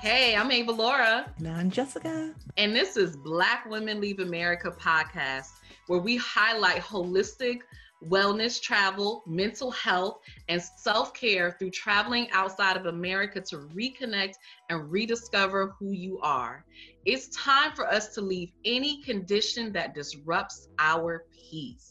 Hey, 0.00 0.34
I'm 0.34 0.50
Ava 0.50 0.72
Laura. 0.72 1.30
And 1.36 1.48
I'm 1.48 1.70
Jessica. 1.70 2.34
And 2.56 2.74
this 2.74 2.96
is 2.96 3.18
Black 3.18 3.68
Women 3.68 4.00
Leave 4.00 4.20
America 4.20 4.70
podcast, 4.70 5.50
where 5.88 6.00
we 6.00 6.16
highlight 6.16 6.80
holistic 6.80 7.58
wellness, 8.06 8.62
travel, 8.62 9.22
mental 9.26 9.70
health, 9.70 10.20
and 10.48 10.62
self 10.78 11.12
care 11.12 11.54
through 11.58 11.72
traveling 11.72 12.30
outside 12.32 12.78
of 12.78 12.86
America 12.86 13.42
to 13.42 13.58
reconnect 13.74 14.36
and 14.70 14.90
rediscover 14.90 15.74
who 15.78 15.92
you 15.92 16.18
are. 16.22 16.64
It's 17.04 17.28
time 17.36 17.72
for 17.76 17.86
us 17.86 18.14
to 18.14 18.22
leave 18.22 18.52
any 18.64 19.02
condition 19.02 19.70
that 19.74 19.94
disrupts 19.94 20.68
our 20.78 21.26
peace. 21.50 21.89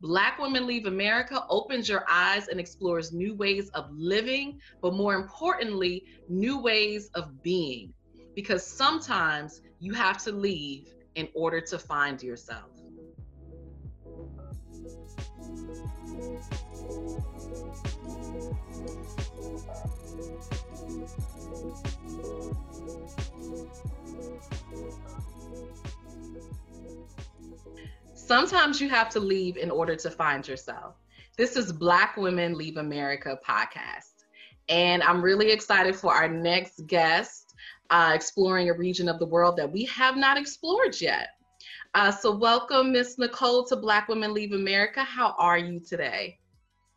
Black 0.00 0.38
Women 0.38 0.66
Leave 0.66 0.86
America 0.86 1.44
opens 1.50 1.88
your 1.88 2.04
eyes 2.08 2.46
and 2.48 2.60
explores 2.60 3.12
new 3.12 3.34
ways 3.34 3.68
of 3.70 3.90
living, 3.90 4.60
but 4.80 4.94
more 4.94 5.14
importantly, 5.14 6.04
new 6.28 6.60
ways 6.60 7.10
of 7.14 7.42
being. 7.42 7.92
Because 8.36 8.64
sometimes 8.64 9.60
you 9.80 9.94
have 9.94 10.22
to 10.24 10.30
leave 10.30 10.94
in 11.16 11.28
order 11.34 11.60
to 11.60 11.78
find 11.78 12.22
yourself. 12.22 12.70
Sometimes 28.28 28.78
you 28.78 28.90
have 28.90 29.08
to 29.08 29.20
leave 29.20 29.56
in 29.56 29.70
order 29.70 29.96
to 29.96 30.10
find 30.10 30.46
yourself. 30.46 30.96
This 31.38 31.56
is 31.56 31.72
Black 31.72 32.18
Women 32.18 32.58
Leave 32.58 32.76
America 32.76 33.38
podcast. 33.42 34.24
And 34.68 35.02
I'm 35.02 35.22
really 35.22 35.50
excited 35.50 35.96
for 35.96 36.12
our 36.12 36.28
next 36.28 36.86
guest, 36.86 37.54
uh, 37.88 38.12
exploring 38.14 38.68
a 38.68 38.74
region 38.74 39.08
of 39.08 39.18
the 39.18 39.24
world 39.24 39.56
that 39.56 39.72
we 39.72 39.86
have 39.86 40.18
not 40.18 40.36
explored 40.36 41.00
yet. 41.00 41.28
Uh, 41.94 42.10
so, 42.10 42.36
welcome, 42.36 42.92
Miss 42.92 43.16
Nicole, 43.16 43.64
to 43.64 43.76
Black 43.76 44.08
Women 44.08 44.34
Leave 44.34 44.52
America. 44.52 45.02
How 45.02 45.34
are 45.38 45.56
you 45.56 45.80
today? 45.80 46.38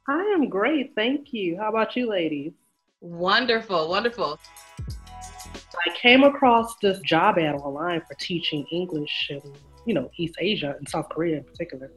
I 0.09 0.19
am 0.35 0.49
great. 0.49 0.93
Thank 0.95 1.31
you. 1.31 1.55
How 1.55 1.69
about 1.69 1.95
you, 1.95 2.09
ladies? 2.09 2.51
Wonderful, 2.99 3.87
wonderful. 3.87 4.37
I 5.87 5.95
came 5.95 6.23
across 6.23 6.75
this 6.81 6.99
job 6.99 7.39
ad 7.39 7.55
online 7.55 8.01
for 8.01 8.15
teaching 8.15 8.65
English 8.69 9.29
and 9.29 9.41
you 9.85 9.93
know, 9.93 10.09
East 10.17 10.35
Asia 10.39 10.75
and 10.77 10.87
South 10.87 11.09
Korea 11.09 11.37
in 11.37 11.43
particular. 11.43 11.91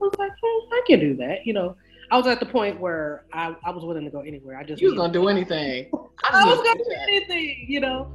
I 0.00 0.04
was 0.04 0.14
like, 0.18 0.32
hmm, 0.42 0.72
I 0.72 0.82
can 0.86 1.00
do 1.00 1.16
that. 1.16 1.46
You 1.46 1.52
know, 1.52 1.76
I 2.10 2.16
was 2.16 2.26
at 2.26 2.40
the 2.40 2.46
point 2.46 2.80
where 2.80 3.24
I, 3.32 3.54
I 3.64 3.70
was 3.70 3.84
willing 3.84 4.04
to 4.04 4.10
go 4.10 4.20
anywhere. 4.20 4.58
I 4.58 4.64
just 4.64 4.82
you 4.82 4.88
was 4.88 4.96
gonna 4.96 5.12
do 5.12 5.28
anything. 5.28 5.90
I, 6.24 6.44
was 6.44 6.58
gonna 6.58 6.84
do 6.84 6.94
anything. 7.08 7.66
You 7.68 7.80
know, 7.80 8.12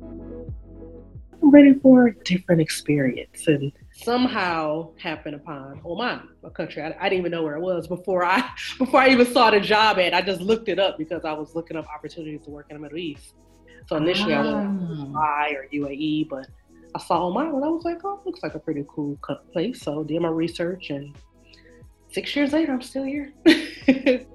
I'm 0.00 1.50
ready 1.50 1.74
for 1.74 2.08
a 2.08 2.14
different 2.24 2.60
experience, 2.60 3.46
and 3.46 3.70
somehow 3.92 4.90
happened 4.96 5.36
upon 5.36 5.80
Oman, 5.84 6.28
a 6.42 6.50
country 6.50 6.82
I, 6.82 6.94
I, 6.98 7.08
didn't 7.08 7.20
even 7.20 7.32
know 7.32 7.42
where 7.42 7.56
it 7.56 7.60
was 7.60 7.86
before 7.86 8.24
I 8.24 8.48
before 8.78 9.00
I 9.00 9.10
even 9.10 9.32
saw 9.32 9.50
the 9.50 9.60
job 9.60 9.98
ad. 9.98 10.14
I 10.14 10.22
just 10.22 10.40
looked 10.40 10.68
it 10.68 10.78
up 10.78 10.98
because 10.98 11.24
I 11.24 11.32
was 11.32 11.54
looking 11.54 11.76
up 11.76 11.86
opportunities 11.94 12.42
to 12.44 12.50
work 12.50 12.66
in 12.70 12.76
the 12.76 12.82
Middle 12.82 12.98
East. 12.98 13.34
So 13.86 13.96
initially, 13.96 14.34
I 14.34 14.42
went 14.42 14.80
to 14.80 14.94
Dubai 14.94 15.54
or 15.54 15.68
UAE, 15.72 16.28
but 16.28 16.46
I 16.94 17.00
saw 17.00 17.26
Oman 17.26 17.46
and 17.54 17.64
I 17.64 17.68
was 17.68 17.84
like, 17.84 18.04
oh, 18.04 18.20
looks 18.24 18.42
like 18.42 18.54
a 18.54 18.58
pretty 18.58 18.84
cool 18.88 19.18
place. 19.52 19.82
So 19.82 20.02
did 20.04 20.20
my 20.22 20.28
research 20.28 20.90
and 20.90 21.14
six 22.10 22.34
years 22.34 22.52
later, 22.52 22.72
I'm 22.72 22.82
still 22.82 23.04
here. 23.04 23.32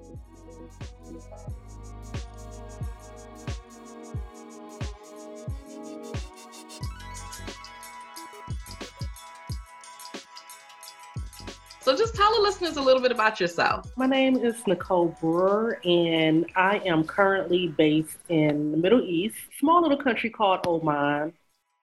So 11.84 11.94
just 11.94 12.14
tell 12.14 12.34
the 12.34 12.40
listeners 12.40 12.78
a 12.78 12.80
little 12.80 13.02
bit 13.02 13.12
about 13.12 13.38
yourself. 13.38 13.90
My 13.94 14.06
name 14.06 14.38
is 14.38 14.66
Nicole 14.66 15.14
Brewer, 15.20 15.78
and 15.84 16.46
I 16.56 16.78
am 16.86 17.04
currently 17.04 17.68
based 17.68 18.16
in 18.30 18.70
the 18.70 18.78
Middle 18.78 19.02
East, 19.02 19.36
small 19.60 19.82
little 19.82 19.98
country 19.98 20.30
called 20.30 20.66
Oman 20.66 21.34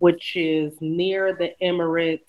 which 0.02 0.36
is 0.36 0.74
near 0.82 1.32
the 1.32 1.54
Emirates, 1.62 2.22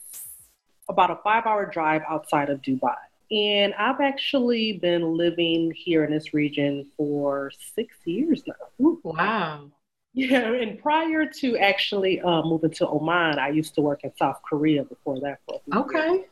about 0.90 1.10
a 1.10 1.16
five 1.24 1.46
hour 1.46 1.64
drive 1.64 2.02
outside 2.06 2.50
of 2.50 2.60
Dubai. 2.60 2.96
And 3.30 3.72
I've 3.74 4.02
actually 4.02 4.74
been 4.74 5.16
living 5.16 5.72
here 5.74 6.04
in 6.04 6.12
this 6.12 6.34
region 6.34 6.86
for 6.98 7.50
six 7.74 7.96
years 8.04 8.42
now. 8.46 8.86
Ooh, 8.86 9.00
wow. 9.02 9.70
Yeah, 10.12 10.52
and 10.52 10.78
prior 10.82 11.24
to 11.24 11.56
actually 11.56 12.20
uh, 12.20 12.42
moving 12.42 12.72
to 12.72 12.86
Oman, 12.86 13.38
I 13.38 13.48
used 13.48 13.74
to 13.76 13.80
work 13.80 14.00
in 14.04 14.14
South 14.18 14.42
Korea 14.46 14.84
before 14.84 15.18
that. 15.20 15.38
For 15.46 15.62
okay. 15.74 16.10
Years. 16.12 16.26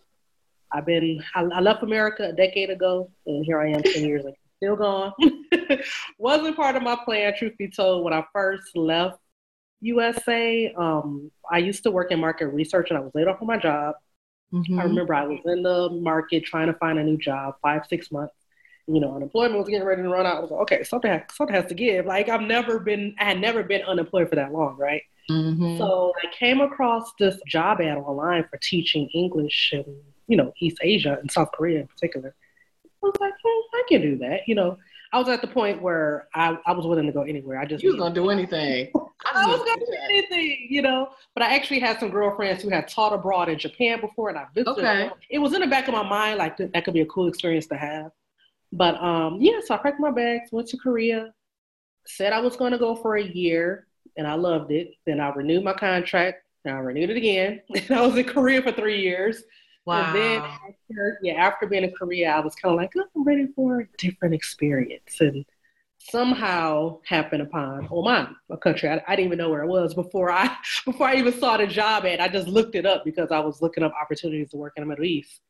I've 0.70 0.84
been, 0.84 1.24
I, 1.34 1.44
I, 1.44 1.60
left 1.60 1.82
America 1.82 2.28
a 2.28 2.32
decade 2.34 2.68
ago, 2.68 3.10
and 3.24 3.46
here 3.46 3.58
I 3.58 3.70
am 3.70 3.82
10 3.82 4.04
years 4.04 4.24
later, 4.24 4.36
still 4.58 4.76
gone. 4.76 5.14
Wasn't 6.18 6.54
part 6.54 6.76
of 6.76 6.82
my 6.82 6.98
plan, 7.02 7.32
truth 7.34 7.56
be 7.56 7.68
told, 7.68 8.04
when 8.04 8.12
I 8.12 8.24
first 8.30 8.76
left 8.76 9.20
USA. 9.80 10.72
Um, 10.76 11.30
I 11.50 11.58
used 11.58 11.82
to 11.84 11.90
work 11.90 12.10
in 12.10 12.20
market 12.20 12.48
research 12.48 12.90
and 12.90 12.98
I 12.98 13.00
was 13.00 13.12
laid 13.14 13.28
off 13.28 13.38
from 13.38 13.48
my 13.48 13.56
job. 13.56 13.94
Mm-hmm. 14.52 14.78
I 14.78 14.84
remember 14.84 15.14
I 15.14 15.24
was 15.24 15.40
in 15.44 15.62
the 15.62 15.90
market 15.90 16.44
trying 16.44 16.66
to 16.66 16.74
find 16.74 16.98
a 16.98 17.04
new 17.04 17.16
job, 17.16 17.54
five, 17.62 17.86
six 17.88 18.10
months. 18.10 18.34
You 18.86 18.98
know, 18.98 19.14
unemployment 19.14 19.58
was 19.58 19.68
getting 19.68 19.86
ready 19.86 20.02
to 20.02 20.08
run 20.08 20.26
out. 20.26 20.38
I 20.38 20.40
was 20.40 20.50
like, 20.50 20.60
okay, 20.62 20.82
something 20.82 21.10
has, 21.10 21.22
something 21.32 21.54
has 21.54 21.66
to 21.66 21.74
give. 21.74 22.06
Like 22.06 22.28
I've 22.28 22.40
never 22.40 22.80
been, 22.80 23.14
I 23.20 23.24
had 23.24 23.40
never 23.40 23.62
been 23.62 23.82
unemployed 23.82 24.28
for 24.28 24.34
that 24.36 24.52
long, 24.52 24.76
right? 24.76 25.02
Mm-hmm. 25.30 25.78
So 25.78 26.12
I 26.22 26.34
came 26.34 26.60
across 26.60 27.12
this 27.18 27.38
job 27.46 27.80
ad 27.80 27.98
online 27.98 28.44
for 28.50 28.58
teaching 28.58 29.08
English 29.14 29.70
in, 29.72 29.84
you 30.26 30.36
know, 30.36 30.52
East 30.60 30.78
Asia 30.82 31.18
and 31.20 31.30
South 31.30 31.52
Korea 31.52 31.80
in 31.80 31.86
particular. 31.86 32.34
I 33.02 33.06
was 33.06 33.14
like, 33.20 33.34
hmm, 33.42 33.76
I 33.76 33.82
can 33.88 34.00
do 34.02 34.18
that. 34.18 34.40
You 34.48 34.56
know, 34.56 34.76
I 35.12 35.18
was 35.18 35.28
at 35.28 35.40
the 35.40 35.48
point 35.48 35.82
where 35.82 36.28
I, 36.34 36.56
I 36.66 36.72
was 36.72 36.86
willing 36.86 37.06
to 37.06 37.12
go 37.12 37.22
anywhere. 37.22 37.58
I 37.58 37.64
just 37.64 37.82
you 37.82 37.90
was 37.90 37.98
gonna 37.98 38.14
do 38.14 38.30
anything. 38.30 38.90
I, 38.94 39.00
I 39.44 39.46
was 39.46 39.58
gonna 39.58 39.80
do 39.80 39.96
anything, 40.04 40.68
you 40.70 40.82
know. 40.82 41.10
But 41.34 41.42
I 41.42 41.56
actually 41.56 41.80
had 41.80 41.98
some 41.98 42.10
girlfriends 42.10 42.62
who 42.62 42.68
had 42.70 42.86
taught 42.86 43.12
abroad 43.12 43.48
in 43.48 43.58
Japan 43.58 44.00
before, 44.00 44.28
and 44.28 44.38
I 44.38 44.46
visited. 44.54 44.70
Okay. 44.72 44.82
Them. 44.82 45.12
It 45.28 45.38
was 45.38 45.52
in 45.52 45.60
the 45.60 45.66
back 45.66 45.88
of 45.88 45.94
my 45.94 46.04
mind, 46.04 46.38
like 46.38 46.56
that 46.58 46.84
could 46.84 46.94
be 46.94 47.00
a 47.00 47.06
cool 47.06 47.26
experience 47.26 47.66
to 47.68 47.76
have. 47.76 48.12
But 48.72 49.02
um, 49.02 49.38
yeah, 49.40 49.60
so 49.64 49.74
I 49.74 49.78
packed 49.78 50.00
my 50.00 50.12
bags, 50.12 50.52
went 50.52 50.68
to 50.68 50.76
Korea, 50.76 51.34
said 52.06 52.32
I 52.32 52.40
was 52.40 52.56
going 52.56 52.72
to 52.72 52.78
go 52.78 52.94
for 52.94 53.16
a 53.16 53.24
year, 53.24 53.86
and 54.16 54.26
I 54.26 54.34
loved 54.34 54.70
it. 54.70 54.94
Then 55.06 55.20
I 55.20 55.30
renewed 55.30 55.64
my 55.64 55.72
contract, 55.72 56.44
and 56.64 56.74
I 56.74 56.78
renewed 56.78 57.10
it 57.10 57.16
again. 57.16 57.62
And 57.74 57.90
I 57.90 58.06
was 58.06 58.16
in 58.16 58.24
Korea 58.24 58.62
for 58.62 58.72
three 58.72 59.00
years. 59.00 59.42
Wow. 59.86 60.06
And 60.06 60.16
then 60.16 60.42
after, 60.42 61.18
yeah, 61.22 61.32
after 61.34 61.66
being 61.66 61.84
in 61.84 61.92
Korea, 61.92 62.30
I 62.30 62.40
was 62.40 62.54
kind 62.54 62.72
of 62.72 62.78
like, 62.78 62.92
oh, 62.96 63.04
I'm 63.16 63.24
ready 63.24 63.48
for 63.54 63.80
a 63.80 63.88
different 63.98 64.34
experience. 64.34 65.20
And 65.20 65.44
somehow 65.98 66.98
happened 67.04 67.42
upon 67.42 67.88
Oman, 67.90 68.34
a 68.50 68.56
country 68.56 68.88
I, 68.88 69.02
I, 69.06 69.16
didn't 69.16 69.26
even 69.26 69.38
know 69.38 69.50
where 69.50 69.62
it 69.62 69.68
was 69.68 69.94
before 69.94 70.30
I 70.30 70.54
before 70.84 71.08
I 71.08 71.16
even 71.16 71.38
saw 71.38 71.56
the 71.56 71.66
job 71.66 72.04
ad. 72.04 72.20
I 72.20 72.28
just 72.28 72.48
looked 72.48 72.74
it 72.74 72.86
up 72.86 73.04
because 73.04 73.30
I 73.30 73.40
was 73.40 73.62
looking 73.62 73.84
up 73.84 73.92
opportunities 74.00 74.50
to 74.50 74.56
work 74.56 74.74
in 74.76 74.82
the 74.82 74.88
Middle 74.88 75.04
East. 75.04 75.40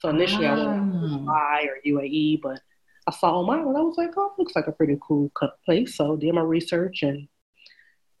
So 0.00 0.10
initially, 0.10 0.46
I 0.46 0.54
went 0.54 0.92
to 0.92 0.98
ah. 0.98 1.18
Dubai 1.18 1.66
or 1.68 1.78
UAE, 1.86 2.42
but 2.42 2.60
I 3.06 3.12
saw 3.12 3.38
Oman 3.38 3.60
and 3.60 3.76
I 3.76 3.80
was 3.80 3.96
like, 3.96 4.10
oh, 4.16 4.32
it 4.36 4.38
looks 4.38 4.56
like 4.56 4.66
a 4.66 4.72
pretty 4.72 4.98
cool 5.00 5.30
place. 5.64 5.96
So 5.96 6.16
did 6.16 6.34
my 6.34 6.42
research 6.42 7.02
and 7.02 7.28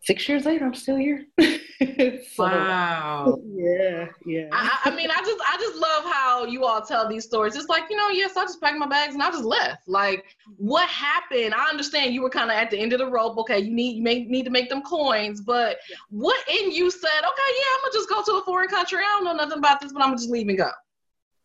six 0.02 0.28
years 0.28 0.44
later, 0.44 0.64
I'm 0.64 0.74
still 0.74 0.96
here. 0.96 1.26
so, 2.34 2.44
wow. 2.44 3.38
Yeah, 3.46 4.06
yeah. 4.24 4.48
I, 4.52 4.78
I, 4.84 4.94
mean, 4.94 5.10
I 5.10 5.18
just, 5.18 5.40
I 5.46 5.56
just 5.58 5.76
love 5.76 6.04
how 6.04 6.44
you 6.44 6.64
all 6.64 6.82
tell 6.82 7.08
these 7.08 7.24
stories. 7.24 7.56
It's 7.56 7.68
like, 7.68 7.84
you 7.90 7.96
know, 7.96 8.08
yes, 8.08 8.36
I 8.36 8.44
just 8.44 8.60
packed 8.60 8.78
my 8.78 8.86
bags 8.86 9.14
and 9.14 9.22
I 9.22 9.30
just 9.30 9.44
left. 9.44 9.88
Like, 9.88 10.24
what 10.56 10.88
happened? 10.88 11.54
I 11.54 11.68
understand 11.68 12.14
you 12.14 12.22
were 12.22 12.30
kind 12.30 12.50
of 12.50 12.56
at 12.56 12.70
the 12.70 12.78
end 12.78 12.92
of 12.92 12.98
the 12.98 13.10
rope. 13.10 13.36
Okay, 13.38 13.58
you 13.58 13.72
need, 13.72 13.96
you 13.96 14.02
may 14.02 14.24
need 14.24 14.44
to 14.44 14.50
make 14.50 14.68
them 14.68 14.82
coins, 14.82 15.40
but 15.40 15.78
yeah. 15.90 15.96
what 16.10 16.38
in 16.48 16.70
you 16.70 16.90
said, 16.90 17.18
okay, 17.18 17.52
yeah, 17.56 17.74
I'm 17.74 17.80
gonna 17.82 17.92
just 17.92 18.08
go 18.08 18.22
to 18.22 18.40
a 18.40 18.44
foreign 18.44 18.68
country. 18.68 18.98
I 18.98 19.16
don't 19.16 19.24
know 19.24 19.34
nothing 19.34 19.58
about 19.58 19.80
this, 19.80 19.92
but 19.92 20.02
I'm 20.02 20.08
gonna 20.08 20.18
just 20.18 20.30
leave 20.30 20.48
and 20.48 20.58
go. 20.58 20.70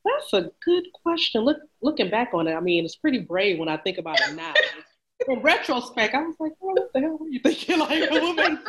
That's 0.04 0.34
a 0.34 0.52
good 0.64 0.84
question. 1.04 1.42
Look, 1.42 1.58
looking 1.82 2.10
back 2.10 2.30
on 2.34 2.48
it, 2.48 2.54
I 2.54 2.60
mean, 2.60 2.86
it's 2.86 2.96
pretty 2.96 3.20
brave 3.20 3.60
when 3.60 3.70
I 3.70 3.78
think 3.78 3.98
about 3.98 4.20
it 4.20 4.36
now 4.36 4.54
in 5.28 5.42
retrospect, 5.42 6.14
I 6.14 6.24
was 6.24 6.36
like, 6.40 6.54
oh, 6.62 6.74
what 6.74 6.94
the 6.94 7.00
hell 7.02 7.18
were 7.18 7.28
you 7.28 7.40
thinking? 7.40 7.80
Like, 7.80 8.10
a 8.12 8.20
woman 8.20 8.60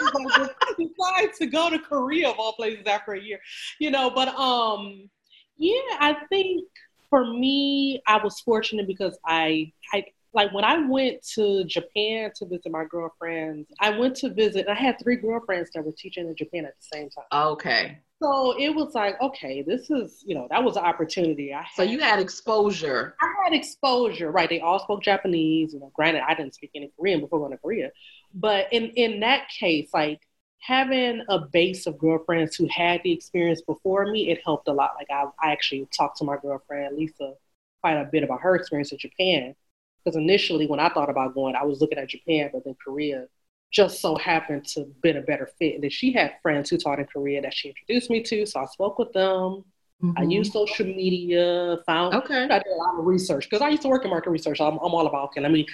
to 1.42 1.46
go 1.46 1.70
to 1.70 1.78
Korea 1.78 2.30
of 2.30 2.38
all 2.38 2.52
places 2.54 2.86
after 2.86 3.12
a 3.12 3.20
year, 3.20 3.40
you 3.78 3.90
know? 3.90 4.10
But 4.10 4.28
um, 4.28 5.08
yeah, 5.56 5.80
I 5.98 6.16
think 6.28 6.66
for 7.10 7.26
me, 7.26 8.02
I 8.06 8.22
was 8.22 8.40
fortunate 8.40 8.86
because 8.86 9.18
I, 9.26 9.72
I 9.92 10.04
like 10.34 10.52
when 10.52 10.64
I 10.64 10.86
went 10.86 11.22
to 11.34 11.64
Japan 11.64 12.30
to 12.36 12.46
visit 12.46 12.72
my 12.72 12.84
girlfriends, 12.88 13.68
I 13.80 13.90
went 13.90 14.16
to 14.16 14.30
visit. 14.30 14.66
I 14.68 14.74
had 14.74 14.98
three 15.02 15.16
girlfriends 15.16 15.70
that 15.74 15.84
were 15.84 15.92
teaching 15.92 16.26
in 16.26 16.36
Japan 16.36 16.64
at 16.64 16.74
the 16.78 16.96
same 16.96 17.10
time. 17.10 17.24
Okay. 17.32 17.98
So 18.22 18.56
it 18.56 18.74
was 18.74 18.94
like, 18.94 19.20
okay, 19.20 19.62
this 19.62 19.90
is, 19.90 20.22
you 20.24 20.36
know, 20.36 20.46
that 20.50 20.62
was 20.62 20.76
an 20.76 20.84
opportunity. 20.84 21.52
I 21.52 21.62
had, 21.62 21.74
so 21.74 21.82
you 21.82 21.98
had 21.98 22.20
exposure. 22.20 23.16
I 23.20 23.34
had 23.44 23.52
exposure, 23.52 24.30
right? 24.30 24.48
They 24.48 24.60
all 24.60 24.78
spoke 24.78 25.02
Japanese. 25.02 25.74
You 25.74 25.80
know, 25.80 25.90
granted, 25.92 26.22
I 26.26 26.34
didn't 26.34 26.54
speak 26.54 26.70
any 26.74 26.92
Korean 26.96 27.20
before 27.20 27.40
going 27.40 27.50
to 27.50 27.58
Korea, 27.58 27.90
but 28.32 28.72
in 28.72 28.90
in 28.90 29.20
that 29.20 29.48
case, 29.48 29.90
like 29.92 30.20
having 30.60 31.24
a 31.28 31.40
base 31.40 31.88
of 31.88 31.98
girlfriends 31.98 32.54
who 32.54 32.68
had 32.68 33.00
the 33.02 33.12
experience 33.12 33.60
before 33.62 34.06
me, 34.06 34.30
it 34.30 34.40
helped 34.44 34.68
a 34.68 34.72
lot. 34.72 34.92
Like 34.96 35.10
I, 35.10 35.24
I 35.44 35.50
actually 35.50 35.88
talked 35.96 36.18
to 36.18 36.24
my 36.24 36.36
girlfriend 36.40 36.96
Lisa 36.96 37.34
quite 37.80 37.94
a 37.94 38.04
bit 38.04 38.22
about 38.22 38.40
her 38.42 38.54
experience 38.54 38.92
in 38.92 38.98
Japan. 38.98 39.56
Because 40.04 40.16
initially, 40.16 40.66
when 40.66 40.80
I 40.80 40.88
thought 40.88 41.10
about 41.10 41.34
going, 41.34 41.56
I 41.56 41.64
was 41.64 41.80
looking 41.80 41.98
at 41.98 42.08
Japan, 42.08 42.50
but 42.52 42.64
then 42.64 42.76
Korea 42.84 43.26
just 43.72 44.00
so 44.00 44.16
happened 44.16 44.66
to 44.66 44.84
been 45.02 45.16
a 45.16 45.22
better 45.22 45.48
fit. 45.58 45.74
And 45.74 45.82
then 45.82 45.90
she 45.90 46.12
had 46.12 46.34
friends 46.42 46.70
who 46.70 46.76
taught 46.76 46.98
in 46.98 47.06
Korea 47.06 47.40
that 47.42 47.54
she 47.54 47.70
introduced 47.70 48.10
me 48.10 48.22
to, 48.22 48.46
so 48.46 48.60
I 48.60 48.66
spoke 48.66 48.98
with 48.98 49.12
them. 49.12 49.64
Mm-hmm. 50.02 50.18
I 50.18 50.22
used 50.22 50.52
social 50.52 50.86
media, 50.86 51.78
found 51.86 52.14
okay. 52.14 52.44
I 52.44 52.58
did 52.58 52.66
a 52.66 52.76
lot 52.76 52.98
of 52.98 53.06
research 53.06 53.48
because 53.48 53.62
I 53.62 53.68
used 53.68 53.82
to 53.82 53.88
work 53.88 54.04
in 54.04 54.10
market 54.10 54.30
research. 54.30 54.60
I'm, 54.60 54.74
I'm 54.74 54.94
all 54.94 55.06
about 55.06 55.26
okay, 55.26 55.40
let 55.40 55.52
me 55.52 55.66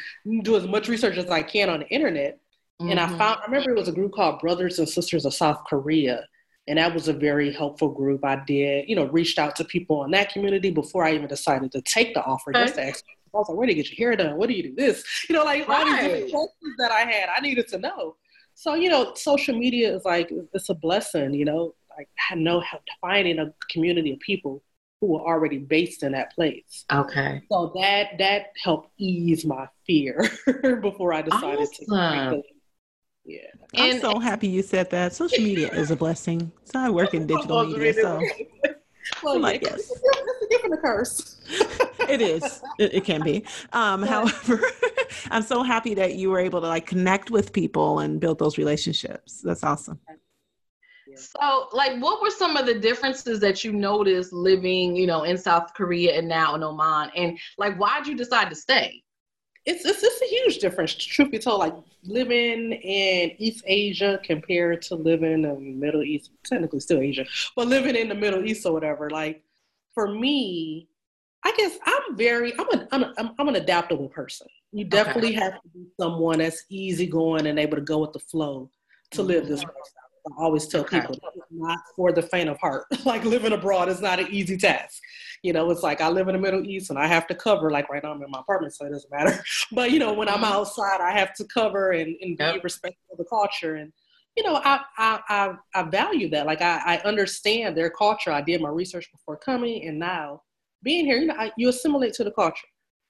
do 0.42 0.56
as 0.56 0.66
much 0.66 0.88
research 0.88 1.16
as 1.16 1.28
I 1.28 1.42
can 1.42 1.70
on 1.70 1.80
the 1.80 1.88
internet. 1.88 2.38
Mm-hmm. 2.80 2.90
And 2.90 3.00
I 3.00 3.06
mm-hmm. 3.06 3.18
found 3.18 3.40
I 3.40 3.46
remember 3.46 3.70
it 3.70 3.78
was 3.78 3.88
a 3.88 3.92
group 3.92 4.12
called 4.12 4.40
Brothers 4.40 4.78
and 4.78 4.88
Sisters 4.88 5.24
of 5.24 5.34
South 5.34 5.64
Korea. 5.66 6.26
And 6.68 6.78
that 6.78 6.92
was 6.94 7.08
a 7.08 7.12
very 7.12 7.52
helpful 7.52 7.88
group. 7.88 8.24
I 8.24 8.42
did, 8.46 8.88
you 8.88 8.94
know, 8.94 9.06
reached 9.06 9.38
out 9.38 9.56
to 9.56 9.64
people 9.64 10.04
in 10.04 10.10
that 10.12 10.30
community 10.32 10.70
before 10.70 11.04
I 11.04 11.14
even 11.14 11.26
decided 11.26 11.72
to 11.72 11.82
take 11.82 12.14
the 12.14 12.22
offer. 12.22 12.52
Just 12.52 12.74
to 12.74 12.82
uh-huh. 12.82 12.90
ask, 12.90 13.04
I 13.34 13.38
was 13.38 13.48
like, 13.48 13.58
where 13.58 13.66
do 13.66 13.72
you 13.72 13.82
get 13.82 13.90
your 13.90 14.08
hair 14.08 14.16
done? 14.16 14.36
What 14.36 14.48
do 14.48 14.54
you 14.54 14.62
do 14.62 14.74
this? 14.74 15.04
You 15.28 15.34
know, 15.34 15.44
like 15.44 15.66
right. 15.66 15.78
all 15.80 15.84
these 15.86 16.02
different 16.02 16.30
questions 16.30 16.74
that 16.78 16.92
I 16.92 17.00
had, 17.00 17.28
I 17.36 17.40
needed 17.40 17.68
to 17.68 17.78
know. 17.78 18.16
So, 18.54 18.74
you 18.74 18.88
know, 18.88 19.14
social 19.14 19.56
media 19.56 19.94
is 19.94 20.04
like, 20.04 20.30
it's 20.52 20.68
a 20.68 20.74
blessing, 20.74 21.32
you 21.32 21.44
know, 21.44 21.74
like 21.96 22.08
I 22.30 22.34
know 22.34 22.60
how 22.60 22.80
finding 23.00 23.38
a 23.38 23.52
community 23.70 24.12
of 24.12 24.20
people 24.20 24.62
who 25.00 25.08
were 25.08 25.20
already 25.20 25.58
based 25.58 26.02
in 26.02 26.12
that 26.12 26.34
place. 26.34 26.84
Okay. 26.92 27.42
So 27.50 27.72
that 27.76 28.18
that 28.18 28.52
helped 28.62 28.90
ease 28.98 29.44
my 29.44 29.68
fear 29.86 30.28
before 30.82 31.12
I 31.12 31.22
decided 31.22 31.68
awesome. 31.68 31.86
to. 31.86 32.42
Yeah. 33.28 33.40
And, 33.74 33.96
I'm 33.96 34.00
so 34.00 34.18
happy 34.18 34.48
you 34.48 34.62
said 34.62 34.88
that. 34.90 35.12
Social 35.12 35.44
media 35.44 35.68
is 35.68 35.90
a 35.90 35.96
blessing. 35.96 36.50
So 36.64 36.78
I 36.78 36.88
work 36.88 37.12
in 37.12 37.26
digital 37.26 37.66
media, 37.66 37.92
so. 37.92 38.22
well, 39.22 39.38
like, 39.38 39.60
yes. 39.60 39.92
It's 39.92 40.44
a 40.44 40.48
gift 40.48 40.64
and 40.64 40.72
a 40.72 40.76
curse. 40.78 41.36
it 42.08 42.22
is. 42.22 42.62
It, 42.78 42.94
it, 42.94 43.04
can 43.04 43.22
be. 43.22 43.44
Um, 43.74 44.02
however, 44.02 44.62
I'm 45.30 45.42
so 45.42 45.62
happy 45.62 45.92
that 45.92 46.14
you 46.14 46.30
were 46.30 46.38
able 46.38 46.62
to 46.62 46.68
like 46.68 46.86
connect 46.86 47.30
with 47.30 47.52
people 47.52 47.98
and 47.98 48.18
build 48.18 48.38
those 48.38 48.56
relationships. 48.56 49.42
That's 49.42 49.62
awesome. 49.62 50.00
So, 51.14 51.68
like, 51.72 52.00
what 52.00 52.22
were 52.22 52.30
some 52.30 52.56
of 52.56 52.64
the 52.64 52.78
differences 52.78 53.40
that 53.40 53.62
you 53.62 53.72
noticed 53.72 54.32
living, 54.32 54.96
you 54.96 55.06
know, 55.06 55.24
in 55.24 55.36
South 55.36 55.74
Korea 55.74 56.16
and 56.16 56.28
now 56.28 56.54
in 56.54 56.62
Oman? 56.62 57.10
And 57.14 57.38
like, 57.58 57.76
why'd 57.76 58.06
you 58.06 58.16
decide 58.16 58.48
to 58.48 58.56
stay? 58.56 59.02
It's, 59.68 59.84
it's, 59.84 60.02
it's 60.02 60.22
a 60.22 60.26
huge 60.26 60.58
difference, 60.58 60.94
truth 60.94 61.30
be 61.30 61.38
told. 61.38 61.58
Like 61.58 61.74
living 62.02 62.72
in 62.72 63.32
East 63.36 63.62
Asia 63.66 64.18
compared 64.24 64.80
to 64.82 64.94
living 64.94 65.32
in 65.32 65.42
the 65.42 65.54
Middle 65.54 66.02
East, 66.02 66.30
technically 66.42 66.80
still 66.80 67.00
Asia, 67.00 67.26
but 67.54 67.68
living 67.68 67.94
in 67.94 68.08
the 68.08 68.14
Middle 68.14 68.44
East 68.46 68.64
or 68.64 68.72
whatever. 68.72 69.10
Like 69.10 69.44
for 69.92 70.08
me, 70.08 70.88
I 71.44 71.52
guess 71.56 71.78
I'm 71.84 72.16
very 72.16 72.54
I'm 72.58 72.70
an 72.70 72.88
I'm, 72.92 73.02
a, 73.02 73.34
I'm 73.38 73.48
an 73.48 73.56
adaptable 73.56 74.08
person. 74.08 74.46
You 74.72 74.86
definitely 74.86 75.36
okay. 75.36 75.40
have 75.40 75.62
to 75.62 75.68
be 75.74 75.86
someone 76.00 76.38
that's 76.38 76.64
easygoing 76.70 77.46
and 77.46 77.58
able 77.58 77.76
to 77.76 77.82
go 77.82 77.98
with 77.98 78.14
the 78.14 78.20
flow 78.20 78.70
to 79.10 79.22
live 79.22 79.48
this 79.48 79.60
mm-hmm. 79.60 79.68
lifestyle. 79.68 79.97
I 80.36 80.42
always 80.42 80.66
tell 80.66 80.82
okay. 80.82 81.00
people 81.00 81.18
not 81.50 81.78
for 81.96 82.12
the 82.12 82.22
faint 82.22 82.48
of 82.48 82.58
heart. 82.58 82.84
like 83.04 83.24
living 83.24 83.52
abroad 83.52 83.88
is 83.88 84.00
not 84.00 84.18
an 84.18 84.28
easy 84.30 84.56
task. 84.56 85.00
You 85.42 85.52
know, 85.52 85.70
it's 85.70 85.82
like 85.82 86.00
I 86.00 86.08
live 86.08 86.28
in 86.28 86.34
the 86.34 86.40
Middle 86.40 86.64
East 86.64 86.90
and 86.90 86.98
I 86.98 87.06
have 87.06 87.26
to 87.28 87.34
cover, 87.34 87.70
like 87.70 87.88
right 87.88 88.02
now 88.02 88.12
I'm 88.12 88.22
in 88.22 88.30
my 88.30 88.40
apartment, 88.40 88.74
so 88.74 88.86
it 88.86 88.90
doesn't 88.90 89.10
matter. 89.10 89.42
But 89.72 89.90
you 89.90 89.98
know, 89.98 90.12
when 90.12 90.28
I'm 90.28 90.36
mm-hmm. 90.36 90.44
outside, 90.44 91.00
I 91.00 91.12
have 91.12 91.34
to 91.34 91.44
cover 91.44 91.92
and, 91.92 92.16
and 92.20 92.36
yep. 92.38 92.54
be 92.54 92.60
respectful 92.60 93.12
of 93.12 93.18
the 93.18 93.24
culture. 93.24 93.76
And 93.76 93.92
you 94.36 94.42
know, 94.42 94.56
I 94.56 94.80
I 94.96 95.20
I, 95.28 95.54
I 95.74 95.82
value 95.84 96.28
that. 96.30 96.46
Like 96.46 96.62
I, 96.62 96.80
I 96.84 96.98
understand 97.04 97.76
their 97.76 97.90
culture. 97.90 98.32
I 98.32 98.40
did 98.40 98.60
my 98.60 98.68
research 98.68 99.10
before 99.12 99.36
coming, 99.36 99.86
and 99.86 99.98
now 99.98 100.42
being 100.82 101.04
here, 101.04 101.18
you 101.18 101.26
know, 101.26 101.36
I, 101.38 101.52
you 101.56 101.68
assimilate 101.68 102.14
to 102.14 102.24
the 102.24 102.32
culture. 102.32 102.66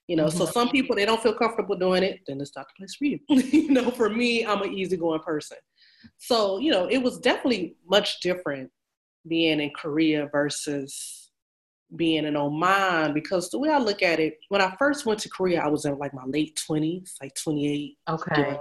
You 0.09 0.17
know, 0.17 0.25
mm-hmm. 0.27 0.39
so 0.39 0.47
some 0.47 0.71
people 0.71 0.97
they 0.97 1.05
don't 1.05 1.23
feel 1.23 1.35
comfortable 1.35 1.77
doing 1.77 2.03
it, 2.03 2.21
then 2.27 2.41
it's 2.41 2.57
not 2.57 2.67
the 2.67 2.73
place 2.79 2.95
for 2.95 3.05
you. 3.05 3.19
you 3.29 3.71
know, 3.71 3.91
for 3.91 4.09
me, 4.09 4.45
I'm 4.45 4.63
an 4.63 4.73
easygoing 4.73 5.21
person. 5.21 5.59
So, 6.19 6.59
you 6.59 6.71
know, 6.71 6.87
it 6.87 6.99
was 6.99 7.19
definitely 7.19 7.77
much 7.89 8.21
different 8.21 8.71
being 9.27 9.61
in 9.61 9.71
Korea 9.71 10.29
versus 10.31 11.31
being 11.95 12.25
in 12.25 12.37
Oman 12.37 13.15
because 13.15 13.51
the 13.51 13.59
way 13.59 13.71
I 13.71 13.79
look 13.79 14.03
at 14.03 14.21
it, 14.21 14.39
when 14.49 14.61
I 14.61 14.75
first 14.79 15.07
went 15.07 15.21
to 15.21 15.29
Korea, 15.29 15.61
I 15.61 15.69
was 15.69 15.85
in 15.85 15.99
like 15.99 16.15
my 16.15 16.25
late 16.25 16.61
20s, 16.69 17.15
like 17.21 17.35
28. 17.35 17.99
Okay. 18.09 18.59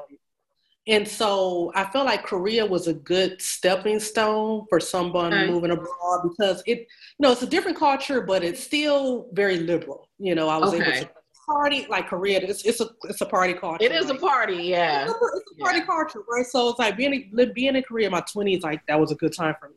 And 0.88 1.06
so 1.06 1.70
I 1.76 1.84
felt 1.84 2.06
like 2.06 2.24
Korea 2.24 2.66
was 2.66 2.88
a 2.88 2.94
good 2.94 3.42
stepping 3.42 4.00
stone 4.00 4.66
for 4.70 4.80
someone 4.80 5.34
okay. 5.34 5.52
moving 5.52 5.72
abroad 5.72 6.22
because 6.24 6.64
it, 6.66 6.80
you 6.80 6.86
know, 7.20 7.34
it's 7.34 7.42
a 7.42 7.48
different 7.48 7.78
culture, 7.78 8.22
but 8.22 8.42
it's 8.42 8.64
still 8.64 9.28
very 9.34 9.60
liberal. 9.60 10.08
You 10.18 10.34
know, 10.34 10.48
I 10.48 10.58
was 10.58 10.74
okay. 10.74 10.84
able 10.84 11.08
to 11.08 11.10
party 11.48 11.88
like 11.90 12.08
Korea. 12.08 12.40
It's 12.42 12.64
it's 12.64 12.82
a 12.82 12.90
it's 13.04 13.22
a 13.22 13.26
party 13.26 13.54
culture. 13.54 13.84
It 13.84 13.92
is 13.92 14.10
a 14.10 14.16
party, 14.16 14.56
yeah. 14.56 15.04
It's 15.04 15.12
a, 15.12 15.16
it's 15.38 15.52
a 15.60 15.64
party 15.64 15.82
culture, 15.82 16.22
right? 16.30 16.46
So 16.46 16.70
it's 16.70 16.80
like 16.80 16.98
being 16.98 17.32
being 17.54 17.76
in 17.76 17.84
Korea 17.84 18.08
in 18.08 18.12
my 18.12 18.22
twenties, 18.32 18.64
like 18.64 18.86
that 18.88 19.00
was 19.00 19.12
a 19.12 19.16
good 19.16 19.34
time 19.34 19.56
for 19.60 19.70
me. 19.70 19.76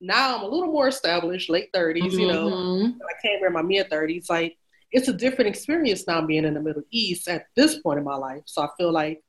Now 0.00 0.36
I'm 0.36 0.42
a 0.42 0.48
little 0.48 0.72
more 0.72 0.88
established, 0.88 1.48
late 1.48 1.72
30s. 1.72 2.02
Mm-hmm. 2.02 2.18
You 2.18 2.26
know, 2.26 2.50
mm-hmm. 2.50 2.98
I 3.02 3.26
came 3.26 3.38
here 3.38 3.46
in 3.46 3.52
my 3.52 3.62
mid 3.62 3.88
thirties. 3.88 4.28
Like 4.28 4.56
it's 4.90 5.08
a 5.08 5.12
different 5.12 5.48
experience 5.48 6.06
now 6.06 6.24
being 6.24 6.44
in 6.44 6.54
the 6.54 6.60
Middle 6.60 6.82
East 6.90 7.28
at 7.28 7.46
this 7.56 7.78
point 7.78 7.98
in 7.98 8.04
my 8.04 8.16
life. 8.16 8.42
So 8.46 8.62
I 8.62 8.68
feel 8.76 8.92
like 8.92 9.22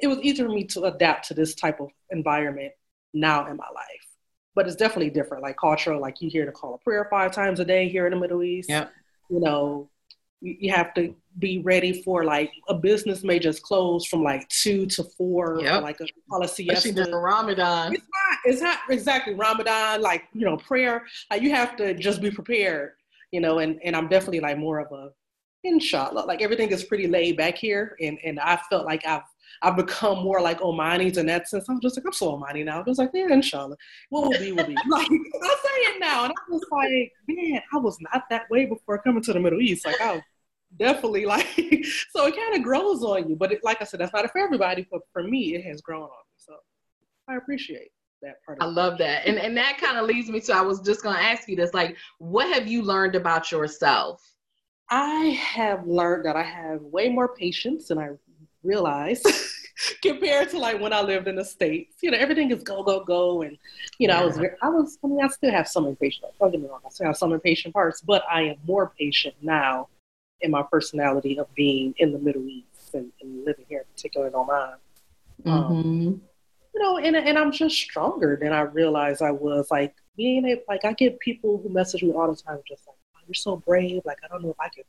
it 0.00 0.06
was 0.06 0.18
easier 0.20 0.46
for 0.46 0.52
me 0.52 0.64
to 0.64 0.84
adapt 0.84 1.28
to 1.28 1.34
this 1.34 1.54
type 1.54 1.80
of 1.80 1.88
environment 2.10 2.72
now 3.12 3.46
in 3.46 3.56
my 3.56 3.68
life. 3.74 4.06
But 4.54 4.66
it's 4.66 4.76
definitely 4.76 5.10
different, 5.10 5.42
like 5.42 5.56
cultural. 5.56 6.00
Like 6.00 6.20
you 6.20 6.30
hear 6.30 6.46
to 6.46 6.52
call 6.52 6.74
a 6.74 6.78
prayer 6.78 7.06
five 7.10 7.32
times 7.32 7.60
a 7.60 7.64
day 7.64 7.88
here 7.88 8.06
in 8.06 8.12
the 8.12 8.18
Middle 8.18 8.42
East. 8.42 8.70
Yeah. 8.70 8.86
You 9.28 9.40
know, 9.40 9.90
you 10.44 10.72
have 10.72 10.92
to 10.94 11.14
be 11.38 11.58
ready 11.60 12.02
for 12.02 12.24
like 12.24 12.52
a 12.68 12.74
business 12.74 13.24
may 13.24 13.38
just 13.38 13.62
close 13.62 14.06
from 14.06 14.22
like 14.22 14.46
two 14.48 14.86
to 14.86 15.02
four, 15.02 15.58
yep. 15.60 15.82
like 15.82 15.98
a 16.00 16.06
policy. 16.28 16.68
Especially 16.68 16.92
during 16.92 17.14
Ramadan. 17.14 17.94
It's 17.94 18.04
not. 18.04 18.38
It's 18.44 18.60
not 18.60 18.78
exactly 18.90 19.34
Ramadan. 19.34 20.02
Like 20.02 20.24
you 20.32 20.44
know, 20.44 20.56
prayer. 20.56 21.04
Like 21.30 21.42
you 21.42 21.50
have 21.50 21.76
to 21.76 21.94
just 21.94 22.20
be 22.20 22.30
prepared. 22.30 22.92
You 23.32 23.40
know, 23.40 23.58
and 23.58 23.80
and 23.82 23.96
I'm 23.96 24.08
definitely 24.08 24.40
like 24.40 24.58
more 24.58 24.80
of 24.80 24.92
a 24.92 25.10
inshallah. 25.64 26.26
Like 26.26 26.42
everything 26.42 26.70
is 26.70 26.84
pretty 26.84 27.08
laid 27.08 27.36
back 27.36 27.56
here, 27.56 27.96
and 28.00 28.18
and 28.22 28.38
I 28.38 28.60
felt 28.70 28.84
like 28.84 29.06
I've 29.06 29.22
I've 29.62 29.76
become 29.76 30.22
more 30.22 30.40
like 30.40 30.60
Omanis 30.60 31.16
in 31.16 31.26
that 31.26 31.48
sense. 31.48 31.68
I'm 31.68 31.80
just 31.80 31.96
like, 31.96 32.04
I'm 32.06 32.12
so 32.12 32.32
Omani 32.32 32.64
now. 32.64 32.80
I 32.80 32.82
was 32.82 32.98
like, 32.98 33.10
yeah, 33.14 33.32
inshallah. 33.32 33.76
What 34.10 34.24
will 34.24 34.38
be, 34.38 34.52
will 34.52 34.66
be. 34.66 34.76
like, 34.88 35.08
I 35.10 35.56
say 35.62 35.80
it 35.90 36.00
now. 36.00 36.24
And 36.24 36.32
I 36.32 36.50
was 36.50 36.62
like, 36.70 37.12
man, 37.28 37.62
I 37.72 37.78
was 37.78 37.96
not 38.00 38.24
that 38.30 38.50
way 38.50 38.66
before 38.66 38.98
coming 38.98 39.22
to 39.22 39.32
the 39.32 39.40
Middle 39.40 39.62
East. 39.62 39.86
Like, 39.86 40.00
I 40.00 40.22
definitely 40.78 41.26
like 41.34 41.46
so 42.10 42.26
it 42.26 42.36
kind 42.36 42.54
of 42.54 42.62
grows 42.62 43.02
on 43.02 43.28
you 43.28 43.36
but 43.36 43.52
it, 43.52 43.62
like 43.62 43.80
i 43.80 43.84
said 43.84 44.00
that's 44.00 44.12
not 44.12 44.30
for 44.30 44.38
everybody 44.38 44.86
but 44.90 45.00
for 45.12 45.22
me 45.22 45.54
it 45.54 45.64
has 45.64 45.80
grown 45.80 46.02
on 46.02 46.08
me 46.08 46.34
so 46.36 46.54
i 47.28 47.36
appreciate 47.36 47.90
that 48.22 48.42
part 48.44 48.58
i 48.60 48.64
love 48.64 48.98
that 48.98 49.26
and 49.26 49.38
and 49.38 49.56
that 49.56 49.78
kind 49.78 49.98
of 49.98 50.06
leads 50.06 50.28
me 50.28 50.40
to 50.40 50.52
i 50.52 50.60
was 50.60 50.80
just 50.80 51.02
going 51.02 51.16
to 51.16 51.22
ask 51.22 51.48
you 51.48 51.56
this 51.56 51.74
like 51.74 51.96
what 52.18 52.52
have 52.52 52.66
you 52.66 52.82
learned 52.82 53.14
about 53.14 53.52
yourself 53.52 54.22
i 54.90 55.38
have 55.40 55.86
learned 55.86 56.24
that 56.24 56.36
i 56.36 56.42
have 56.42 56.80
way 56.82 57.08
more 57.08 57.34
patience 57.34 57.88
than 57.88 57.98
i 57.98 58.08
realized 58.62 59.26
compared 60.02 60.48
to 60.50 60.58
like 60.58 60.80
when 60.80 60.92
I 60.92 61.02
lived 61.02 61.28
in 61.28 61.36
the 61.36 61.44
States. 61.44 61.96
You 62.00 62.10
know, 62.10 62.18
everything 62.18 62.50
is 62.50 62.62
go, 62.62 62.82
go, 62.82 63.04
go. 63.04 63.42
And, 63.42 63.58
you 63.98 64.08
know, 64.08 64.14
yeah. 64.14 64.20
I 64.20 64.24
was, 64.24 64.38
I 64.62 64.68
was, 64.68 64.98
I 65.04 65.06
mean, 65.06 65.20
I 65.22 65.28
still 65.28 65.50
have 65.50 65.68
some 65.68 65.86
impatient, 65.86 66.32
don't 66.38 66.50
get 66.50 66.60
me 66.60 66.68
wrong, 66.68 66.80
I 66.86 66.88
still 66.88 67.06
have 67.06 67.16
some 67.16 67.32
impatient 67.32 67.74
parts, 67.74 68.00
but 68.00 68.22
I 68.30 68.42
am 68.42 68.56
more 68.66 68.92
patient 68.98 69.34
now 69.42 69.88
in 70.44 70.50
my 70.50 70.62
personality 70.62 71.38
of 71.38 71.52
being 71.54 71.94
in 71.96 72.12
the 72.12 72.18
Middle 72.18 72.46
East 72.46 72.94
and, 72.94 73.10
and 73.20 73.44
living 73.44 73.64
here, 73.68 73.80
in 73.80 73.86
particular 73.94 74.28
in 74.28 74.34
Oman. 74.34 74.74
Um, 75.46 75.64
mm-hmm. 75.64 76.14
You 76.74 76.82
know, 76.82 76.98
and 76.98 77.16
and 77.16 77.38
I'm 77.38 77.52
just 77.52 77.76
stronger 77.76 78.38
than 78.40 78.52
I 78.52 78.60
realized 78.60 79.22
I 79.22 79.30
was. 79.30 79.68
Like 79.70 79.94
being 80.16 80.46
a, 80.46 80.56
like 80.68 80.84
I 80.84 80.92
get 80.92 81.18
people 81.20 81.60
who 81.62 81.68
message 81.68 82.02
me 82.02 82.12
all 82.12 82.30
the 82.30 82.40
time, 82.40 82.58
just 82.68 82.86
like, 82.86 82.96
oh, 83.16 83.20
"You're 83.26 83.34
so 83.34 83.56
brave." 83.56 84.02
Like 84.04 84.18
I 84.24 84.28
don't 84.28 84.42
know 84.42 84.50
if 84.50 84.60
I 84.60 84.68
could 84.68 84.84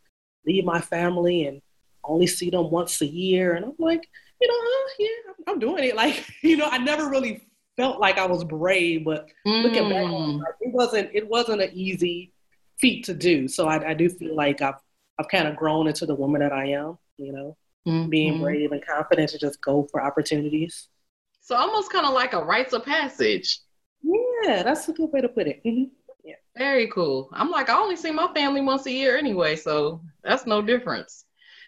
leave 0.45 0.65
my 0.65 0.81
family 0.81 1.45
and 1.45 1.62
only 2.03 2.27
see 2.27 2.50
them 2.50 2.69
once 2.69 3.01
a 3.01 3.05
year, 3.05 3.53
and 3.53 3.65
I'm 3.65 3.75
like, 3.79 4.07
you 4.41 4.47
know, 4.47 4.53
uh, 4.53 4.89
yeah, 5.00 5.07
I'm, 5.47 5.53
I'm, 5.53 5.59
doing 5.59 5.83
it. 5.83 5.95
Like 5.95 6.25
you 6.41 6.57
know, 6.57 6.67
I 6.69 6.79
never 6.79 7.09
really 7.09 7.47
felt 7.77 8.00
like 8.00 8.17
I 8.17 8.25
was 8.25 8.43
brave, 8.43 9.05
but 9.05 9.27
mm. 9.45 9.63
looking 9.63 9.89
back, 9.89 10.05
mm. 10.05 10.41
it 10.62 10.74
wasn't 10.74 11.09
it 11.13 11.27
wasn't 11.27 11.62
an 11.62 11.71
easy 11.74 12.33
feat 12.79 13.05
to 13.05 13.13
do. 13.13 13.47
So 13.47 13.67
I, 13.67 13.91
I 13.91 13.93
do 13.93 14.09
feel 14.09 14.35
like 14.35 14.62
I've 14.62 14.75
I've 15.19 15.29
kind 15.29 15.48
of 15.48 15.55
grown 15.55 15.88
into 15.88 16.05
the 16.05 16.15
woman 16.15 16.41
that 16.41 16.51
I 16.51 16.67
am, 16.67 16.98
you 17.17 17.31
know, 17.31 17.57
mm-hmm. 17.88 18.10
being 18.10 18.41
brave 18.41 18.72
and 18.72 18.86
confident 18.86 19.29
to 19.31 19.39
just 19.39 19.62
go 19.62 19.88
for 19.91 20.03
opportunities. 20.03 20.89
So 21.41 21.55
almost 21.55 21.91
kind 21.91 22.05
of 22.05 22.13
like 22.13 22.34
a 22.34 22.43
rites 22.43 22.74
of 22.74 22.86
passage. 22.86 23.60
Yeah, 24.01 24.63
that's 24.63 24.88
a 24.89 24.93
good 24.93 25.12
way 25.12 25.22
to 25.22 25.29
put 25.29 25.48
it. 25.48 25.63
Mm-hmm. 25.63 25.86
Yeah. 26.24 26.36
Very 26.57 26.88
cool. 26.88 27.29
I'm 27.34 27.51
like, 27.51 27.69
I 27.69 27.77
only 27.77 27.95
see 27.95 28.12
my 28.12 28.31
family 28.34 28.62
once 28.62 28.86
a 28.88 28.91
year 28.91 29.17
anyway, 29.17 29.55
so 29.55 30.01
that's 30.24 30.45
no 30.45 30.62
difference. 30.62 31.25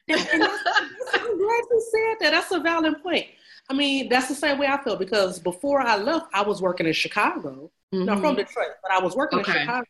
I'm 0.09 0.17
glad 0.17 0.31
you 0.31 1.87
said 1.91 2.15
that. 2.21 2.31
That's 2.31 2.51
a 2.51 2.59
valid 2.59 3.03
point. 3.03 3.27
I 3.69 3.73
mean, 3.73 4.09
that's 4.09 4.29
the 4.29 4.35
same 4.35 4.57
way 4.57 4.67
I 4.67 4.81
feel 4.81 4.95
because 4.95 5.39
before 5.39 5.81
I 5.81 5.97
left, 5.97 6.27
I 6.33 6.41
was 6.41 6.61
working 6.61 6.87
in 6.87 6.93
Chicago. 6.93 7.71
Mm-hmm. 7.93 8.05
Now 8.05 8.19
from 8.19 8.35
Detroit, 8.35 8.67
but 8.81 8.91
I 8.91 8.99
was 8.99 9.15
working 9.15 9.39
okay. 9.39 9.51
in 9.51 9.59
Chicago. 9.59 9.85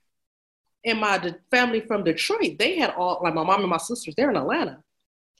And 0.88 1.00
my 1.00 1.18
de- 1.18 1.36
family 1.52 1.82
from 1.82 2.06
Detroit, 2.06 2.58
they 2.58 2.78
had 2.78 2.92
all 2.92 3.20
like 3.22 3.34
my 3.34 3.44
mom 3.44 3.60
and 3.60 3.70
my 3.70 3.78
sisters. 3.78 4.16
They're 4.16 4.30
in 4.30 4.38
Atlanta, 4.38 4.82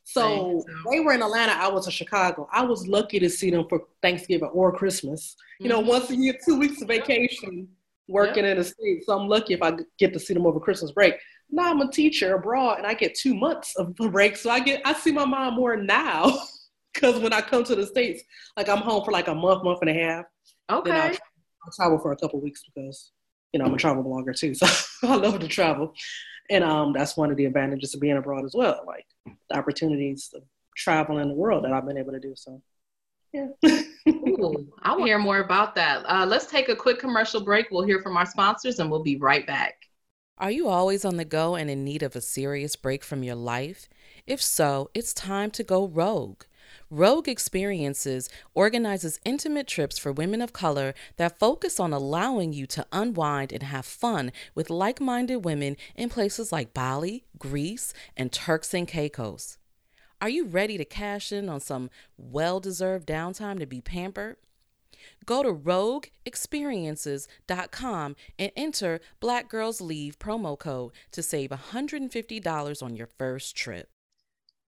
so 0.04 0.62
they 0.92 1.00
were 1.00 1.14
in 1.14 1.22
Atlanta. 1.22 1.54
I 1.54 1.70
was 1.70 1.86
in 1.86 1.92
Chicago. 1.92 2.50
I 2.52 2.64
was 2.64 2.86
lucky 2.86 3.18
to 3.20 3.30
see 3.30 3.50
them 3.50 3.66
for 3.68 3.84
Thanksgiving 4.02 4.50
or 4.50 4.72
Christmas. 4.74 5.38
You 5.60 5.70
know, 5.70 5.80
mm-hmm. 5.80 5.90
once 5.90 6.10
a 6.10 6.16
year, 6.18 6.38
two 6.46 6.60
weeks 6.60 6.82
of 6.82 6.90
vacation, 6.90 7.70
working 8.10 8.44
yep. 8.44 8.52
in 8.52 8.58
the 8.58 8.64
states. 8.66 9.06
So 9.06 9.18
I'm 9.18 9.30
lucky 9.30 9.54
if 9.54 9.62
I 9.62 9.74
get 9.98 10.12
to 10.14 10.20
see 10.20 10.34
them 10.34 10.46
over 10.46 10.60
Christmas 10.60 10.92
break. 10.92 11.16
Now 11.50 11.72
I'm 11.72 11.80
a 11.80 11.90
teacher 11.90 12.36
abroad, 12.36 12.80
and 12.80 12.86
I 12.86 12.94
get 12.94 13.16
two 13.16 13.34
months 13.34 13.74
of 13.78 13.96
break, 13.96 14.36
so 14.36 14.50
I 14.50 14.60
get 14.60 14.82
I 14.86 14.94
see 14.94 15.14
my 15.14 15.26
mom 15.26 15.56
more 15.56 15.78
now. 15.78 16.40
Because 16.94 17.20
when 17.20 17.32
I 17.32 17.42
come 17.42 17.64
to 17.66 17.76
the 17.76 17.86
states, 17.86 18.24
like 18.56 18.70
I'm 18.70 18.80
home 18.80 19.06
for 19.06 19.12
like 19.12 19.28
a 19.28 19.36
month, 19.36 19.64
month 19.64 19.80
and 19.82 19.90
a 19.92 19.94
half. 19.94 20.26
Okay. 20.68 20.92
I'll 20.92 21.72
travel 21.76 22.00
for 22.00 22.12
a 22.12 22.18
couple 22.18 22.42
weeks 22.42 22.64
because 22.64 23.12
you 23.54 23.60
know 23.60 23.66
I'm 23.66 23.74
a 23.74 23.78
travel 23.78 24.04
blogger 24.04 24.38
too, 24.38 24.54
so 24.54 24.68
I 25.08 25.16
love 25.16 25.40
to 25.40 25.48
travel, 25.48 25.94
and 26.50 26.64
um 26.64 26.94
that's 26.94 27.18
one 27.18 27.32
of 27.32 27.38
the 27.38 27.46
advantages 27.46 27.94
of 27.94 28.02
being 28.02 28.18
abroad 28.18 28.46
as 28.46 28.54
well, 28.56 28.84
like 28.86 29.06
the 29.50 29.58
opportunities 29.58 30.30
of 30.34 30.44
traveling 30.76 31.28
the 31.28 31.34
world 31.34 31.64
that 31.66 31.74
I've 31.74 31.86
been 31.86 31.98
able 31.98 32.14
to 32.14 32.20
do. 32.20 32.34
So. 32.36 32.62
Yeah. 33.34 33.48
Ooh, 34.10 34.72
I 34.82 34.92
want 34.92 35.02
to 35.02 35.06
hear 35.08 35.20
more 35.20 35.40
about 35.40 35.76
that. 35.76 36.04
Uh, 36.06 36.26
let's 36.26 36.46
take 36.46 36.70
a 36.70 36.76
quick 36.76 36.98
commercial 36.98 37.42
break. 37.44 37.68
We'll 37.70 37.86
hear 37.86 38.02
from 38.02 38.16
our 38.16 38.26
sponsors 38.26 38.80
and 38.80 38.90
we'll 38.90 39.04
be 39.04 39.18
right 39.18 39.46
back. 39.46 39.76
Are 40.38 40.52
you 40.52 40.70
always 40.70 41.04
on 41.04 41.18
the 41.18 41.26
go 41.26 41.56
and 41.56 41.70
in 41.70 41.84
need 41.84 42.04
of 42.04 42.16
a 42.16 42.22
serious 42.22 42.76
break 42.76 43.04
from 43.04 43.24
your 43.24 43.36
life? 43.36 43.90
If 44.26 44.42
so, 44.42 44.90
it's 44.94 45.14
time 45.14 45.52
to 45.52 45.64
go 45.64 45.88
rogue. 45.88 46.44
Rogue 46.90 47.28
Experiences 47.28 48.30
organizes 48.54 49.20
intimate 49.26 49.68
trips 49.68 49.98
for 49.98 50.14
women 50.14 50.42
of 50.42 50.54
color 50.54 50.94
that 51.18 51.38
focus 51.38 51.82
on 51.82 51.92
allowing 51.92 52.54
you 52.54 52.66
to 52.68 52.86
unwind 52.94 53.52
and 53.52 53.64
have 53.64 53.86
fun 53.86 54.32
with 54.56 54.70
like 54.70 55.02
minded 55.02 55.44
women 55.44 55.76
in 55.98 56.08
places 56.08 56.54
like 56.54 56.74
Bali, 56.74 57.26
Greece, 57.38 57.94
and 58.16 58.32
Turks 58.32 58.74
and 58.74 58.88
Caicos. 58.88 59.58
Are 60.22 60.30
you 60.30 60.46
ready 60.46 60.78
to 60.78 60.86
cash 60.86 61.34
in 61.34 61.50
on 61.50 61.60
some 61.60 61.90
well 62.18 62.62
deserved 62.62 63.10
downtime 63.10 63.60
to 63.60 63.66
be 63.66 63.82
pampered? 63.82 64.38
Go 65.26 65.44
to 65.44 65.54
rogueexperiences.com 65.54 68.16
and 68.40 68.52
enter 68.56 69.02
Black 69.20 69.50
Girls 69.50 69.82
Leave 69.82 70.18
promo 70.20 70.58
code 70.58 70.94
to 71.12 71.22
save 71.22 71.50
$150 71.50 72.82
on 72.82 72.96
your 72.96 73.08
first 73.08 73.58
trip. 73.58 73.90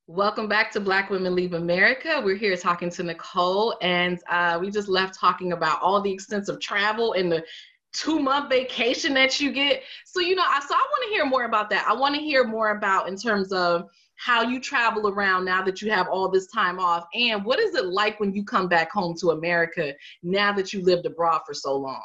Welcome 0.08 0.48
back 0.48 0.72
to 0.74 0.80
Black 0.80 1.10
Women 1.10 1.34
Leave 1.34 1.54
America. 1.54 2.22
We're 2.24 2.36
here 2.36 2.56
talking 2.56 2.92
to 2.92 3.02
Nicole, 3.02 3.76
and 3.82 4.20
uh, 4.30 4.60
we 4.62 4.70
just 4.70 4.88
left 4.88 5.20
talking 5.20 5.52
about 5.52 5.82
all 5.82 6.00
the 6.00 6.12
extensive 6.12 6.60
travel 6.60 7.14
and 7.14 7.32
the 7.32 7.44
two 7.92 8.20
month 8.20 8.52
vacation 8.52 9.16
that 9.16 9.40
you 9.40 9.52
get. 9.52 9.82
So, 10.06 10.20
you 10.20 10.36
know, 10.36 10.44
I, 10.46 10.60
so 10.60 10.76
I 10.76 10.88
want 10.92 11.04
to 11.06 11.10
hear 11.10 11.26
more 11.26 11.46
about 11.46 11.72
that. 11.72 11.88
I 11.88 11.94
want 11.94 12.14
to 12.14 12.22
hear 12.22 12.44
more 12.44 12.78
about 12.78 13.10
in 13.10 13.18
terms 13.18 13.52
of 13.52 13.90
how 14.16 14.44
you 14.44 14.60
travel 14.60 15.10
around 15.10 15.44
now 15.44 15.64
that 15.64 15.82
you 15.82 15.90
have 15.90 16.08
all 16.08 16.30
this 16.30 16.46
time 16.46 16.80
off, 16.80 17.08
and 17.16 17.44
what 17.44 17.60
is 17.60 17.74
it 17.74 17.86
like 17.86 18.20
when 18.20 18.32
you 18.32 18.44
come 18.44 18.68
back 18.68 18.92
home 18.92 19.16
to 19.22 19.32
America 19.32 19.92
now 20.22 20.54
that 20.54 20.72
you 20.72 20.84
lived 20.84 21.08
abroad 21.08 21.42
for 21.48 21.56
so 21.56 21.76
long? 21.76 22.04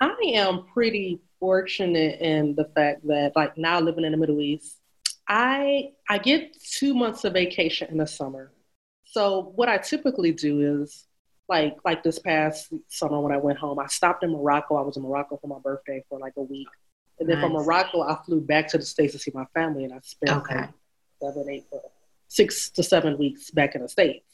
I 0.00 0.16
am 0.32 0.64
pretty 0.72 1.20
fortunate 1.40 2.22
in 2.22 2.54
the 2.54 2.70
fact 2.74 3.06
that, 3.06 3.32
like, 3.36 3.58
now 3.58 3.80
living 3.80 4.06
in 4.06 4.12
the 4.12 4.18
Middle 4.18 4.40
East 4.40 4.78
I 5.28 5.92
I 6.08 6.18
get 6.18 6.56
two 6.62 6.94
months 6.94 7.24
of 7.24 7.32
vacation 7.32 7.88
in 7.90 7.98
the 7.98 8.06
summer. 8.06 8.52
So 9.04 9.52
what 9.54 9.68
I 9.68 9.78
typically 9.78 10.32
do 10.32 10.82
is 10.82 11.06
like 11.48 11.76
like 11.84 12.02
this 12.02 12.18
past 12.18 12.72
summer 12.88 13.20
when 13.20 13.32
I 13.32 13.36
went 13.36 13.58
home, 13.58 13.78
I 13.78 13.86
stopped 13.86 14.22
in 14.24 14.32
Morocco. 14.32 14.76
I 14.76 14.82
was 14.82 14.96
in 14.96 15.02
Morocco 15.02 15.38
for 15.40 15.46
my 15.46 15.58
birthday 15.58 16.04
for 16.08 16.18
like 16.18 16.34
a 16.36 16.42
week. 16.42 16.68
And 17.20 17.28
then 17.28 17.38
nice. 17.38 17.44
from 17.44 17.52
Morocco 17.52 18.02
I 18.02 18.18
flew 18.26 18.40
back 18.40 18.68
to 18.68 18.78
the 18.78 18.84
States 18.84 19.12
to 19.12 19.18
see 19.18 19.30
my 19.34 19.44
family 19.54 19.84
and 19.84 19.92
I 19.92 20.00
spent 20.02 20.36
okay. 20.42 20.56
like 20.56 20.70
seven, 21.22 21.48
eight, 21.48 21.64
uh, 21.72 21.78
six 22.28 22.70
to 22.70 22.82
seven 22.82 23.16
weeks 23.18 23.50
back 23.50 23.74
in 23.74 23.82
the 23.82 23.88
States. 23.88 24.26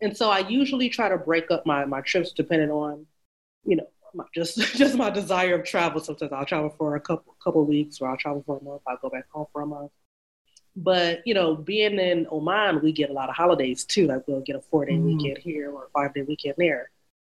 And 0.00 0.16
so 0.16 0.28
I 0.28 0.40
usually 0.40 0.88
try 0.88 1.08
to 1.08 1.16
break 1.16 1.50
up 1.50 1.64
my, 1.64 1.84
my 1.84 2.00
trips 2.00 2.32
depending 2.32 2.70
on, 2.70 3.06
you 3.64 3.76
know, 3.76 3.88
my, 4.14 4.24
just 4.34 4.58
just 4.76 4.96
my 4.96 5.10
desire 5.10 5.54
of 5.54 5.64
travel. 5.64 6.00
Sometimes 6.00 6.32
I'll 6.32 6.44
travel 6.44 6.74
for 6.76 6.96
a 6.96 7.00
couple 7.00 7.36
couple 7.42 7.64
weeks, 7.64 8.00
or 8.00 8.08
I'll 8.08 8.16
travel 8.16 8.42
for 8.44 8.58
a 8.58 8.62
month. 8.62 8.82
I'll 8.86 8.98
go 8.98 9.10
back 9.10 9.24
home 9.30 9.46
for 9.52 9.62
a 9.62 9.66
month. 9.66 9.92
But 10.76 11.26
you 11.26 11.32
know, 11.32 11.54
being 11.56 11.98
in 11.98 12.26
Oman, 12.30 12.82
we 12.82 12.92
get 12.92 13.10
a 13.10 13.12
lot 13.12 13.30
of 13.30 13.34
holidays 13.34 13.84
too. 13.84 14.06
Like 14.06 14.28
we'll 14.28 14.40
get 14.40 14.56
a 14.56 14.60
four 14.60 14.84
day 14.84 14.92
mm. 14.92 15.04
weekend 15.04 15.38
here 15.38 15.70
or 15.72 15.84
a 15.84 15.88
five 15.88 16.14
day 16.14 16.22
weekend 16.22 16.54
there. 16.58 16.90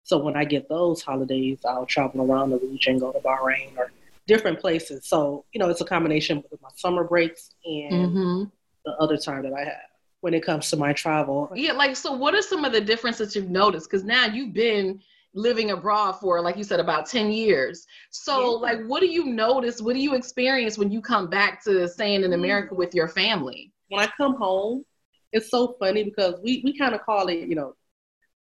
So 0.03 0.17
when 0.17 0.35
I 0.35 0.45
get 0.45 0.69
those 0.69 1.01
holidays, 1.01 1.59
I'll 1.65 1.85
travel 1.85 2.31
around 2.31 2.49
the 2.49 2.57
region, 2.57 2.97
go 2.97 3.11
to 3.11 3.19
Bahrain 3.19 3.77
or 3.77 3.91
different 4.25 4.59
places. 4.59 5.05
So 5.05 5.45
you 5.53 5.59
know, 5.59 5.69
it's 5.69 5.81
a 5.81 5.85
combination 5.85 6.43
of 6.51 6.61
my 6.61 6.69
summer 6.75 7.03
breaks 7.03 7.51
and 7.63 7.93
mm-hmm. 7.93 8.43
the 8.85 8.91
other 8.93 9.17
time 9.17 9.43
that 9.43 9.53
I 9.53 9.65
have 9.65 9.89
when 10.21 10.33
it 10.33 10.43
comes 10.43 10.69
to 10.71 10.77
my 10.77 10.93
travel. 10.93 11.51
Yeah, 11.53 11.73
like 11.73 11.95
so. 11.95 12.13
What 12.13 12.33
are 12.33 12.41
some 12.41 12.65
of 12.65 12.71
the 12.71 12.81
differences 12.81 13.35
you've 13.35 13.49
noticed? 13.49 13.89
Because 13.89 14.03
now 14.03 14.25
you've 14.25 14.53
been 14.53 14.99
living 15.37 15.69
abroad 15.69 16.13
for 16.13 16.41
like 16.41 16.57
you 16.57 16.63
said 16.63 16.79
about 16.79 17.05
10 17.05 17.31
years 17.31 17.85
so 18.09 18.55
yeah. 18.65 18.73
like 18.73 18.85
what 18.87 19.01
do 19.01 19.05
you 19.05 19.25
notice 19.25 19.79
what 19.81 19.93
do 19.93 19.99
you 19.99 20.15
experience 20.15 20.77
when 20.77 20.91
you 20.91 20.99
come 20.99 21.29
back 21.29 21.63
to 21.63 21.87
staying 21.87 22.23
in 22.23 22.33
america 22.33 22.73
with 22.73 22.93
your 22.95 23.07
family 23.07 23.71
when 23.89 24.03
i 24.03 24.09
come 24.17 24.35
home 24.35 24.83
it's 25.31 25.51
so 25.51 25.75
funny 25.79 26.03
because 26.03 26.35
we, 26.43 26.61
we 26.65 26.75
kind 26.75 26.95
of 26.95 27.01
call 27.03 27.27
it 27.27 27.47
you 27.47 27.53
know 27.53 27.75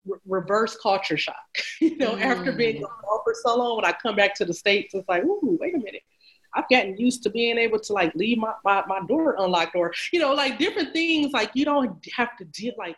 re- 0.04 0.18
reverse 0.26 0.76
culture 0.76 1.16
shock 1.16 1.34
you 1.80 1.96
know 1.96 2.12
mm. 2.12 2.20
after 2.20 2.52
being 2.52 2.76
mm. 2.76 2.82
gone 2.82 3.20
for 3.24 3.34
so 3.42 3.56
long 3.56 3.76
when 3.76 3.86
i 3.86 3.92
come 4.02 4.14
back 4.14 4.34
to 4.34 4.44
the 4.44 4.52
states 4.52 4.92
it's 4.92 5.08
like 5.08 5.24
ooh 5.24 5.56
wait 5.60 5.74
a 5.74 5.78
minute 5.78 6.02
I've 6.54 6.68
gotten 6.68 6.98
used 6.98 7.22
to 7.22 7.30
being 7.30 7.56
able 7.56 7.80
to 7.80 7.94
like 7.94 8.14
leave 8.14 8.36
my, 8.36 8.52
my, 8.62 8.82
my 8.86 9.00
door 9.08 9.36
unlocked 9.38 9.74
or, 9.74 9.90
you 10.12 10.20
know, 10.20 10.34
like 10.34 10.58
different 10.58 10.92
things. 10.92 11.32
Like 11.32 11.50
you 11.54 11.64
don't 11.64 12.06
have 12.14 12.36
to 12.36 12.44
deal 12.44 12.74
like 12.76 12.96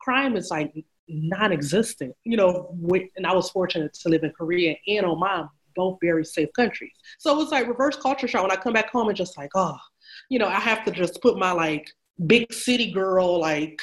crime 0.00 0.36
is 0.36 0.50
like 0.50 0.72
non-existent. 1.08 2.14
You 2.24 2.36
know, 2.36 2.76
and 3.16 3.26
I 3.26 3.32
was 3.32 3.50
fortunate 3.50 3.94
to 3.94 4.08
live 4.08 4.24
in 4.24 4.32
Korea 4.32 4.76
and 4.88 5.06
Oman, 5.06 5.48
both 5.76 5.98
very 6.02 6.24
safe 6.24 6.48
countries. 6.54 6.92
So 7.18 7.40
it's 7.40 7.52
like 7.52 7.66
reverse 7.66 7.96
culture 7.96 8.28
shock 8.28 8.42
when 8.42 8.52
I 8.52 8.56
come 8.56 8.72
back 8.72 8.90
home 8.90 9.08
and 9.08 9.16
just 9.16 9.36
like, 9.36 9.50
oh, 9.54 9.76
you 10.28 10.38
know, 10.38 10.48
I 10.48 10.60
have 10.60 10.84
to 10.84 10.90
just 10.90 11.20
put 11.22 11.38
my 11.38 11.52
like 11.52 11.90
big 12.26 12.52
city 12.52 12.92
girl 12.92 13.40
like 13.40 13.80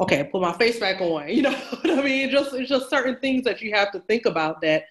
okay, 0.00 0.24
put 0.24 0.42
my 0.42 0.52
face 0.52 0.80
back 0.80 1.00
on. 1.00 1.28
You 1.34 1.42
know 1.42 1.52
what 1.52 1.90
I 1.90 2.02
mean? 2.02 2.30
Just 2.30 2.52
it's 2.54 2.68
just 2.68 2.90
certain 2.90 3.16
things 3.20 3.44
that 3.44 3.60
you 3.60 3.72
have 3.74 3.92
to 3.92 4.00
think 4.00 4.26
about 4.26 4.60
that 4.62 4.84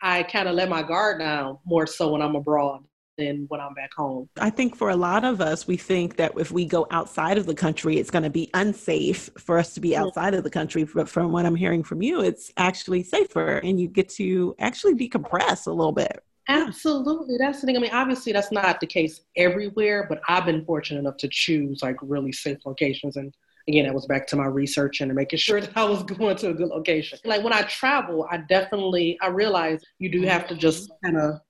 I 0.00 0.22
kind 0.24 0.48
of 0.48 0.54
let 0.54 0.68
my 0.68 0.82
guard 0.82 1.20
down 1.20 1.58
more 1.64 1.86
so 1.86 2.12
when 2.12 2.22
I'm 2.22 2.36
abroad 2.36 2.84
than 3.18 3.44
when 3.48 3.60
I'm 3.60 3.74
back 3.74 3.92
home. 3.94 4.28
I 4.40 4.48
think 4.48 4.76
for 4.76 4.90
a 4.90 4.96
lot 4.96 5.24
of 5.24 5.40
us, 5.40 5.66
we 5.66 5.76
think 5.76 6.16
that 6.16 6.32
if 6.38 6.50
we 6.50 6.64
go 6.64 6.86
outside 6.90 7.36
of 7.36 7.44
the 7.44 7.54
country, 7.54 7.98
it's 7.98 8.10
going 8.10 8.22
to 8.22 8.30
be 8.30 8.48
unsafe 8.54 9.28
for 9.38 9.58
us 9.58 9.74
to 9.74 9.80
be 9.80 9.96
outside 9.96 10.34
of 10.34 10.44
the 10.44 10.50
country. 10.50 10.84
But 10.84 11.08
from 11.08 11.32
what 11.32 11.44
I'm 11.44 11.56
hearing 11.56 11.82
from 11.82 12.00
you, 12.00 12.22
it's 12.22 12.50
actually 12.56 13.02
safer 13.02 13.58
and 13.58 13.78
you 13.78 13.88
get 13.88 14.08
to 14.10 14.54
actually 14.58 14.94
decompress 14.94 15.66
a 15.66 15.72
little 15.72 15.92
bit. 15.92 16.22
Absolutely. 16.48 17.36
That's 17.38 17.60
the 17.60 17.66
thing. 17.66 17.76
I 17.76 17.80
mean, 17.80 17.90
obviously, 17.92 18.32
that's 18.32 18.50
not 18.50 18.80
the 18.80 18.86
case 18.86 19.20
everywhere, 19.36 20.06
but 20.08 20.20
I've 20.28 20.46
been 20.46 20.64
fortunate 20.64 21.00
enough 21.00 21.18
to 21.18 21.28
choose 21.28 21.82
like 21.82 21.96
really 22.00 22.32
safe 22.32 22.58
locations. 22.64 23.16
And 23.16 23.34
again, 23.68 23.84
that 23.84 23.94
was 23.94 24.06
back 24.06 24.26
to 24.28 24.36
my 24.36 24.46
research 24.46 25.02
and 25.02 25.14
making 25.14 25.38
sure 25.40 25.60
that 25.60 25.76
I 25.76 25.84
was 25.84 26.02
going 26.04 26.36
to 26.36 26.50
a 26.50 26.54
good 26.54 26.68
location. 26.68 27.18
Like 27.24 27.44
when 27.44 27.52
I 27.52 27.62
travel, 27.62 28.26
I 28.30 28.38
definitely, 28.38 29.18
I 29.20 29.26
realize 29.26 29.82
you 29.98 30.08
do 30.08 30.22
have 30.22 30.48
to 30.48 30.54
just 30.54 30.90
kind 31.04 31.18
of 31.18 31.40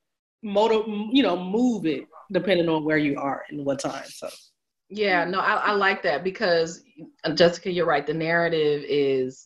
motor, 0.43 0.83
you 0.87 1.23
know, 1.23 1.37
move 1.37 1.87
it 1.87 2.07
depending 2.33 2.69
on 2.69 2.85
where 2.85 2.99
you 2.99 3.19
are 3.19 3.45
and 3.51 3.65
what 3.65 3.81
time. 3.81 4.05
So. 4.07 4.29
Yeah, 4.91 5.25
no, 5.25 5.41
I, 5.41 5.55
I 5.55 5.73
like 5.73 6.03
that 6.03 6.25
because 6.25 6.83
uh, 7.25 7.33
Jessica, 7.33 7.71
you're 7.71 7.87
right. 7.87 8.07
The 8.07 8.15
narrative 8.15 8.85
is 8.89 9.45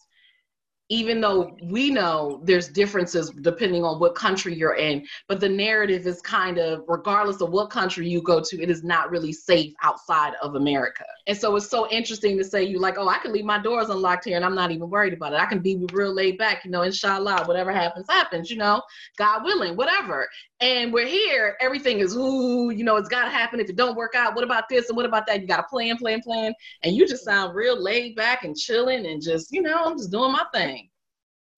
even 0.92 1.22
though 1.22 1.56
we 1.64 1.90
know 1.90 2.42
there's 2.44 2.68
differences 2.68 3.30
depending 3.30 3.82
on 3.82 3.98
what 3.98 4.14
country 4.14 4.54
you're 4.54 4.76
in, 4.76 5.06
but 5.26 5.40
the 5.40 5.48
narrative 5.48 6.06
is 6.06 6.20
kind 6.20 6.58
of, 6.58 6.82
regardless 6.86 7.40
of 7.40 7.50
what 7.50 7.70
country 7.70 8.06
you 8.06 8.20
go 8.20 8.42
to, 8.42 8.62
it 8.62 8.68
is 8.68 8.84
not 8.84 9.10
really 9.10 9.32
safe 9.32 9.72
outside 9.82 10.34
of 10.42 10.54
America. 10.54 11.06
And 11.26 11.36
so 11.36 11.54
it's 11.56 11.68
so 11.68 11.88
interesting 11.90 12.36
to 12.38 12.44
say 12.44 12.64
you 12.64 12.78
like, 12.78 12.98
oh, 12.98 13.08
I 13.08 13.18
can 13.18 13.32
leave 13.32 13.44
my 13.44 13.58
doors 13.58 13.90
unlocked 13.90 14.24
here 14.24 14.36
and 14.36 14.44
I'm 14.44 14.54
not 14.54 14.70
even 14.70 14.90
worried 14.90 15.12
about 15.12 15.32
it. 15.32 15.40
I 15.40 15.46
can 15.46 15.60
be 15.60 15.86
real 15.92 16.12
laid 16.12 16.38
back, 16.38 16.64
you 16.64 16.70
know, 16.70 16.82
inshallah, 16.82 17.44
whatever 17.44 17.72
happens, 17.72 18.06
happens, 18.08 18.50
you 18.50 18.56
know, 18.56 18.82
God 19.16 19.44
willing, 19.44 19.76
whatever. 19.76 20.28
And 20.60 20.92
we're 20.92 21.06
here, 21.06 21.56
everything 21.60 21.98
is, 21.98 22.16
ooh, 22.16 22.70
you 22.70 22.84
know, 22.84 22.96
it's 22.96 23.08
got 23.08 23.24
to 23.24 23.30
happen. 23.30 23.60
If 23.60 23.70
it 23.70 23.76
don't 23.76 23.96
work 23.96 24.14
out, 24.14 24.34
what 24.34 24.44
about 24.44 24.68
this 24.68 24.88
and 24.88 24.96
what 24.96 25.06
about 25.06 25.26
that? 25.26 25.40
You 25.40 25.46
got 25.46 25.58
to 25.58 25.62
plan, 25.64 25.96
plan, 25.96 26.20
plan. 26.22 26.54
And 26.82 26.94
you 26.94 27.06
just 27.06 27.24
sound 27.24 27.54
real 27.54 27.80
laid 27.80 28.16
back 28.16 28.44
and 28.44 28.56
chilling 28.56 29.06
and 29.06 29.22
just, 29.22 29.52
you 29.52 29.62
know, 29.62 29.84
I'm 29.84 29.98
just 29.98 30.10
doing 30.10 30.32
my 30.32 30.44
thing. 30.52 30.88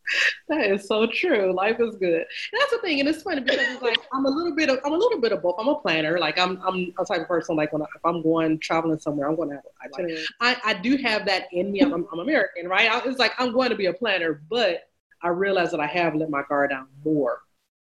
that 0.49 0.70
is 0.70 0.87
so 0.87 1.06
true. 1.06 1.52
Life 1.52 1.80
is 1.80 1.96
good. 1.96 2.14
And 2.14 2.61
that's 2.61 2.70
the 2.73 2.78
thing, 2.78 3.00
and 3.00 3.08
it's 3.08 3.23
funny 3.23 3.40
because 3.40 3.61
it's 3.61 3.82
like 3.82 3.99
I'm 4.12 4.26
a 4.26 4.30
little 4.30 4.54
bit 4.54 4.70
of 4.70 4.78
I'm 4.84 4.92
a 4.92 4.96
little 4.96 5.20
bit 5.20 5.32
of 5.32 5.42
both. 5.42 5.56
I'm 5.58 5.68
a 5.68 5.75
planner. 5.76 6.18
Like 6.18 6.38
I'm 6.38 6.61
I'm 6.62 6.92
a 6.99 7.04
type 7.04 7.23
of 7.23 7.28
person 7.28 7.56
like 7.56 7.73
when 7.73 7.82
I, 7.82 7.87
if 7.96 8.04
I'm 8.04 8.23
going 8.23 8.58
traveling 8.58 8.99
somewhere, 8.99 9.28
I'm 9.28 9.37
going 9.37 9.50
to 9.50 9.56
have 9.56 9.64
I, 9.82 10.02
like 10.02 10.18
I, 10.40 10.56
I 10.64 10.75
do 10.75 10.96
have 10.99 11.26
that 11.26 11.44
in 11.52 11.73
me. 11.73 11.80
I'm, 11.80 12.06
I'm 12.12 12.18
American, 12.18 12.68
right? 12.68 12.90
I, 12.90 13.02
it's 13.08 13.18
like 13.18 13.32
I'm 13.38 13.52
going 13.52 13.70
to 13.70 13.76
be 13.76 13.87
a 13.87 13.92
planner, 13.92 14.42
but 14.50 14.88
I 15.23 15.28
realize 15.28 15.70
that 15.70 15.80
I 15.80 15.87
have 15.87 16.14
let 16.14 16.30
my 16.30 16.42
guard 16.49 16.70
down 16.70 16.88
more 17.04 17.40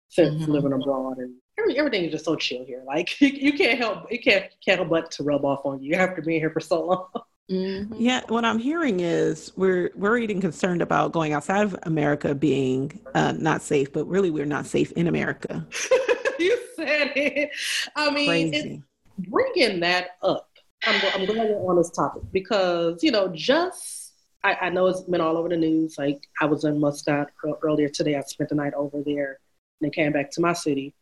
since 0.09 0.43
mm-hmm. 0.43 0.51
living 0.51 0.73
abroad 0.73 1.17
and 1.17 1.35
every, 1.57 1.77
everything 1.77 2.03
is 2.03 2.11
just 2.11 2.25
so 2.25 2.35
chill 2.35 2.65
here. 2.65 2.83
Like 2.85 3.19
you, 3.21 3.27
you 3.33 3.53
can't 3.53 3.77
help 3.77 4.11
you 4.11 4.19
can't 4.19 4.45
can't 4.63 4.79
help 4.79 4.89
but 4.89 5.11
to 5.11 5.23
rub 5.23 5.45
off 5.45 5.65
on 5.65 5.81
you 5.81 5.95
after 5.95 6.21
being 6.21 6.39
here 6.39 6.51
for 6.51 6.59
so 6.59 6.85
long. 6.85 7.07
Mm-hmm. 7.51 7.95
Yeah, 7.99 8.21
what 8.29 8.45
I'm 8.45 8.59
hearing 8.59 9.01
is 9.01 9.51
we're 9.57 9.91
worried 9.95 10.31
and 10.31 10.39
concerned 10.39 10.81
about 10.81 11.11
going 11.11 11.33
outside 11.33 11.63
of 11.63 11.77
America 11.83 12.33
being 12.33 13.01
uh, 13.13 13.33
not 13.33 13.61
safe, 13.61 13.91
but 13.91 14.05
really 14.07 14.31
we're 14.31 14.45
not 14.45 14.65
safe 14.65 14.91
in 14.93 15.07
America. 15.07 15.65
you 16.39 16.57
said 16.77 17.11
it. 17.15 17.49
I 17.95 18.09
mean, 18.09 18.83
bringing 19.17 19.81
that 19.81 20.11
up, 20.21 20.47
I'm, 20.85 21.01
I'm 21.13 21.25
glad 21.25 21.49
we're 21.49 21.69
on 21.69 21.75
this 21.75 21.91
topic 21.91 22.23
because, 22.31 23.03
you 23.03 23.11
know, 23.11 23.27
just, 23.27 24.13
I, 24.43 24.55
I, 24.61 24.69
know 24.69 24.87
it's 24.87 25.01
been 25.01 25.21
all 25.21 25.35
over 25.35 25.49
the 25.49 25.57
news. 25.57 25.97
Like 25.97 26.25
I 26.39 26.45
was 26.45 26.63
in 26.63 26.79
Muscat 26.79 27.31
earlier 27.63 27.89
today. 27.89 28.15
I 28.15 28.21
spent 28.21 28.49
the 28.49 28.55
night 28.55 28.73
over 28.75 29.03
there 29.05 29.39
and 29.81 29.81
then 29.81 29.91
came 29.91 30.13
back 30.13 30.31
to 30.31 30.41
my 30.41 30.53
city. 30.53 30.95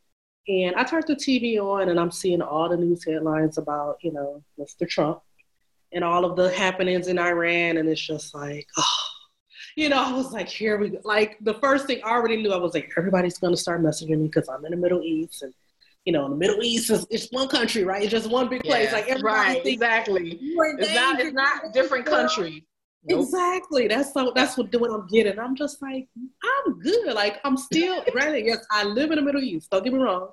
And 0.47 0.75
I 0.75 0.83
turned 0.83 1.05
the 1.05 1.15
TV 1.15 1.59
on 1.59 1.89
and 1.89 1.99
I'm 1.99 2.09
seeing 2.09 2.41
all 2.41 2.69
the 2.69 2.77
news 2.77 3.05
headlines 3.05 3.59
about, 3.59 3.97
you 4.01 4.11
know, 4.11 4.43
Mr. 4.59 4.89
Trump 4.89 5.21
and 5.91 6.03
all 6.03 6.25
of 6.25 6.35
the 6.35 6.51
happenings 6.51 7.07
in 7.07 7.17
Iran, 7.19 7.77
and 7.77 7.89
it's 7.89 8.01
just 8.01 8.33
like, 8.35 8.67
oh, 8.77 8.97
you 9.75 9.89
know, 9.89 10.01
I 10.01 10.13
was 10.13 10.31
like, 10.31 10.47
here 10.47 10.77
we 10.77 10.89
go. 10.89 10.99
Like 11.03 11.37
the 11.41 11.53
first 11.55 11.87
thing 11.87 12.01
I 12.03 12.11
already 12.11 12.37
knew, 12.41 12.51
I 12.51 12.57
was 12.57 12.73
like, 12.73 12.91
everybody's 12.97 13.37
gonna 13.37 13.57
start 13.57 13.81
messaging 13.81 14.09
me 14.09 14.27
because 14.27 14.49
I'm 14.49 14.65
in 14.65 14.71
the 14.71 14.77
Middle 14.77 15.01
East, 15.01 15.41
and 15.41 15.53
you 16.05 16.13
know, 16.13 16.25
in 16.25 16.31
the 16.31 16.37
Middle 16.37 16.63
East 16.63 16.89
is 16.89 17.05
it's 17.09 17.27
one 17.31 17.47
country, 17.47 17.83
right? 17.83 18.03
It's 18.03 18.11
just 18.11 18.29
one 18.29 18.49
big 18.49 18.63
place. 18.63 18.91
Yeah, 18.91 18.99
like 18.99 19.23
right, 19.23 19.65
exactly. 19.65 20.39
It's 20.41 20.95
not, 20.95 21.19
it's 21.19 21.33
not 21.33 21.73
different 21.73 22.05
countries. 22.05 22.63
Nope. 23.05 23.21
Exactly. 23.21 23.87
That's 23.87 24.13
so. 24.13 24.31
That's 24.35 24.57
what, 24.57 24.73
what 24.75 24.91
I'm 24.91 25.07
getting. 25.07 25.39
I'm 25.39 25.55
just 25.55 25.81
like, 25.81 26.07
I'm 26.17 26.79
good. 26.79 27.13
Like 27.13 27.39
I'm 27.45 27.55
still. 27.55 28.03
granted, 28.11 28.45
yes, 28.45 28.65
I 28.71 28.83
live 28.83 29.11
in 29.11 29.17
the 29.17 29.21
Middle 29.21 29.41
East. 29.41 29.69
Don't 29.71 29.83
get 29.83 29.93
me 29.93 29.99
wrong. 29.99 30.29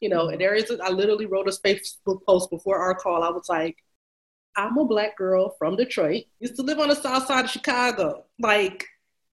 You 0.00 0.08
know, 0.08 0.28
and 0.28 0.40
there 0.40 0.54
is. 0.54 0.70
A, 0.70 0.78
I 0.82 0.90
literally 0.90 1.26
wrote 1.26 1.48
a 1.48 1.50
Facebook 1.50 2.20
post 2.26 2.50
before 2.50 2.78
our 2.78 2.94
call. 2.94 3.22
I 3.22 3.28
was 3.28 3.48
like, 3.48 3.76
I'm 4.56 4.78
a 4.78 4.84
black 4.84 5.16
girl 5.16 5.54
from 5.58 5.76
Detroit, 5.76 6.24
used 6.40 6.56
to 6.56 6.62
live 6.62 6.78
on 6.78 6.88
the 6.88 6.94
south 6.94 7.26
side 7.26 7.44
of 7.44 7.50
Chicago. 7.50 8.24
Like, 8.38 8.84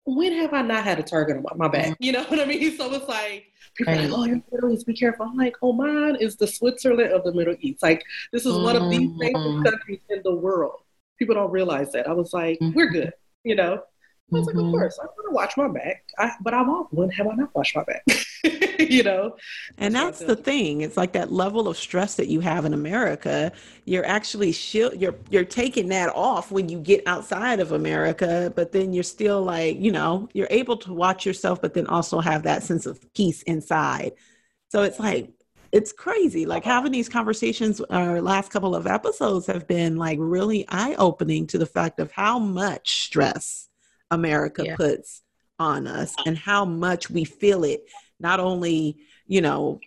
when 0.05 0.33
have 0.33 0.53
I 0.53 0.61
not 0.61 0.83
had 0.83 0.99
a 0.99 1.03
target 1.03 1.37
on 1.37 1.57
my 1.57 1.67
back? 1.67 1.95
You 1.99 2.11
know 2.11 2.23
what 2.23 2.39
I 2.39 2.45
mean? 2.45 2.77
So 2.77 2.93
it's 2.93 3.07
like, 3.07 3.45
people 3.75 3.93
right. 3.93 4.09
like, 4.09 4.11
oh, 4.11 4.25
you're 4.25 4.41
Middle 4.51 4.71
East, 4.71 4.85
be 4.85 4.93
careful. 4.93 5.25
I'm 5.25 5.37
like, 5.37 5.55
oh, 5.61 5.71
mine 5.71 6.17
is 6.19 6.35
the 6.35 6.47
Switzerland 6.47 7.13
of 7.13 7.23
the 7.23 7.33
Middle 7.33 7.55
East. 7.61 7.81
Like, 7.81 8.03
this 8.31 8.45
is 8.45 8.53
mm-hmm. 8.53 8.63
one 8.63 8.75
of 8.75 8.89
the 8.89 8.97
mm-hmm. 8.97 9.19
safest 9.19 9.63
countries 9.63 10.01
in 10.09 10.21
the 10.23 10.35
world. 10.35 10.81
People 11.17 11.35
don't 11.35 11.51
realize 11.51 11.91
that. 11.93 12.07
I 12.07 12.13
was 12.13 12.33
like, 12.33 12.59
mm-hmm. 12.59 12.75
we're 12.75 12.89
good, 12.89 13.13
you 13.43 13.55
know? 13.55 13.83
I 14.31 14.37
was 14.37 14.47
mm-hmm. 14.47 14.57
like, 14.57 14.63
of 14.63 14.63
mm-hmm. 14.63 14.79
course, 14.79 14.99
I'm 15.01 15.07
going 15.07 15.29
to 15.29 15.35
watch 15.35 15.57
my 15.57 15.67
back. 15.67 16.03
I, 16.17 16.31
but 16.41 16.53
I 16.53 16.61
won't. 16.61 16.93
When 16.93 17.09
have 17.09 17.27
I 17.27 17.35
not 17.35 17.53
watched 17.53 17.75
my 17.75 17.83
back? 17.83 18.03
you 18.79 19.03
know? 19.03 19.35
And 19.77 19.93
that's, 19.93 20.19
that's 20.19 20.29
the 20.29 20.35
thing. 20.35 20.81
It's 20.81 20.97
like 20.97 21.13
that 21.13 21.31
level 21.31 21.67
of 21.67 21.77
stress 21.77 22.15
that 22.15 22.27
you 22.27 22.39
have 22.39 22.65
in 22.65 22.73
America. 22.73 23.51
You're 23.85 24.05
actually 24.05 24.51
shield, 24.51 24.99
you're 24.99 25.15
you're 25.29 25.45
taking 25.45 25.89
that 25.89 26.09
off 26.15 26.51
when 26.51 26.69
you 26.69 26.79
get 26.79 27.05
outside 27.05 27.59
of 27.59 27.71
America, 27.71 28.51
but 28.55 28.71
then 28.71 28.93
you're 28.93 29.03
still 29.03 29.43
like, 29.43 29.79
you 29.79 29.91
know, 29.91 30.29
you're 30.33 30.47
able 30.49 30.77
to 30.77 30.93
watch 30.93 31.25
yourself, 31.25 31.61
but 31.61 31.73
then 31.73 31.87
also 31.87 32.19
have 32.19 32.43
that 32.43 32.63
sense 32.63 32.85
of 32.85 33.01
peace 33.13 33.43
inside. 33.43 34.13
So 34.69 34.83
it's 34.83 34.99
like 34.99 35.29
it's 35.71 35.91
crazy. 35.91 36.45
Like 36.45 36.63
having 36.63 36.91
these 36.91 37.09
conversations, 37.09 37.81
our 37.81 38.21
last 38.21 38.51
couple 38.51 38.75
of 38.75 38.87
episodes 38.87 39.47
have 39.47 39.67
been 39.67 39.97
like 39.97 40.17
really 40.21 40.65
eye 40.69 40.95
opening 40.97 41.47
to 41.47 41.57
the 41.57 41.65
fact 41.65 41.99
of 41.99 42.11
how 42.11 42.37
much 42.39 43.03
stress 43.03 43.69
America 44.13 44.63
yeah. 44.65 44.75
puts 44.75 45.21
on 45.59 45.87
us 45.87 46.13
uh-huh. 46.13 46.23
and 46.27 46.37
how 46.37 46.65
much 46.65 47.09
we 47.09 47.23
feel 47.23 47.63
it, 47.63 47.87
not 48.19 48.39
only, 48.39 48.97
you 49.27 49.41
know, 49.41 49.79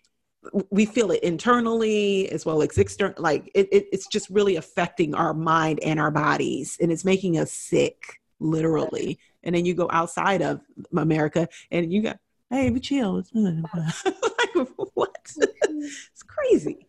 we 0.70 0.86
feel 0.86 1.10
it 1.10 1.22
internally 1.22 2.30
as 2.30 2.46
well 2.46 2.62
as 2.62 2.78
external 2.78 3.20
like 3.20 3.50
it, 3.54 3.68
it, 3.72 3.88
it's 3.92 4.06
just 4.06 4.30
really 4.30 4.54
affecting 4.56 5.12
our 5.12 5.34
mind 5.34 5.80
and 5.82 5.98
our 5.98 6.12
bodies 6.12 6.78
and 6.80 6.92
it's 6.92 7.04
making 7.04 7.36
us 7.38 7.50
sick 7.52 8.20
literally. 8.38 9.18
And 9.42 9.56
then 9.56 9.64
you 9.64 9.74
go 9.74 9.88
outside 9.90 10.42
of 10.42 10.60
america 10.92 11.48
and 11.72 11.92
you 11.92 12.02
got 12.02 12.20
hey 12.50 12.70
we 12.70 12.78
chill. 12.78 13.24
Like 13.34 14.68
what? 14.94 15.16
It's 15.68 16.22
crazy. 16.22 16.86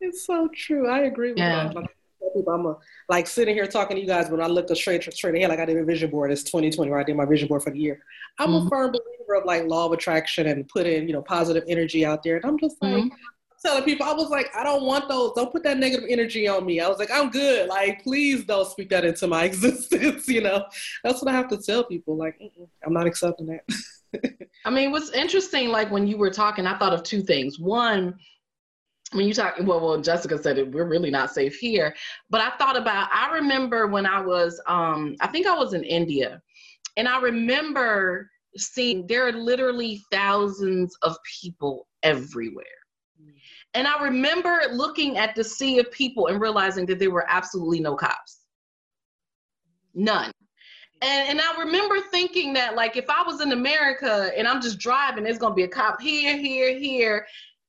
It's 0.00 0.26
so 0.26 0.48
true. 0.54 0.88
I 0.88 1.00
agree 1.00 1.30
with 1.30 1.38
yeah. 1.38 1.68
that 1.74 1.88
people. 2.34 2.52
I'm 2.52 2.66
a, 2.66 2.76
like 3.08 3.26
sitting 3.26 3.54
here 3.54 3.66
talking 3.66 3.96
to 3.96 4.00
you 4.00 4.06
guys, 4.06 4.28
but 4.28 4.40
I 4.40 4.46
look 4.46 4.70
a 4.70 4.76
straight 4.76 5.02
straight 5.12 5.34
ahead, 5.34 5.50
like 5.50 5.58
I 5.58 5.64
did 5.64 5.76
a 5.76 5.84
vision 5.84 6.10
board. 6.10 6.30
It's 6.30 6.42
2020 6.44 6.90
where 6.90 7.00
I 7.00 7.04
did 7.04 7.16
my 7.16 7.24
vision 7.24 7.48
board 7.48 7.62
for 7.62 7.70
the 7.70 7.78
year. 7.78 8.00
I'm 8.38 8.50
mm-hmm. 8.50 8.66
a 8.66 8.70
firm 8.70 8.92
believer 8.92 9.40
of 9.40 9.44
like 9.44 9.64
law 9.64 9.86
of 9.86 9.92
attraction 9.92 10.46
and 10.46 10.68
putting 10.68 11.06
you 11.06 11.12
know 11.12 11.22
positive 11.22 11.64
energy 11.68 12.04
out 12.04 12.22
there. 12.22 12.36
And 12.36 12.44
I'm 12.44 12.58
just 12.58 12.76
like 12.82 12.94
mm-hmm. 12.94 13.08
telling 13.64 13.84
people, 13.84 14.06
I 14.06 14.12
was 14.12 14.30
like, 14.30 14.48
I 14.54 14.62
don't 14.62 14.84
want 14.84 15.08
those. 15.08 15.32
Don't 15.34 15.52
put 15.52 15.62
that 15.64 15.78
negative 15.78 16.06
energy 16.08 16.48
on 16.48 16.64
me. 16.64 16.80
I 16.80 16.88
was 16.88 16.98
like, 16.98 17.10
I'm 17.10 17.30
good. 17.30 17.68
Like, 17.68 18.02
please 18.02 18.44
don't 18.44 18.68
speak 18.68 18.90
that 18.90 19.04
into 19.04 19.26
my 19.26 19.44
existence. 19.50 20.28
you 20.28 20.42
know, 20.42 20.64
that's 21.04 21.22
what 21.22 21.32
I 21.32 21.36
have 21.36 21.48
to 21.48 21.58
tell 21.58 21.84
people. 21.84 22.16
Like, 22.16 22.40
I'm 22.84 22.92
not 22.92 23.06
accepting 23.06 23.46
that. 23.46 23.64
I 24.64 24.70
mean, 24.70 24.90
what's 24.90 25.10
interesting, 25.10 25.68
like 25.68 25.90
when 25.90 26.06
you 26.06 26.16
were 26.16 26.30
talking, 26.30 26.66
I 26.66 26.78
thought 26.78 26.92
of 26.92 27.02
two 27.02 27.22
things. 27.22 27.58
One 27.58 28.18
when 29.16 29.26
you 29.26 29.34
talk 29.34 29.54
well 29.60 29.80
well 29.80 30.00
jessica 30.00 30.36
said 30.40 30.58
it 30.58 30.70
we're 30.72 30.84
really 30.84 31.10
not 31.10 31.32
safe 31.32 31.56
here 31.56 31.94
but 32.30 32.40
i 32.40 32.50
thought 32.56 32.76
about 32.76 33.08
i 33.12 33.32
remember 33.32 33.86
when 33.86 34.06
i 34.06 34.20
was 34.20 34.60
um 34.66 35.16
i 35.20 35.26
think 35.26 35.46
i 35.46 35.56
was 35.56 35.72
in 35.72 35.82
india 35.84 36.40
and 36.96 37.08
i 37.08 37.20
remember 37.20 38.28
seeing 38.58 39.06
there 39.06 39.26
are 39.26 39.32
literally 39.32 40.02
thousands 40.10 40.96
of 41.02 41.16
people 41.40 41.86
everywhere. 42.02 42.64
And 43.74 43.86
i 43.86 44.02
remember 44.02 44.62
looking 44.72 45.18
at 45.18 45.34
the 45.34 45.44
sea 45.44 45.78
of 45.78 45.90
people 45.90 46.28
and 46.28 46.40
realizing 46.40 46.86
that 46.86 46.98
there 46.98 47.10
were 47.10 47.26
absolutely 47.28 47.80
no 47.80 47.94
cops. 47.94 48.40
None. 49.94 50.32
And, 51.02 51.28
and 51.30 51.40
I 51.40 51.60
remember 51.60 52.00
thinking 52.10 52.54
that, 52.54 52.74
like, 52.74 52.96
if 52.96 53.10
I 53.10 53.22
was 53.22 53.42
in 53.42 53.52
America 53.52 54.30
and 54.34 54.48
I'm 54.48 54.62
just 54.62 54.78
driving, 54.78 55.24
there's 55.24 55.36
gonna 55.36 55.54
be 55.54 55.64
a 55.64 55.68
cop 55.68 56.00
here, 56.00 56.38
here, 56.38 56.78
here, 56.78 57.26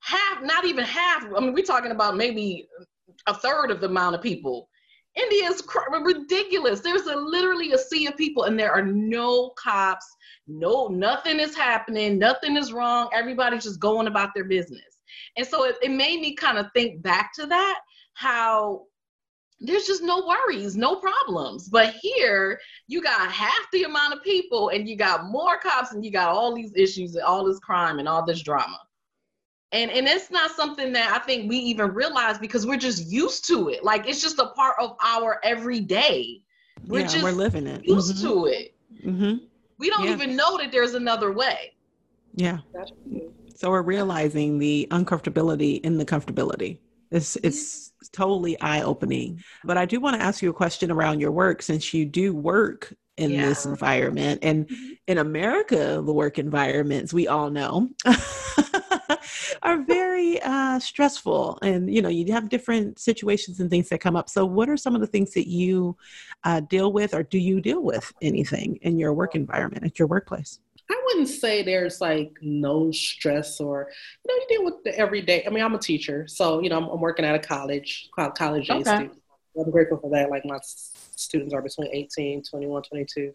half, 0.08 0.41
not 0.41 0.65
even 0.65 0.86
half. 0.86 1.26
I 1.36 1.39
mean, 1.41 1.54
we're 1.54 1.65
talking 1.65 1.91
about 1.91 2.15
maybe 2.15 2.67
a 3.28 3.34
third 3.34 3.72
of 3.72 3.82
the 3.82 3.88
amount 3.88 4.15
of 4.15 4.22
people. 4.22 4.70
India 5.15 5.50
is 5.50 5.62
cr- 5.62 5.91
ridiculous. 6.02 6.80
There's 6.80 7.08
a, 7.08 7.15
literally 7.15 7.74
a 7.74 7.78
sea 7.78 8.08
of 8.08 8.15
people, 8.15 8.43
and 8.43 8.58
there 8.58 8.72
are 8.72 8.86
no 8.86 9.50
cops. 9.58 10.06
No, 10.48 10.88
nothing 10.88 11.39
is 11.39 11.56
happening. 11.56 12.17
Nothing 12.17 12.56
is 12.56 12.72
wrong. 12.72 13.10
Everybody's 13.13 13.63
just 13.63 13.82
going 13.82 14.08
about 14.08 14.34
their 14.34 14.46
business. 14.46 15.00
And 15.36 15.46
so 15.46 15.65
it, 15.65 15.76
it 15.82 15.91
made 15.91 16.22
me 16.22 16.36
kind 16.36 16.58
of 16.58 16.67
think 16.74 17.02
back 17.02 17.34
to 17.36 17.46
that 17.48 17.80
how 18.13 18.84
there's 19.60 19.88
just 19.88 20.04
no 20.04 20.26
worries, 20.26 20.78
no 20.78 20.98
problems. 20.98 21.67
But 21.67 21.96
here, 22.02 22.60
you 22.88 23.02
got 23.02 23.32
half 23.32 23.67
the 23.74 23.84
amount 23.84 24.13
of 24.13 24.24
people, 24.24 24.70
and 24.70 24.88
you 24.88 24.96
got 24.96 25.26
more 25.26 25.58
cops, 25.58 25.91
and 25.91 26.06
you 26.06 26.12
got 26.12 26.30
all 26.30 26.56
these 26.56 26.72
issues, 26.76 27.15
and 27.15 27.26
all 27.26 27.43
this 27.43 27.60
crime, 27.60 28.00
and 28.00 28.08
all 28.08 28.26
this 28.26 28.41
drama 28.41 28.78
and 29.71 29.91
and 29.91 30.08
it's 30.08 30.32
not 30.32 30.51
something 30.51 30.93
that 30.93 31.12
i 31.12 31.19
think 31.25 31.49
we 31.49 31.58
even 31.58 31.93
realize 31.93 32.38
because 32.38 32.65
we're 32.65 32.77
just 32.77 33.08
used 33.08 33.45
to 33.47 33.69
it. 33.69 33.84
Like 33.84 34.08
it's 34.08 34.21
just 34.21 34.39
a 34.39 34.47
part 34.47 34.75
of 34.80 34.95
our 35.03 35.39
everyday. 35.43 36.41
We're 36.86 37.01
yeah, 37.01 37.08
just 37.08 37.23
we're 37.23 37.32
living 37.32 37.67
it. 37.67 37.86
used 37.86 38.17
mm-hmm. 38.17 38.27
to 38.27 38.45
it. 38.45 38.75
Mm-hmm. 39.06 39.45
we 39.77 39.89
don't 39.89 40.06
yeah. 40.06 40.13
even 40.13 40.36
know 40.36 40.58
that 40.58 40.71
there's 40.71 40.93
another 40.93 41.32
way. 41.32 41.73
Yeah. 42.36 42.60
So 43.56 43.71
we're 43.71 43.82
realizing 43.82 44.60
the 44.60 44.88
uncomfortability 44.91 45.82
in 45.82 45.97
the 45.97 46.06
comfortability. 46.06 46.80
It's 47.12 47.36
it's 47.38 47.91
totally 48.12 48.60
eye-opening. 48.62 49.43
But 49.63 49.77
i 49.77 49.86
do 49.86 49.99
want 49.99 50.15
to 50.17 50.21
ask 50.21 50.41
you 50.41 50.49
a 50.49 50.53
question 50.53 50.91
around 50.91 51.19
your 51.19 51.32
work 51.32 51.62
since 51.62 51.93
you 51.93 52.06
do 52.06 52.34
work 52.34 52.93
in 53.17 53.32
yeah. 53.32 53.45
this 53.45 53.65
environment 53.65 54.39
and 54.43 54.67
mm-hmm. 54.67 54.93
in 55.08 55.17
america 55.17 56.01
the 56.06 56.13
work 56.13 56.39
environments 56.39 57.13
we 57.13 57.27
all 57.27 57.49
know 57.49 57.89
are 59.63 59.84
very 59.84 60.41
uh, 60.41 60.80
stressful 60.80 61.58
and 61.62 61.93
you 61.93 62.01
know 62.01 62.10
you 62.10 62.32
have 62.32 62.49
different 62.49 62.99
situations 62.99 63.60
and 63.60 63.69
things 63.69 63.89
that 63.89 63.99
come 63.99 64.15
up 64.15 64.30
so 64.30 64.45
what 64.45 64.69
are 64.69 64.77
some 64.77 64.95
of 64.95 65.01
the 65.01 65.08
things 65.08 65.34
that 65.34 65.49
you 65.49 65.95
uh, 66.43 66.60
deal 66.62 66.93
with 66.93 67.13
or 67.13 67.23
do 67.23 67.38
you 67.38 67.60
deal 67.60 67.82
with 67.82 68.13
anything 68.21 68.77
in 68.82 68.97
your 68.97 69.13
work 69.13 69.36
environment 69.36 69.84
at 69.84 69.99
your 69.99 70.08
workplace 70.08 70.60
I 70.89 71.01
wouldn't 71.06 71.27
say 71.27 71.63
there's 71.63 71.99
like 71.99 72.32
no 72.41 72.91
stress 72.91 73.60
or 73.60 73.89
you 74.23 74.34
know 74.34 74.41
you 74.41 74.47
deal 74.47 74.65
with 74.65 74.84
the 74.86 74.97
everyday. 74.97 75.45
I 75.45 75.49
mean, 75.49 75.62
I'm 75.62 75.75
a 75.75 75.80
teacher, 75.80 76.25
so 76.27 76.62
you 76.62 76.69
know 76.69 76.77
I'm, 76.77 76.86
I'm 76.86 77.01
working 77.01 77.25
at 77.25 77.36
a 77.36 77.39
college, 77.39 78.10
college 78.15 78.69
okay. 78.69 78.82
student. 78.82 79.12
I'm 79.58 79.72
grateful 79.72 79.98
for 79.98 80.10
that. 80.12 80.30
Like 80.30 80.46
my 80.46 80.60
students 80.63 81.54
are 81.54 81.62
between 81.62 81.89
18, 81.93 82.43
21, 82.43 82.84
22. 82.84 83.32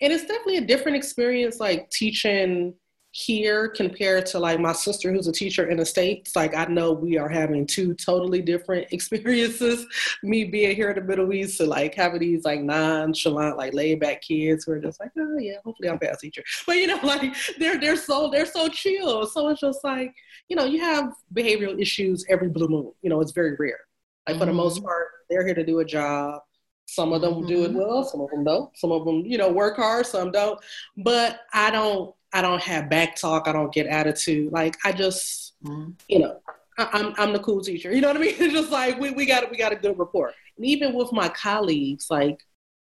And 0.00 0.12
it's 0.12 0.24
definitely 0.24 0.58
a 0.58 0.66
different 0.66 0.96
experience, 0.96 1.60
like 1.60 1.90
teaching 1.90 2.74
here 3.16 3.68
compared 3.68 4.26
to 4.26 4.38
like 4.38 4.60
my 4.60 4.72
sister 4.72 5.10
who's 5.10 5.26
a 5.26 5.32
teacher 5.32 5.70
in 5.70 5.78
the 5.78 5.86
states. 5.86 6.36
Like 6.36 6.54
i 6.54 6.66
know 6.66 6.92
we 6.92 7.16
are 7.16 7.30
having 7.30 7.66
two 7.66 7.94
totally 7.94 8.42
different 8.42 8.88
experiences 8.92 9.86
me 10.22 10.44
being 10.44 10.76
here 10.76 10.90
in 10.90 10.96
the 10.96 11.02
middle 11.02 11.32
east 11.32 11.56
to 11.58 11.64
like 11.64 11.94
having 11.94 12.20
these 12.20 12.44
like 12.44 12.60
nonchalant 12.60 13.56
like 13.56 13.72
laid 13.72 14.00
back 14.00 14.20
kids 14.20 14.64
who 14.64 14.72
are 14.72 14.80
just 14.80 15.00
like 15.00 15.12
oh 15.18 15.38
yeah 15.38 15.56
hopefully 15.64 15.88
i'm 15.88 15.98
a 16.02 16.16
teacher. 16.16 16.42
But 16.66 16.76
you 16.76 16.88
know 16.88 17.00
like 17.02 17.34
they're 17.58 17.80
they're 17.80 17.96
so 17.96 18.28
they're 18.30 18.44
so 18.44 18.68
chill. 18.68 19.26
So 19.26 19.48
it's 19.48 19.60
just 19.60 19.82
like 19.82 20.14
you 20.48 20.56
know 20.56 20.64
you 20.64 20.80
have 20.80 21.14
behavioral 21.34 21.80
issues 21.80 22.26
every 22.28 22.48
blue 22.48 22.68
moon. 22.68 22.92
You 23.00 23.08
know 23.08 23.20
it's 23.22 23.32
very 23.32 23.56
rare 23.58 23.80
like 24.26 24.34
mm-hmm. 24.34 24.38
for 24.38 24.46
the 24.46 24.52
most 24.52 24.78
mm-hmm. 24.78 24.86
part 24.86 25.08
they're 25.30 25.44
here 25.44 25.54
to 25.54 25.64
do 25.64 25.80
a 25.80 25.84
job 25.84 26.40
some 26.86 27.12
of 27.12 27.20
them 27.20 27.34
mm-hmm. 27.34 27.46
do 27.46 27.64
it 27.64 27.68
mm-hmm. 27.68 27.78
well 27.78 28.04
some 28.04 28.20
of 28.20 28.30
them 28.30 28.44
don't 28.44 28.76
some 28.76 28.92
of 28.92 29.04
them 29.04 29.24
you 29.26 29.38
know 29.38 29.50
work 29.50 29.76
hard 29.76 30.06
some 30.06 30.30
don't 30.30 30.58
but 30.96 31.40
i 31.52 31.70
don't 31.70 32.14
I 32.36 32.42
don't 32.42 32.62
have 32.62 32.90
back 32.90 33.16
talk. 33.16 33.48
I 33.48 33.52
don't 33.52 33.72
get 33.72 33.86
attitude. 33.86 34.52
Like 34.52 34.76
I 34.84 34.92
just, 34.92 35.54
mm-hmm. 35.64 35.92
you 36.08 36.18
know, 36.18 36.38
I, 36.78 36.88
I'm, 36.92 37.14
I'm 37.16 37.32
the 37.32 37.38
cool 37.38 37.62
teacher. 37.62 37.90
You 37.90 38.02
know 38.02 38.08
what 38.08 38.18
I 38.18 38.20
mean? 38.20 38.34
It's 38.38 38.52
just 38.60 38.70
like 38.70 39.00
we, 39.00 39.10
we 39.10 39.24
got 39.24 39.50
we 39.50 39.56
got 39.56 39.72
a 39.72 39.76
good 39.76 39.98
rapport. 39.98 40.32
And 40.56 40.66
even 40.66 40.92
with 40.92 41.12
my 41.12 41.30
colleagues, 41.30 42.08
like 42.10 42.40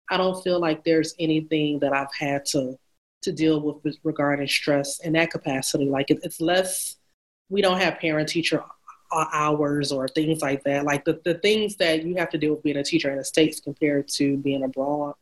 I 0.09 0.15
don't 0.15 0.41
feel 0.43 0.61
like 0.61 0.85
there's 0.85 1.13
anything 1.19 1.79
that 1.79 1.93
I've 1.93 2.13
had 2.17 2.45
to 2.47 2.77
to 3.23 3.31
deal 3.33 3.59
with 3.59 3.97
regarding 4.03 4.47
stress 4.47 4.99
in 5.01 5.13
that 5.13 5.31
capacity. 5.31 5.85
Like 5.85 6.09
it, 6.09 6.19
it's 6.23 6.39
less. 6.39 6.95
We 7.49 7.61
don't 7.61 7.79
have 7.79 7.99
parent 7.99 8.29
teacher 8.29 8.63
hours 9.13 9.91
or 9.91 10.07
things 10.07 10.41
like 10.41 10.63
that. 10.63 10.85
Like 10.85 11.05
the, 11.05 11.19
the 11.23 11.35
things 11.35 11.75
that 11.77 12.03
you 12.03 12.15
have 12.15 12.29
to 12.31 12.37
deal 12.37 12.53
with 12.55 12.63
being 12.63 12.77
a 12.77 12.83
teacher 12.83 13.11
in 13.11 13.17
the 13.17 13.23
states 13.23 13.59
compared 13.59 14.07
to 14.09 14.37
being 14.37 14.63
abroad 14.63 15.15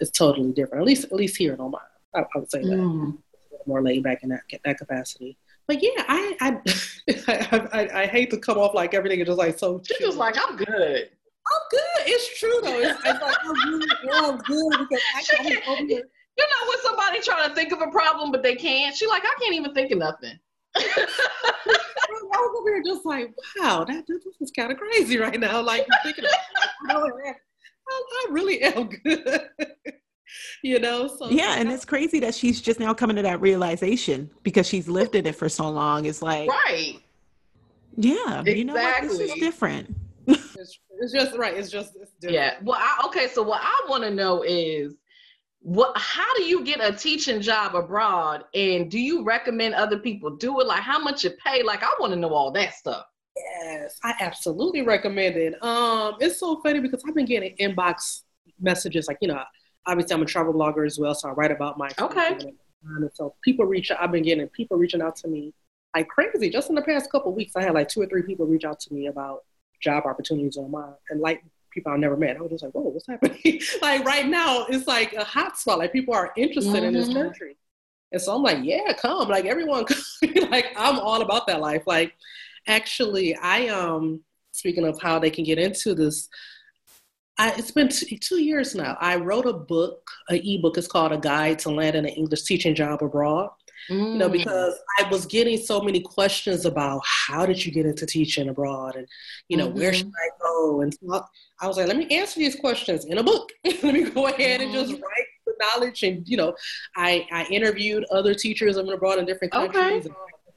is 0.00 0.10
totally 0.10 0.52
different. 0.52 0.82
At 0.82 0.86
least 0.86 1.04
at 1.04 1.12
least 1.12 1.36
here 1.36 1.54
in 1.54 1.60
Oman, 1.60 1.80
I, 2.14 2.20
I 2.20 2.38
would 2.38 2.50
say 2.50 2.62
that. 2.62 2.70
Mm 2.70 3.18
more 3.66 3.82
laid 3.82 4.02
back 4.02 4.22
in 4.22 4.30
that 4.30 4.42
that 4.64 4.78
capacity. 4.78 5.36
But 5.66 5.82
yeah, 5.82 6.04
I 6.08 6.36
I, 6.40 6.60
I, 7.28 7.68
I, 7.72 8.02
I 8.02 8.06
hate 8.06 8.30
to 8.30 8.38
come 8.38 8.58
off 8.58 8.74
like 8.74 8.94
everything 8.94 9.20
is 9.20 9.26
just 9.26 9.38
like 9.38 9.58
so. 9.58 9.82
She 9.84 10.04
was 10.04 10.16
like, 10.16 10.36
I'm 10.36 10.56
good. 10.56 11.10
I'm 11.46 11.62
good. 11.70 12.06
It's 12.06 12.38
true 12.38 12.60
though. 12.62 12.78
It's, 12.78 12.98
it's 13.04 13.20
like 13.20 13.36
I'm 13.42 13.70
really 13.70 13.86
I'm 14.12 14.38
good 14.38 14.70
because 14.78 15.04
I 15.14 15.22
come 15.22 15.46
over 15.68 15.86
here. 15.86 16.02
You 16.36 16.44
know 16.44 16.68
when 16.68 16.78
somebody 16.82 17.20
trying 17.20 17.48
to 17.48 17.54
think 17.54 17.72
of 17.72 17.80
a 17.80 17.90
problem 17.90 18.32
but 18.32 18.42
they 18.42 18.56
can't. 18.56 18.94
She 18.94 19.06
like, 19.06 19.22
I 19.24 19.34
can't 19.40 19.54
even 19.54 19.74
think 19.74 19.92
of 19.92 19.98
nothing. 19.98 20.38
I 20.76 22.40
was 22.40 22.58
over 22.58 22.74
here 22.74 22.82
just 22.84 23.04
like, 23.04 23.32
wow, 23.58 23.84
that 23.84 24.06
this 24.06 24.22
is 24.40 24.50
kind 24.50 24.72
of 24.72 24.78
crazy 24.78 25.18
right 25.18 25.38
now. 25.38 25.60
Like 25.60 25.86
thinking, 26.02 26.24
about, 26.84 27.10
I, 27.28 27.32
I 27.88 28.26
really 28.30 28.62
am 28.62 28.88
good. 29.04 29.42
you 30.62 30.80
know 30.80 31.06
so 31.06 31.28
yeah 31.28 31.56
and 31.58 31.70
it's 31.70 31.84
crazy 31.84 32.18
that 32.18 32.34
she's 32.34 32.60
just 32.60 32.80
now 32.80 32.92
coming 32.92 33.14
to 33.14 33.22
that 33.22 33.40
realization 33.40 34.28
because 34.42 34.66
she's 34.66 34.88
lived 34.88 35.14
in 35.14 35.26
it 35.26 35.36
for 35.36 35.48
so 35.48 35.68
long. 35.68 36.06
It's 36.06 36.22
like 36.22 36.48
right. 36.48 36.98
Yeah 37.96 38.12
exactly. 38.14 38.58
you 38.58 38.64
know 38.64 38.74
what? 38.74 39.02
This 39.02 39.20
is 39.20 39.32
different. 39.34 39.94
It's, 40.26 40.78
it's, 40.98 41.12
just 41.12 41.36
right 41.36 41.54
it's 41.54 41.70
just 41.70 41.96
it's 41.96 42.12
yeah. 42.22 42.54
well 42.62 42.78
I, 42.80 43.02
okay 43.06 43.28
so 43.28 43.42
what 43.42 43.60
i 43.62 43.86
want 43.88 44.04
to 44.04 44.10
know 44.10 44.42
is 44.42 44.94
what 45.64 45.96
how 45.96 46.34
do 46.36 46.42
you 46.42 46.62
get 46.62 46.80
a 46.82 46.92
teaching 46.94 47.40
job 47.40 47.74
abroad? 47.74 48.44
And 48.52 48.90
do 48.90 49.00
you 49.00 49.24
recommend 49.24 49.74
other 49.74 49.98
people 49.98 50.30
do 50.36 50.60
it? 50.60 50.66
Like 50.66 50.82
how 50.82 50.98
much 50.98 51.24
it 51.24 51.38
pay? 51.38 51.62
Like 51.62 51.82
i 51.82 51.88
want 51.98 52.12
to 52.12 52.18
know 52.18 52.34
all 52.34 52.50
that 52.52 52.74
stuff. 52.74 53.06
Yes 53.36 53.98
i 54.04 54.14
absolutely 54.20 54.82
recommend 54.82 55.36
it. 55.36 55.54
Um 55.62 56.16
it's 56.20 56.38
so 56.38 56.60
funny 56.60 56.80
because 56.80 57.02
i've 57.08 57.14
been 57.14 57.24
getting 57.24 57.56
inbox 57.56 58.22
messages 58.60 59.08
like 59.08 59.18
you 59.20 59.28
know 59.28 59.42
obviously 59.86 60.14
I'm 60.14 60.22
a 60.22 60.26
travel 60.26 60.52
blogger 60.52 60.86
as 60.86 60.98
well, 60.98 61.14
so 61.14 61.28
I 61.28 61.32
write 61.32 61.50
about 61.50 61.78
my 61.78 61.90
okay. 61.98 62.38
And 62.86 63.10
so 63.14 63.34
people 63.42 63.64
reach 63.64 63.90
I've 63.90 64.12
been 64.12 64.22
getting 64.22 64.46
people 64.48 64.76
reaching 64.76 65.00
out 65.00 65.16
to 65.16 65.28
me 65.28 65.54
like 65.94 66.08
crazy. 66.08 66.50
Just 66.50 66.68
in 66.68 66.74
the 66.74 66.82
past 66.82 67.10
couple 67.10 67.32
weeks, 67.32 67.56
I 67.56 67.62
had 67.62 67.74
like 67.74 67.88
two 67.88 68.02
or 68.02 68.06
three 68.06 68.22
people 68.22 68.46
reach 68.46 68.64
out 68.64 68.80
to 68.80 68.94
me 68.94 69.06
about 69.06 69.40
job 69.80 70.04
opportunities 70.06 70.56
on 70.56 70.70
my 70.70 70.90
and 71.10 71.20
like 71.20 71.42
people 71.74 71.92
I 71.92 71.96
never 71.96 72.16
met. 72.16 72.36
I 72.36 72.40
was 72.40 72.52
just 72.52 72.64
like, 72.64 72.72
whoa, 72.72 72.82
what's 72.82 73.06
happening? 73.06 73.60
like 73.82 74.04
right 74.04 74.26
now, 74.26 74.66
it's 74.68 74.86
like 74.86 75.12
a 75.12 75.24
hot 75.24 75.58
spot. 75.58 75.78
Like 75.78 75.92
people 75.92 76.14
are 76.14 76.32
interested 76.36 76.74
mm-hmm. 76.74 76.84
in 76.86 76.94
this 76.94 77.08
mm-hmm. 77.08 77.22
country. 77.22 77.56
And 78.12 78.22
so 78.22 78.34
I'm 78.34 78.42
like, 78.42 78.58
yeah, 78.62 78.92
come. 78.92 79.28
Like 79.28 79.44
everyone 79.44 79.84
like 80.50 80.66
I'm 80.76 80.98
all 81.00 81.20
about 81.20 81.46
that 81.48 81.60
life. 81.60 81.82
Like 81.86 82.14
actually 82.66 83.34
I 83.36 83.68
um 83.68 84.22
speaking 84.52 84.86
of 84.86 85.00
how 85.02 85.18
they 85.18 85.30
can 85.30 85.44
get 85.44 85.58
into 85.58 85.94
this 85.94 86.28
I, 87.36 87.52
it's 87.56 87.72
been 87.72 87.88
t- 87.88 88.16
two 88.16 88.40
years 88.40 88.76
now. 88.76 88.96
I 89.00 89.16
wrote 89.16 89.46
a 89.46 89.52
book, 89.52 90.08
an 90.28 90.40
ebook. 90.44 90.78
It's 90.78 90.86
called 90.86 91.10
A 91.10 91.18
Guide 91.18 91.58
to 91.60 91.70
Land 91.70 91.96
an 91.96 92.06
English 92.06 92.42
Teaching 92.42 92.76
Job 92.76 93.02
Abroad. 93.02 93.50
Mm. 93.90 94.12
You 94.12 94.18
know, 94.18 94.28
mm. 94.28 94.32
because 94.32 94.74
I 94.98 95.08
was 95.08 95.26
getting 95.26 95.58
so 95.58 95.80
many 95.80 96.00
questions 96.00 96.64
about 96.64 97.02
how 97.04 97.46
did 97.46 97.64
you 97.64 97.72
get 97.72 97.86
into 97.86 98.06
teaching 98.06 98.48
abroad, 98.48 98.96
and 98.96 99.06
you 99.48 99.56
know, 99.56 99.68
mm-hmm. 99.68 99.78
where 99.78 99.92
should 99.92 100.08
I 100.08 100.28
go? 100.40 100.80
And 100.80 100.96
I 101.60 101.66
was 101.66 101.76
like, 101.76 101.86
let 101.86 101.96
me 101.96 102.08
answer 102.08 102.40
these 102.40 102.56
questions 102.56 103.04
in 103.04 103.18
a 103.18 103.22
book. 103.22 103.50
let 103.64 103.82
me 103.82 104.10
go 104.10 104.26
ahead 104.26 104.60
and 104.60 104.72
just 104.72 104.92
mm-hmm. 104.92 105.02
write 105.02 105.26
the 105.46 105.54
knowledge. 105.60 106.02
And 106.02 106.26
you 106.28 106.36
know, 106.36 106.54
I 106.96 107.26
I 107.32 107.44
interviewed 107.50 108.04
other 108.10 108.34
teachers 108.34 108.76
abroad 108.76 109.18
in 109.18 109.26
different 109.26 109.52
countries. 109.52 110.06
Okay. 110.06 110.14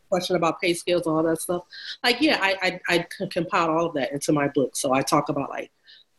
Question 0.10 0.38
about 0.38 0.62
pay 0.62 0.74
scales 0.74 1.06
and 1.06 1.18
all 1.18 1.24
that 1.24 1.42
stuff. 1.42 1.64
Like, 2.02 2.22
yeah, 2.22 2.40
I, 2.42 2.80
I 2.90 3.06
I 3.20 3.28
compiled 3.30 3.72
all 3.72 3.88
of 3.88 3.94
that 3.96 4.14
into 4.14 4.32
my 4.32 4.48
book. 4.48 4.78
So 4.78 4.94
I 4.94 5.02
talk 5.02 5.28
about 5.28 5.50
like 5.50 5.70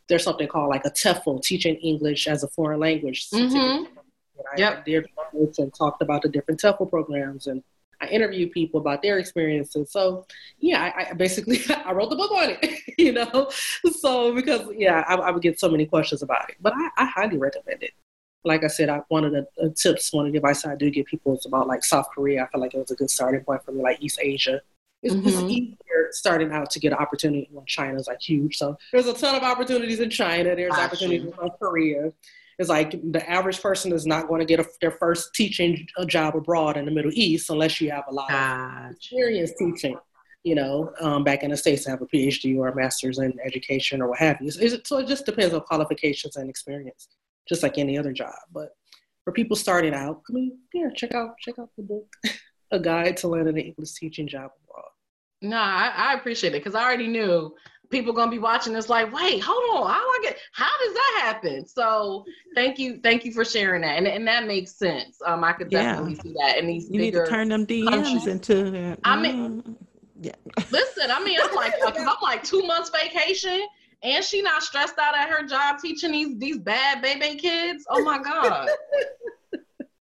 there's 0.09 0.23
something 0.23 0.47
called 0.47 0.69
like 0.69 0.85
a 0.85 0.89
TEFL, 0.89 1.41
teaching 1.41 1.75
English 1.75 2.27
as 2.27 2.43
a 2.43 2.47
foreign 2.49 2.79
language. 2.79 3.29
Mm-hmm. 3.29 3.85
I 4.51 4.57
yep. 4.57 4.85
did 4.85 5.07
and 5.33 5.73
talked 5.73 6.01
about 6.01 6.21
the 6.21 6.29
different 6.29 6.59
TEFL 6.59 6.89
programs 6.89 7.47
and 7.47 7.63
I 8.01 8.07
interviewed 8.07 8.51
people 8.51 8.79
about 8.79 9.01
their 9.01 9.19
experiences. 9.19 9.91
So 9.91 10.25
yeah, 10.59 10.91
I, 10.95 11.09
I 11.09 11.13
basically 11.13 11.59
I 11.85 11.91
wrote 11.91 12.09
the 12.09 12.15
book 12.15 12.31
on 12.31 12.57
it, 12.61 12.79
you 12.97 13.11
know. 13.11 13.49
So 13.99 14.33
because 14.33 14.67
yeah, 14.75 15.03
I, 15.07 15.15
I, 15.15 15.31
would 15.31 15.41
get 15.41 15.59
so 15.59 15.69
many 15.69 15.85
questions 15.85 16.21
about 16.21 16.49
it, 16.49 16.55
but 16.61 16.73
I, 16.75 16.89
I 16.97 17.05
highly 17.05 17.37
recommend 17.37 17.83
it. 17.83 17.91
Like 18.45 18.63
I 18.63 18.67
said, 18.67 18.87
I, 18.87 19.01
one 19.09 19.25
of 19.25 19.33
the 19.33 19.45
uh, 19.61 19.67
tips, 19.75 20.13
one 20.13 20.25
of 20.25 20.31
the 20.31 20.37
advice 20.37 20.65
I 20.65 20.75
do 20.75 20.89
give 20.89 21.07
people 21.07 21.35
is 21.35 21.45
about 21.45 21.67
like 21.67 21.83
South 21.83 22.07
Korea. 22.15 22.43
I 22.43 22.47
feel 22.47 22.61
like 22.61 22.73
it 22.73 22.79
was 22.79 22.91
a 22.91 22.95
good 22.95 23.09
starting 23.09 23.41
point 23.41 23.63
for 23.65 23.73
me, 23.73 23.83
like 23.83 24.01
East 24.01 24.19
Asia. 24.21 24.61
It's, 25.03 25.13
mm-hmm. 25.13 25.27
it's 25.27 25.37
easier 25.39 26.09
starting 26.11 26.51
out 26.51 26.69
to 26.71 26.79
get 26.79 26.91
an 26.93 26.99
opportunity 26.99 27.49
when 27.51 27.65
China's 27.65 28.07
like 28.07 28.21
huge. 28.21 28.57
So 28.57 28.77
there's 28.91 29.07
a 29.07 29.13
ton 29.13 29.35
of 29.35 29.43
opportunities 29.43 29.99
in 29.99 30.09
China. 30.09 30.55
There's 30.55 30.73
opportunities 30.73 31.25
in 31.25 31.33
South 31.33 31.57
Korea. 31.59 32.11
It's 32.59 32.67
like 32.67 32.91
the 32.91 33.27
average 33.27 33.61
person 33.61 33.93
is 33.93 34.05
not 34.05 34.27
going 34.27 34.39
to 34.39 34.45
get 34.45 34.59
a, 34.59 34.65
their 34.81 34.91
first 34.91 35.33
teaching 35.33 35.87
job 36.07 36.35
abroad 36.35 36.75
in 36.75 36.83
the 36.83 36.91
Middle 36.91 37.11
East 37.13 37.49
unless 37.49 37.79
you 37.79 37.89
have 37.89 38.03
a 38.09 38.13
lot 38.13 38.29
of 38.31 38.91
experience 38.91 39.53
teaching. 39.57 39.97
You 40.43 40.55
know, 40.55 40.93
um, 41.01 41.23
back 41.23 41.43
in 41.43 41.51
the 41.51 41.57
states, 41.57 41.83
to 41.83 41.89
have 41.89 42.01
a 42.01 42.05
PhD 42.05 42.57
or 42.57 42.69
a 42.69 42.75
master's 42.75 43.19
in 43.19 43.37
education 43.45 44.01
or 44.01 44.09
what 44.09 44.19
have 44.19 44.37
you. 44.41 44.51
So 44.51 44.97
it 44.99 45.07
just 45.07 45.25
depends 45.25 45.53
on 45.53 45.61
qualifications 45.61 46.37
and 46.37 46.49
experience, 46.49 47.09
just 47.47 47.61
like 47.63 47.77
any 47.77 47.97
other 47.97 48.13
job. 48.13 48.35
But 48.53 48.69
for 49.23 49.33
people 49.33 49.57
starting 49.57 49.93
out, 49.93 50.21
I 50.29 50.33
mean, 50.33 50.57
yeah, 50.73 50.89
check 50.95 51.13
out 51.13 51.35
check 51.39 51.59
out 51.59 51.69
the 51.77 51.83
book, 51.83 52.07
A 52.71 52.79
Guide 52.79 53.17
to 53.17 53.27
Landing 53.27 53.57
an 53.57 53.65
English 53.65 53.93
Teaching 53.93 54.27
Job 54.27 54.51
Abroad. 54.63 54.91
no, 55.41 55.57
I, 55.57 55.91
I 55.95 56.13
appreciate 56.13 56.53
it 56.53 56.63
because 56.63 56.75
I 56.75 56.83
already 56.83 57.07
knew 57.07 57.53
people 57.89 58.13
gonna 58.13 58.31
be 58.31 58.39
watching 58.39 58.73
this 58.73 58.89
like, 58.89 59.11
wait, 59.13 59.41
hold 59.43 59.63
on, 59.71 59.91
how 59.91 59.99
I 59.99 60.19
get 60.21 60.37
how 60.51 60.69
does 60.83 60.93
that 60.93 61.19
happen? 61.21 61.65
So 61.67 62.25
thank 62.55 62.79
you, 62.79 62.99
thank 63.01 63.25
you 63.25 63.31
for 63.31 63.43
sharing 63.43 63.81
that. 63.81 63.97
And, 63.97 64.07
and 64.07 64.27
that 64.27 64.45
makes 64.45 64.75
sense. 64.75 65.17
Um 65.25 65.43
I 65.43 65.53
could 65.53 65.69
definitely 65.69 66.15
yeah. 66.15 66.21
see 66.21 66.33
that. 66.33 66.57
And 66.57 66.69
these 66.69 66.89
you 66.89 66.99
need 66.99 67.11
to 67.11 67.25
turn 67.25 67.49
them 67.49 67.65
DMs 67.65 67.89
countries. 67.89 68.27
into 68.27 68.97
I 69.03 69.19
mean 69.19 69.63
mm, 69.63 69.75
yeah. 70.21 70.35
listen, 70.71 71.11
I 71.11 71.23
mean 71.23 71.39
I'm 71.41 71.55
like 71.55 71.73
I'm 71.83 72.15
like 72.21 72.43
two 72.43 72.63
months 72.63 72.89
vacation 72.89 73.61
and 74.03 74.23
she 74.23 74.41
not 74.41 74.63
stressed 74.63 74.97
out 74.97 75.15
at 75.15 75.29
her 75.29 75.45
job 75.45 75.79
teaching 75.79 76.11
these 76.11 76.37
these 76.37 76.57
bad 76.57 77.01
baby 77.01 77.37
kids. 77.37 77.85
Oh 77.89 78.03
my 78.03 78.19
God. 78.19 78.69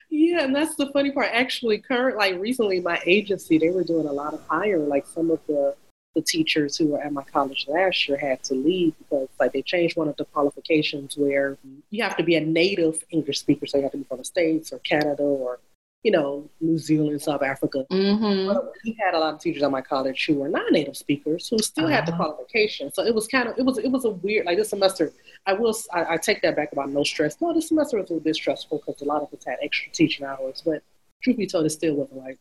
Yeah, 0.08 0.44
and 0.44 0.56
that's 0.56 0.76
the 0.76 0.90
funny 0.92 1.10
part. 1.10 1.28
Actually, 1.32 1.76
current 1.78 2.16
like 2.16 2.38
recently, 2.38 2.80
my 2.80 2.98
agency 3.04 3.58
they 3.58 3.68
were 3.68 3.84
doing 3.84 4.06
a 4.06 4.12
lot 4.12 4.32
of 4.32 4.40
hiring. 4.48 4.88
Like 4.88 5.06
some 5.06 5.30
of 5.30 5.40
the 5.46 5.74
the 6.16 6.22
teachers 6.22 6.76
who 6.76 6.88
were 6.88 7.00
at 7.00 7.12
my 7.12 7.22
college 7.22 7.66
last 7.68 8.08
year 8.08 8.16
had 8.16 8.42
to 8.42 8.54
leave 8.54 8.94
because 8.98 9.28
like 9.38 9.52
they 9.52 9.62
changed 9.62 9.96
one 9.96 10.08
of 10.08 10.16
the 10.16 10.24
qualifications 10.24 11.16
where 11.16 11.58
you 11.90 12.02
have 12.02 12.16
to 12.16 12.24
be 12.24 12.34
a 12.34 12.40
native 12.40 13.04
English 13.10 13.38
speaker, 13.38 13.66
so 13.66 13.76
you 13.76 13.82
have 13.84 13.92
to 13.92 13.98
be 13.98 14.04
from 14.04 14.18
the 14.18 14.24
states 14.24 14.72
or 14.72 14.78
Canada 14.78 15.22
or 15.22 15.60
you 16.02 16.12
know, 16.12 16.48
New 16.60 16.78
Zealand, 16.78 17.20
South 17.20 17.42
Africa. 17.42 17.84
Mm-hmm. 17.90 18.46
But 18.46 18.72
we 18.84 18.96
had 19.04 19.14
a 19.14 19.18
lot 19.18 19.34
of 19.34 19.40
teachers 19.40 19.64
at 19.64 19.72
my 19.72 19.80
college 19.80 20.24
who 20.24 20.34
were 20.36 20.48
not 20.48 20.70
native 20.70 20.96
speakers 20.96 21.48
who 21.48 21.58
still 21.58 21.86
uh-huh. 21.86 21.96
had 21.96 22.06
the 22.06 22.12
uh-huh. 22.12 22.24
qualification. 22.24 22.92
So 22.92 23.04
it 23.04 23.12
was 23.12 23.26
kind 23.26 23.48
of 23.48 23.58
it 23.58 23.64
was 23.64 23.78
it 23.78 23.88
was 23.88 24.04
a 24.04 24.10
weird 24.10 24.46
like 24.46 24.56
this 24.56 24.70
semester. 24.70 25.12
I 25.46 25.52
will 25.54 25.76
I, 25.92 26.14
I 26.14 26.16
take 26.16 26.42
that 26.42 26.54
back 26.54 26.70
about 26.72 26.90
no 26.90 27.02
stress. 27.02 27.40
No, 27.40 27.52
this 27.52 27.68
semester 27.68 28.00
was 28.00 28.10
a 28.12 28.14
bit 28.14 28.36
stressful 28.36 28.82
because 28.86 29.02
a 29.02 29.04
lot 29.04 29.20
of 29.20 29.34
us 29.34 29.44
had 29.44 29.56
extra 29.62 29.90
teaching 29.92 30.24
hours. 30.24 30.62
But 30.64 30.82
truth 31.22 31.38
be 31.38 31.46
told, 31.48 31.66
it 31.66 31.70
still 31.70 31.94
wasn't 31.94 32.18
like 32.18 32.38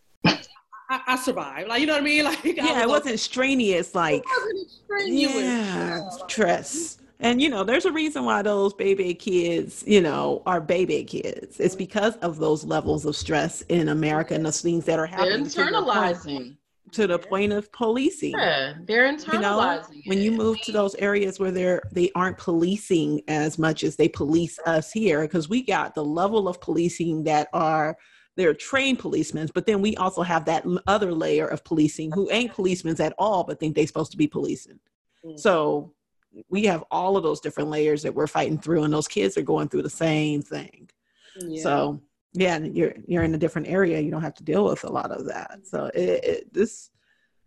I, 0.89 1.01
I, 1.07 1.15
survived. 1.17 1.67
Like 1.67 1.81
you 1.81 1.87
know 1.87 1.93
what 1.93 2.01
I 2.01 2.05
mean? 2.05 2.25
Like 2.25 2.43
yeah, 2.43 2.73
was 2.73 2.83
it 2.83 2.89
wasn't 2.89 3.19
strenuous. 3.19 3.95
Like 3.95 4.23
it 4.23 4.25
wasn't 4.27 4.71
strenuous. 4.71 5.35
Yeah, 5.35 6.09
stress. 6.27 6.97
And 7.19 7.41
you 7.41 7.49
know, 7.49 7.63
there's 7.63 7.85
a 7.85 7.91
reason 7.91 8.25
why 8.25 8.41
those 8.41 8.73
baby 8.73 9.13
kids, 9.13 9.83
you 9.87 10.01
know, 10.01 10.41
are 10.45 10.59
baby 10.59 11.03
kids. 11.03 11.59
It's 11.59 11.75
because 11.75 12.15
of 12.17 12.37
those 12.37 12.63
levels 12.65 13.05
of 13.05 13.15
stress 13.15 13.61
in 13.63 13.89
America 13.89 14.33
and 14.33 14.45
those 14.45 14.61
things 14.61 14.85
that 14.85 14.99
are 14.99 15.05
happening. 15.05 15.43
They're 15.45 15.65
internalizing 15.65 16.57
to 16.91 17.07
the 17.07 17.19
point 17.19 17.53
of 17.53 17.71
policing. 17.71 18.31
Yeah, 18.31 18.73
they're 18.85 19.11
internalizing. 19.11 19.31
You 19.31 19.39
know, 19.39 19.81
when 20.05 20.21
you 20.21 20.31
move 20.31 20.61
to 20.61 20.71
those 20.71 20.95
areas 20.95 21.39
where 21.39 21.51
they're 21.51 21.81
they 21.91 22.11
aren't 22.15 22.37
policing 22.37 23.21
as 23.27 23.57
much 23.57 23.83
as 23.83 23.95
they 23.95 24.09
police 24.09 24.59
us 24.65 24.91
here, 24.91 25.21
because 25.21 25.47
we 25.47 25.63
got 25.63 25.95
the 25.95 26.03
level 26.03 26.47
of 26.47 26.59
policing 26.59 27.23
that 27.23 27.47
are 27.53 27.97
they're 28.35 28.53
trained 28.53 28.99
policemen, 28.99 29.49
but 29.53 29.65
then 29.65 29.81
we 29.81 29.95
also 29.95 30.21
have 30.21 30.45
that 30.45 30.65
other 30.87 31.13
layer 31.13 31.47
of 31.47 31.63
policing 31.63 32.11
who 32.11 32.29
ain't 32.31 32.53
policemen 32.53 32.99
at 33.01 33.13
all, 33.17 33.43
but 33.43 33.59
think 33.59 33.75
they're 33.75 33.87
supposed 33.87 34.11
to 34.11 34.17
be 34.17 34.27
policing. 34.27 34.79
Mm. 35.25 35.39
So 35.39 35.93
we 36.49 36.65
have 36.65 36.83
all 36.91 37.15
of 37.15 37.23
those 37.23 37.39
different 37.39 37.69
layers 37.69 38.03
that 38.03 38.13
we're 38.13 38.27
fighting 38.27 38.59
through, 38.59 38.83
and 38.83 38.93
those 38.93 39.07
kids 39.07 39.37
are 39.37 39.41
going 39.41 39.69
through 39.69 39.83
the 39.83 39.89
same 39.89 40.41
thing. 40.41 40.89
Yeah. 41.39 41.63
So 41.63 42.01
yeah, 42.33 42.59
you're 42.59 42.93
you're 43.07 43.23
in 43.23 43.33
a 43.33 43.37
different 43.37 43.67
area. 43.67 43.99
You 44.01 44.11
don't 44.11 44.21
have 44.21 44.35
to 44.35 44.43
deal 44.43 44.65
with 44.65 44.83
a 44.83 44.91
lot 44.91 45.11
of 45.11 45.25
that. 45.27 45.61
So 45.63 45.85
it, 45.93 46.23
it 46.23 46.53
this 46.53 46.89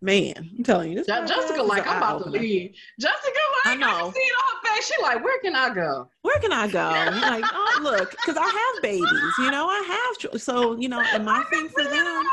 man, 0.00 0.34
I'm 0.56 0.64
telling 0.64 0.92
you, 0.92 0.98
this 0.98 1.06
Jessica, 1.06 1.62
like 1.62 1.86
I'm 1.86 1.98
about 1.98 2.24
to 2.24 2.30
leave. 2.30 2.74
Jessica, 3.00 3.38
like, 3.64 3.76
I 3.76 3.80
know. 3.80 4.08
I 4.08 4.12
see 4.12 4.20
it 4.20 4.32
on 4.32 4.70
her 4.70 4.74
face. 4.74 4.86
She 4.86 5.02
like, 5.02 5.24
where 5.24 5.40
can 5.40 5.54
I 5.54 5.74
go? 5.74 6.08
Where 6.22 6.38
can 6.40 6.52
I 6.52 6.68
go? 6.68 6.88
like, 7.20 7.44
oh 7.46 7.80
look, 7.82 8.10
because 8.10 8.36
I 8.36 8.44
have 8.44 8.82
babies. 8.82 9.34
You 9.38 9.50
know, 9.50 9.66
I 9.66 10.16
have. 10.22 10.40
So 10.40 10.76
you 10.78 10.88
know, 10.88 11.00
and 11.12 11.24
my 11.24 11.42
thing 11.50 11.68
for 11.68 11.84
them. 11.84 12.24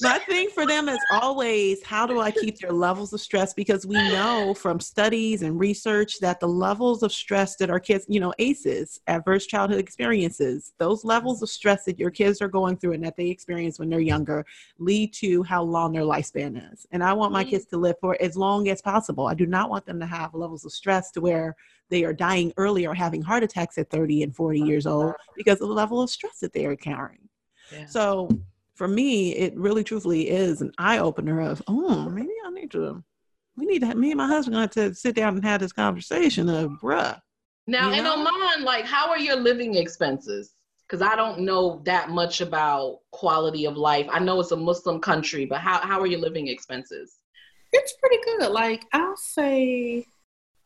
My 0.00 0.18
thing 0.18 0.48
for 0.48 0.66
them 0.66 0.88
is 0.88 0.98
always 1.10 1.82
how 1.84 2.06
do 2.06 2.20
I 2.20 2.30
keep 2.30 2.58
their 2.58 2.72
levels 2.72 3.12
of 3.12 3.20
stress? 3.20 3.54
Because 3.54 3.86
we 3.86 3.94
know 3.94 4.54
from 4.54 4.80
studies 4.80 5.42
and 5.42 5.58
research 5.58 6.18
that 6.20 6.40
the 6.40 6.48
levels 6.48 7.02
of 7.02 7.12
stress 7.12 7.56
that 7.56 7.70
our 7.70 7.78
kids, 7.80 8.04
you 8.08 8.20
know, 8.20 8.32
ACEs, 8.38 9.00
adverse 9.06 9.46
childhood 9.46 9.78
experiences, 9.78 10.72
those 10.78 11.04
levels 11.04 11.42
of 11.42 11.48
stress 11.48 11.84
that 11.84 11.98
your 11.98 12.10
kids 12.10 12.42
are 12.42 12.48
going 12.48 12.76
through 12.76 12.92
and 12.92 13.04
that 13.04 13.16
they 13.16 13.28
experience 13.28 13.78
when 13.78 13.88
they're 13.88 14.00
younger 14.00 14.44
lead 14.78 15.12
to 15.14 15.42
how 15.44 15.62
long 15.62 15.92
their 15.92 16.02
lifespan 16.02 16.72
is. 16.72 16.86
And 16.90 17.02
I 17.02 17.12
want 17.12 17.32
my 17.32 17.44
mm. 17.44 17.50
kids 17.50 17.66
to 17.66 17.76
live 17.76 17.96
for 18.00 18.16
as 18.20 18.36
long 18.36 18.68
as 18.68 18.82
possible. 18.82 19.26
I 19.26 19.34
do 19.34 19.46
not 19.46 19.70
want 19.70 19.86
them 19.86 20.00
to 20.00 20.06
have 20.06 20.34
levels 20.34 20.64
of 20.64 20.72
stress 20.72 21.10
to 21.12 21.20
where 21.20 21.54
they 21.90 22.04
are 22.04 22.12
dying 22.12 22.52
early 22.56 22.86
or 22.86 22.94
having 22.94 23.22
heart 23.22 23.42
attacks 23.42 23.78
at 23.78 23.90
30 23.90 24.24
and 24.24 24.34
40 24.34 24.60
years 24.60 24.86
old 24.86 25.14
because 25.36 25.60
of 25.60 25.68
the 25.68 25.74
level 25.74 26.00
of 26.00 26.10
stress 26.10 26.38
that 26.40 26.52
they 26.52 26.66
are 26.66 26.76
carrying. 26.76 27.28
Yeah. 27.72 27.86
So 27.86 28.28
for 28.74 28.88
me, 28.88 29.34
it 29.34 29.56
really 29.56 29.84
truthfully 29.84 30.28
is 30.28 30.60
an 30.60 30.72
eye 30.78 30.98
opener 30.98 31.40
of, 31.40 31.62
oh, 31.68 32.08
maybe 32.10 32.32
I 32.44 32.50
need 32.50 32.70
to, 32.72 33.02
we 33.56 33.66
need 33.66 33.80
to, 33.80 33.86
have, 33.86 33.96
me 33.96 34.10
and 34.10 34.18
my 34.18 34.26
husband 34.26 34.54
going 34.56 34.68
to 34.70 34.94
sit 34.94 35.14
down 35.14 35.36
and 35.36 35.44
have 35.44 35.60
this 35.60 35.72
conversation 35.72 36.48
of, 36.48 36.70
bruh. 36.82 37.18
Now, 37.66 37.90
you 37.92 38.02
know? 38.02 38.14
in 38.14 38.26
Oman, 38.26 38.64
like, 38.64 38.84
how 38.84 39.08
are 39.10 39.18
your 39.18 39.36
living 39.36 39.76
expenses? 39.76 40.54
Because 40.86 41.00
I 41.00 41.16
don't 41.16 41.40
know 41.40 41.80
that 41.84 42.10
much 42.10 42.40
about 42.40 42.98
quality 43.10 43.64
of 43.64 43.76
life. 43.76 44.06
I 44.10 44.18
know 44.18 44.40
it's 44.40 44.50
a 44.50 44.56
Muslim 44.56 45.00
country, 45.00 45.46
but 45.46 45.60
how, 45.60 45.78
how 45.78 46.00
are 46.00 46.06
your 46.06 46.20
living 46.20 46.48
expenses? 46.48 47.16
It's 47.72 47.94
pretty 47.94 48.18
good. 48.24 48.50
Like, 48.50 48.84
I'll 48.92 49.16
say, 49.16 50.04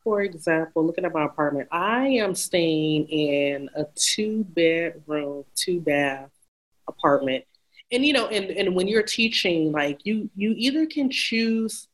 for 0.03 0.23
example, 0.23 0.85
looking 0.85 1.05
at 1.05 1.13
my 1.13 1.25
apartment, 1.25 1.69
I 1.71 2.07
am 2.07 2.35
staying 2.35 3.07
in 3.07 3.69
a 3.75 3.85
two 3.95 4.43
bedroom, 4.43 5.45
two 5.55 5.79
bath 5.79 6.31
apartment 6.87 7.45
and 7.91 8.05
you 8.05 8.13
know 8.13 8.27
and, 8.27 8.45
and 8.51 8.75
when 8.75 8.87
you're 8.87 9.03
teaching 9.03 9.71
like 9.71 10.05
you 10.05 10.29
you 10.35 10.53
either 10.57 10.85
can 10.85 11.09
choose 11.09 11.87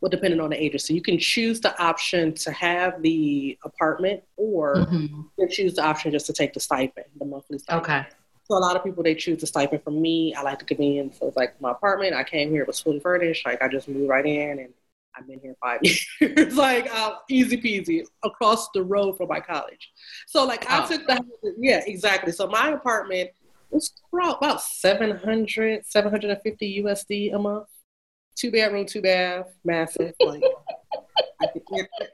well 0.00 0.10
depending 0.10 0.40
on 0.40 0.50
the 0.50 0.62
agency 0.62 0.94
you 0.94 1.02
can 1.02 1.18
choose 1.18 1.60
the 1.60 1.80
option 1.82 2.32
to 2.34 2.50
have 2.52 3.00
the 3.02 3.58
apartment 3.64 4.22
or 4.36 4.76
mm-hmm. 4.76 5.22
you 5.38 5.48
choose 5.48 5.74
the 5.74 5.82
option 5.82 6.12
just 6.12 6.26
to 6.26 6.32
take 6.32 6.52
the 6.52 6.60
stipend 6.60 7.06
the 7.18 7.24
monthly 7.24 7.58
stipend. 7.58 7.84
okay 7.84 8.06
so 8.44 8.56
a 8.56 8.58
lot 8.58 8.76
of 8.76 8.84
people 8.84 9.02
they 9.02 9.14
choose 9.14 9.40
the 9.40 9.46
stipend 9.46 9.82
for 9.82 9.90
me 9.90 10.34
i 10.34 10.42
like 10.42 10.58
the 10.58 10.64
convenience 10.64 11.18
so 11.18 11.26
it's 11.26 11.36
like 11.36 11.60
my 11.60 11.70
apartment 11.70 12.14
i 12.14 12.24
came 12.24 12.50
here 12.50 12.62
it 12.62 12.68
was 12.68 12.80
fully 12.80 13.00
furnished 13.00 13.44
like 13.44 13.60
i 13.62 13.68
just 13.68 13.88
moved 13.88 14.08
right 14.08 14.26
in 14.26 14.58
and 14.60 14.72
I've 15.18 15.26
been 15.26 15.40
here 15.40 15.56
five 15.60 15.80
years, 16.20 16.56
like 16.56 16.94
uh, 16.94 17.16
easy 17.28 17.60
peasy 17.60 18.04
across 18.22 18.68
the 18.70 18.82
road 18.82 19.16
from 19.16 19.28
my 19.28 19.40
college. 19.40 19.90
So 20.26 20.44
like 20.44 20.64
oh. 20.70 20.84
I 20.84 20.86
took 20.86 21.06
the 21.06 21.24
yeah 21.58 21.82
exactly. 21.86 22.32
So 22.32 22.46
my 22.46 22.68
apartment 22.70 23.30
it's 23.72 23.92
about 24.12 24.62
700, 24.62 25.86
750 25.86 26.82
USD 26.82 27.34
a 27.34 27.38
month. 27.38 27.66
Two 28.36 28.50
bedroom, 28.50 28.86
two 28.86 29.02
bath, 29.02 29.46
massive. 29.64 30.14
Like, 30.20 30.42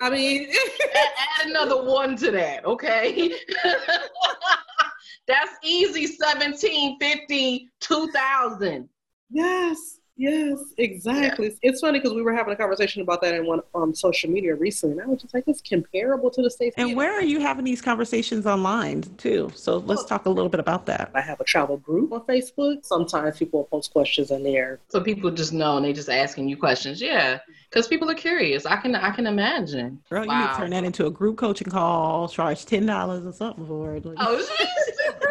I 0.00 0.10
mean, 0.10 0.48
add 1.40 1.48
another 1.48 1.82
one 1.84 2.16
to 2.16 2.30
that, 2.30 2.64
okay? 2.64 3.32
That's 5.26 5.52
easy 5.62 6.02
1750, 6.02 7.68
2000. 7.80 8.88
Yes. 9.30 9.98
Yes, 10.16 10.60
exactly. 10.78 11.48
Yeah. 11.48 11.70
It's 11.70 11.80
funny 11.80 11.98
because 11.98 12.14
we 12.14 12.22
were 12.22 12.32
having 12.32 12.52
a 12.52 12.56
conversation 12.56 13.02
about 13.02 13.20
that 13.22 13.34
in 13.34 13.46
one 13.46 13.60
on 13.74 13.82
um, 13.82 13.94
social 13.94 14.30
media 14.30 14.54
recently, 14.54 14.92
and 14.92 15.02
I 15.02 15.06
was 15.06 15.20
just 15.20 15.34
like, 15.34 15.44
it's 15.48 15.60
comparable 15.60 16.30
to 16.30 16.42
the 16.42 16.50
states. 16.50 16.74
And 16.78 16.94
where 16.94 17.12
are 17.12 17.22
you 17.22 17.40
having 17.40 17.64
these 17.64 17.82
conversations 17.82 18.46
online 18.46 19.02
too? 19.02 19.50
So 19.56 19.78
let's 19.78 20.04
talk 20.04 20.26
a 20.26 20.30
little 20.30 20.48
bit 20.48 20.60
about 20.60 20.86
that. 20.86 21.10
I 21.14 21.20
have 21.20 21.40
a 21.40 21.44
travel 21.44 21.78
group 21.78 22.12
on 22.12 22.20
Facebook. 22.26 22.84
Sometimes 22.84 23.38
people 23.38 23.64
post 23.64 23.92
questions 23.92 24.30
in 24.30 24.44
there, 24.44 24.78
so 24.88 25.00
people 25.00 25.32
just 25.32 25.52
know 25.52 25.78
and 25.78 25.84
they 25.84 25.92
just 25.92 26.08
asking 26.08 26.48
you 26.48 26.56
questions. 26.56 27.00
Yeah, 27.00 27.40
because 27.68 27.88
people 27.88 28.08
are 28.08 28.14
curious. 28.14 28.66
I 28.66 28.76
can 28.76 28.94
I 28.94 29.10
can 29.10 29.26
imagine. 29.26 30.00
Girl, 30.08 30.26
wow. 30.26 30.34
you 30.34 30.46
need 30.46 30.52
to 30.52 30.58
turn 30.58 30.70
that 30.70 30.84
into 30.84 31.06
a 31.06 31.10
group 31.10 31.38
coaching 31.38 31.70
call. 31.70 32.28
Charge 32.28 32.66
ten 32.66 32.86
dollars 32.86 33.26
or 33.26 33.32
something 33.32 33.66
for 33.66 33.96
it. 33.96 34.04
Like, 34.04 34.16
oh, 34.20 34.36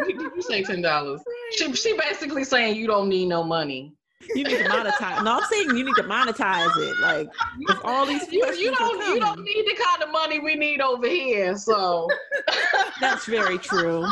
you 0.07 0.41
say 0.41 0.63
ten 0.63 0.81
dollars? 0.81 1.21
She 1.53 1.71
she 1.73 1.95
basically 1.95 2.45
saying 2.45 2.77
you 2.77 2.87
don't 2.87 3.09
need 3.09 3.27
no 3.27 3.43
money 3.43 3.93
you 4.35 4.43
need 4.43 4.57
to 4.57 4.63
monetize. 4.65 5.23
No, 5.23 5.37
I'm 5.37 5.43
saying 5.45 5.75
you 5.75 5.83
need 5.83 5.95
to 5.95 6.03
monetize 6.03 6.71
it. 6.77 6.99
Like 6.99 7.29
if 7.59 7.77
all 7.83 8.05
these 8.05 8.31
you, 8.31 8.45
you 8.55 8.71
don't 8.75 8.99
coming, 8.99 9.15
you 9.15 9.19
don't 9.19 9.43
need 9.43 9.65
the 9.65 9.75
kind 9.83 10.03
of 10.03 10.11
money 10.11 10.39
we 10.39 10.55
need 10.55 10.81
over 10.81 11.07
here. 11.07 11.55
So 11.57 12.07
that's 13.01 13.25
very 13.25 13.57
true. 13.57 14.05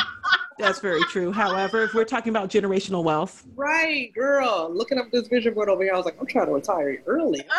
That's 0.60 0.80
very 0.80 1.02
true. 1.04 1.32
However, 1.32 1.84
if 1.84 1.94
we're 1.94 2.06
talking 2.06 2.30
about 2.30 2.50
generational 2.50 3.04
wealth, 3.04 3.44
right, 3.56 4.14
girl, 4.14 4.70
looking 4.72 4.98
up 4.98 5.12
this 5.12 5.28
vision 5.28 5.54
board 5.54 5.70
over 5.70 5.84
here, 5.84 5.94
I 5.94 5.98
was 5.98 6.06
like, 6.06 6.18
I'm 6.20 6.28
trying 6.28 6.48
to 6.48 6.54
retire 6.54 7.02
early. 7.08 7.42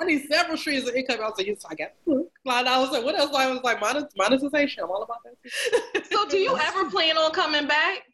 I 0.00 0.04
need 0.04 0.26
several 0.30 0.56
streams 0.56 0.88
of 0.88 0.94
income. 0.94 1.18
I 1.20 1.28
was 1.28 1.34
like, 1.36 1.48
yes, 1.48 1.64
I 1.68 1.74
got. 1.74 1.90
I 2.46 2.78
was 2.78 2.92
like, 2.92 3.04
what 3.04 3.18
else? 3.18 3.34
I 3.34 3.50
was 3.50 3.60
like, 3.64 3.80
monetization. 4.16 4.84
I'm 4.84 4.90
all 4.90 5.02
about 5.02 5.18
that. 5.24 6.06
so, 6.10 6.28
do 6.28 6.38
you 6.38 6.56
ever 6.56 6.88
plan 6.88 7.18
on 7.18 7.32
coming 7.32 7.66
back? 7.66 8.04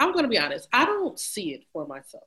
I'm 0.00 0.12
going 0.12 0.24
to 0.24 0.28
be 0.28 0.38
honest. 0.38 0.68
I 0.72 0.84
don't 0.84 1.18
see 1.18 1.54
it 1.54 1.64
for 1.72 1.86
myself. 1.86 2.24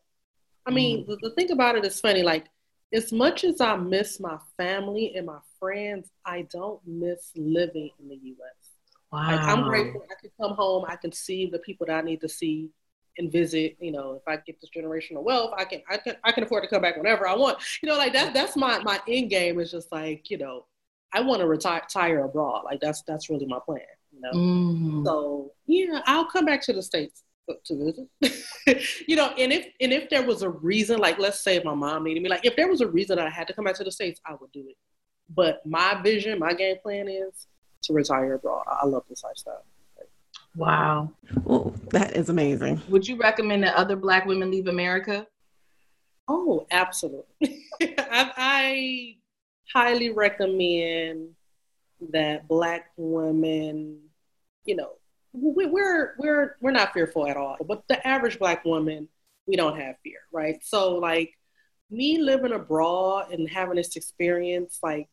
I 0.66 0.72
mean, 0.72 1.04
mm. 1.04 1.08
the, 1.08 1.30
the 1.30 1.36
thing 1.36 1.52
about 1.52 1.76
it 1.76 1.86
is 1.86 2.00
funny. 2.00 2.24
Like, 2.24 2.46
as 2.94 3.12
much 3.12 3.44
as 3.44 3.62
I 3.62 3.76
miss 3.76 4.20
my 4.20 4.38
family 4.58 5.14
and 5.16 5.26
my 5.26 5.40
friends, 5.60 6.10
I 6.26 6.44
don't 6.52 6.80
miss 6.86 7.32
living 7.36 7.90
in 8.00 8.10
the 8.10 8.16
U.S. 8.16 8.70
Wow. 9.12 9.28
Like, 9.28 9.40
I'm 9.42 9.64
grateful 9.64 10.06
I 10.10 10.20
can 10.20 10.32
come 10.40 10.56
home. 10.56 10.86
I 10.88 10.96
can 10.96 11.12
see 11.12 11.48
the 11.48 11.60
people 11.60 11.86
that 11.88 11.98
I 11.98 12.02
need 12.02 12.22
to 12.22 12.30
see 12.30 12.70
and 13.18 13.32
visit. 13.32 13.78
You 13.80 13.92
know, 13.92 14.14
if 14.14 14.28
I 14.28 14.38
get 14.38 14.60
this 14.62 14.70
generational 14.76 15.24
wealth, 15.24 15.54
I 15.58 15.66
can 15.66 15.82
I 15.90 15.98
can 15.98 16.16
I 16.24 16.32
can 16.32 16.44
afford 16.44 16.64
to 16.64 16.70
come 16.70 16.82
back 16.82 16.98
whenever 16.98 17.28
I 17.28 17.36
want. 17.36 17.60
You 17.82 17.90
know, 17.90 17.98
like 17.98 18.14
that 18.14 18.34
that's 18.34 18.56
my 18.56 18.80
my 18.80 19.00
end 19.08 19.30
game 19.30 19.60
is 19.60 19.72
just 19.72 19.92
like 19.92 20.30
you 20.30 20.38
know, 20.38 20.66
I 21.14 21.22
want 21.22 21.42
to 21.42 21.48
retire, 21.48 21.82
retire 21.82 22.24
abroad. 22.26 22.64
Like 22.66 22.80
that's 22.82 23.04
that's 23.04 23.30
really 23.30 23.46
my 23.46 23.60
plan. 23.66 23.82
You 24.14 24.22
know, 24.22 24.32
mm. 24.34 25.06
so 25.06 25.52
yeah, 25.66 26.02
I'll 26.06 26.26
come 26.26 26.46
back 26.46 26.62
to 26.64 26.74
the 26.74 26.84
states 26.84 27.24
to 27.66 28.08
visit. 28.66 29.08
you 29.08 29.16
know, 29.16 29.28
and 29.38 29.52
if 29.52 29.68
and 29.80 29.92
if 29.94 30.10
there 30.10 30.24
was 30.24 30.42
a 30.42 30.50
reason, 30.50 31.00
like 31.00 31.20
let's 31.20 31.44
say 31.44 31.62
my 31.64 31.74
mom 31.74 32.04
needed 32.04 32.24
me, 32.24 32.30
like 32.30 32.46
if 32.46 32.56
there 32.56 32.68
was 32.68 32.82
a 32.82 32.88
reason 32.88 33.20
I 33.20 33.30
had 33.30 33.48
to 33.48 33.54
come 33.54 33.66
back 33.66 33.76
to 33.76 33.84
the 33.84 33.92
States, 33.92 34.20
I 34.26 34.36
would 34.40 34.52
do 34.52 34.66
it. 34.68 34.78
But 35.34 35.66
my 35.66 36.00
vision, 36.02 36.40
my 36.40 36.54
game 36.54 36.78
plan 36.82 37.08
is 37.08 37.48
to 37.84 37.94
retire 37.94 38.34
abroad. 38.34 38.64
I 38.70 38.86
love 38.86 39.04
this 39.10 39.24
lifestyle. 39.24 39.64
Wow. 40.56 41.12
Well, 41.44 41.74
that 41.92 42.16
is 42.16 42.30
amazing. 42.30 42.82
Would 42.90 43.08
you 43.08 43.16
recommend 43.16 43.64
that 43.64 43.76
other 43.76 43.96
black 43.96 44.26
women 44.26 44.52
leave 44.52 44.68
America? 44.68 45.26
Oh, 46.28 46.68
absolutely. 46.72 47.66
I, 47.82 48.32
I 48.38 49.16
highly 49.74 50.10
recommend 50.10 51.30
that 52.12 52.48
black 52.48 52.92
women, 52.98 54.00
you 54.66 54.76
know, 54.76 54.92
we're 55.34 56.16
we're 56.18 56.56
we're 56.62 56.72
not 56.72 56.94
fearful 56.94 57.28
at 57.28 57.38
all. 57.38 57.58
But 57.66 57.84
the 57.88 58.06
average 58.06 58.40
black 58.40 58.66
woman, 58.66 59.08
we 59.48 59.56
don't 59.56 59.80
have 59.80 59.96
fear, 60.04 60.20
right? 60.32 60.58
So 60.64 60.96
like 60.96 61.34
me 61.90 62.18
living 62.20 62.54
abroad 62.54 63.32
and 63.32 63.50
having 63.50 63.76
this 63.76 63.96
experience, 63.96 64.80
like 64.82 65.10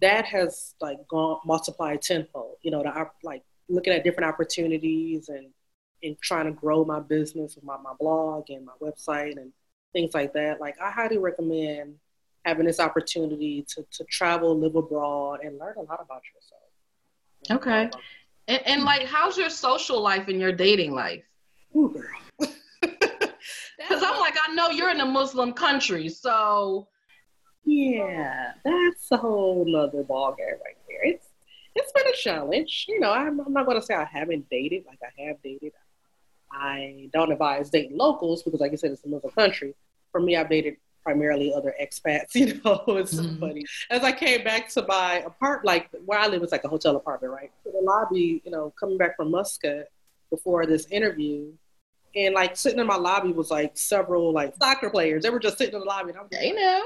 that 0.00 0.24
has 0.26 0.74
like 0.80 0.98
gone 1.08 1.40
multiplied 1.44 2.02
tenfold. 2.02 2.56
You 2.62 2.70
know, 2.70 2.82
the 2.82 3.06
like 3.22 3.42
looking 3.68 3.92
at 3.92 4.04
different 4.04 4.28
opportunities 4.28 5.28
and 5.28 5.48
and 6.02 6.18
trying 6.20 6.46
to 6.46 6.52
grow 6.52 6.84
my 6.84 6.98
business 6.98 7.54
with 7.54 7.64
my, 7.64 7.76
my 7.76 7.92
blog 7.98 8.50
and 8.50 8.66
my 8.66 8.72
website 8.82 9.36
and 9.36 9.52
things 9.92 10.14
like 10.14 10.32
that. 10.32 10.60
Like 10.60 10.74
I 10.80 10.90
highly 10.90 11.18
recommend 11.18 11.94
having 12.44 12.66
this 12.66 12.80
opportunity 12.80 13.64
to, 13.68 13.86
to 13.92 14.04
travel, 14.04 14.58
live 14.58 14.74
abroad, 14.74 15.40
and 15.44 15.58
learn 15.58 15.76
a 15.76 15.82
lot 15.82 16.00
about 16.02 16.22
yourself. 16.34 16.62
Okay. 17.50 17.90
And, 18.48 18.60
and 18.66 18.84
like, 18.84 19.06
how's 19.06 19.36
your 19.36 19.50
social 19.50 20.00
life 20.00 20.28
and 20.28 20.40
your 20.40 20.52
dating 20.52 20.92
life? 20.92 21.22
Ooh, 21.76 21.90
girl. 21.90 22.50
Because 23.78 24.02
I'm 24.02 24.20
like, 24.20 24.36
I 24.48 24.54
know 24.54 24.70
you're 24.70 24.90
in 24.90 25.00
a 25.00 25.06
Muslim 25.06 25.52
country, 25.52 26.08
so. 26.08 26.86
Yeah, 27.64 28.52
that's 28.64 29.10
a 29.10 29.16
whole 29.16 29.64
nother 29.66 30.04
ballgame 30.04 30.38
right 30.38 30.76
there. 30.88 31.04
It's 31.04 31.28
it's 31.74 31.92
been 31.92 32.06
a 32.06 32.16
challenge. 32.16 32.86
You 32.88 33.00
know, 33.00 33.12
I'm, 33.12 33.40
I'm 33.40 33.52
not 33.52 33.66
going 33.66 33.80
to 33.80 33.84
say 33.84 33.94
I 33.94 34.04
haven't 34.04 34.48
dated. 34.50 34.84
Like 34.86 34.98
I 35.02 35.22
have 35.22 35.36
dated. 35.42 35.72
I 36.52 37.08
don't 37.12 37.32
advise 37.32 37.70
dating 37.70 37.96
locals 37.96 38.42
because, 38.42 38.60
like 38.60 38.72
I 38.72 38.76
said, 38.76 38.92
it's 38.92 39.04
a 39.04 39.08
Muslim 39.08 39.32
country. 39.32 39.74
For 40.10 40.20
me, 40.20 40.36
I've 40.36 40.50
dated 40.50 40.76
primarily 41.02 41.52
other 41.52 41.74
expats. 41.80 42.34
You 42.42 42.60
know, 42.64 42.84
it's 42.88 43.16
so 43.16 43.22
mm-hmm. 43.22 43.38
funny. 43.38 43.64
As 43.90 44.02
I 44.02 44.12
came 44.12 44.42
back 44.42 44.68
to 44.70 44.84
my 44.86 45.16
apartment, 45.20 45.64
like 45.64 45.90
where 46.04 46.18
I 46.18 46.26
live, 46.26 46.42
it's 46.42 46.52
like 46.52 46.64
a 46.64 46.68
hotel 46.68 46.96
apartment, 46.96 47.32
right? 47.32 47.50
To 47.64 47.72
the 47.72 47.80
lobby, 47.80 48.42
you 48.44 48.50
know, 48.50 48.72
coming 48.78 48.98
back 48.98 49.16
from 49.16 49.30
Muscat 49.30 49.88
before 50.30 50.66
this 50.66 50.86
interview, 50.90 51.52
and 52.16 52.34
like 52.34 52.56
sitting 52.56 52.78
in 52.78 52.86
my 52.86 52.96
lobby 52.96 53.32
was 53.32 53.50
like 53.50 53.76
several 53.76 54.32
like 54.32 54.54
soccer 54.56 54.90
players. 54.90 55.22
They 55.22 55.30
were 55.30 55.38
just 55.38 55.58
sitting 55.58 55.74
in 55.74 55.80
the 55.80 55.86
lobby, 55.86 56.10
and 56.10 56.18
I'm 56.18 56.24
like, 56.24 56.32
they 56.32 56.52
know. 56.52 56.82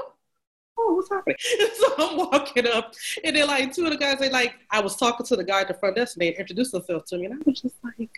Oh, 0.79 0.95
what's 0.95 1.09
happening? 1.09 1.37
so 1.79 1.95
I'm 1.99 2.17
walking 2.19 2.67
up, 2.67 2.95
and 3.25 3.35
then 3.35 3.47
like 3.47 3.75
two 3.75 3.85
of 3.87 3.93
the 3.93 3.97
guys, 3.97 4.19
they 4.19 4.29
like 4.29 4.55
I 4.71 4.81
was 4.81 4.97
talking 4.97 5.25
to 5.27 5.37
the 5.37 5.45
guy 5.45 5.63
at 5.63 5.69
the 5.69 5.75
front 5.75 5.97
desk, 5.97 6.17
and 6.17 6.23
they 6.23 6.37
introduced 6.37 6.73
themselves 6.73 7.09
to 7.11 7.19
me, 7.19 7.27
and 7.27 7.35
I 7.35 7.39
was 7.47 7.61
just 7.61 7.77
like, 7.83 8.11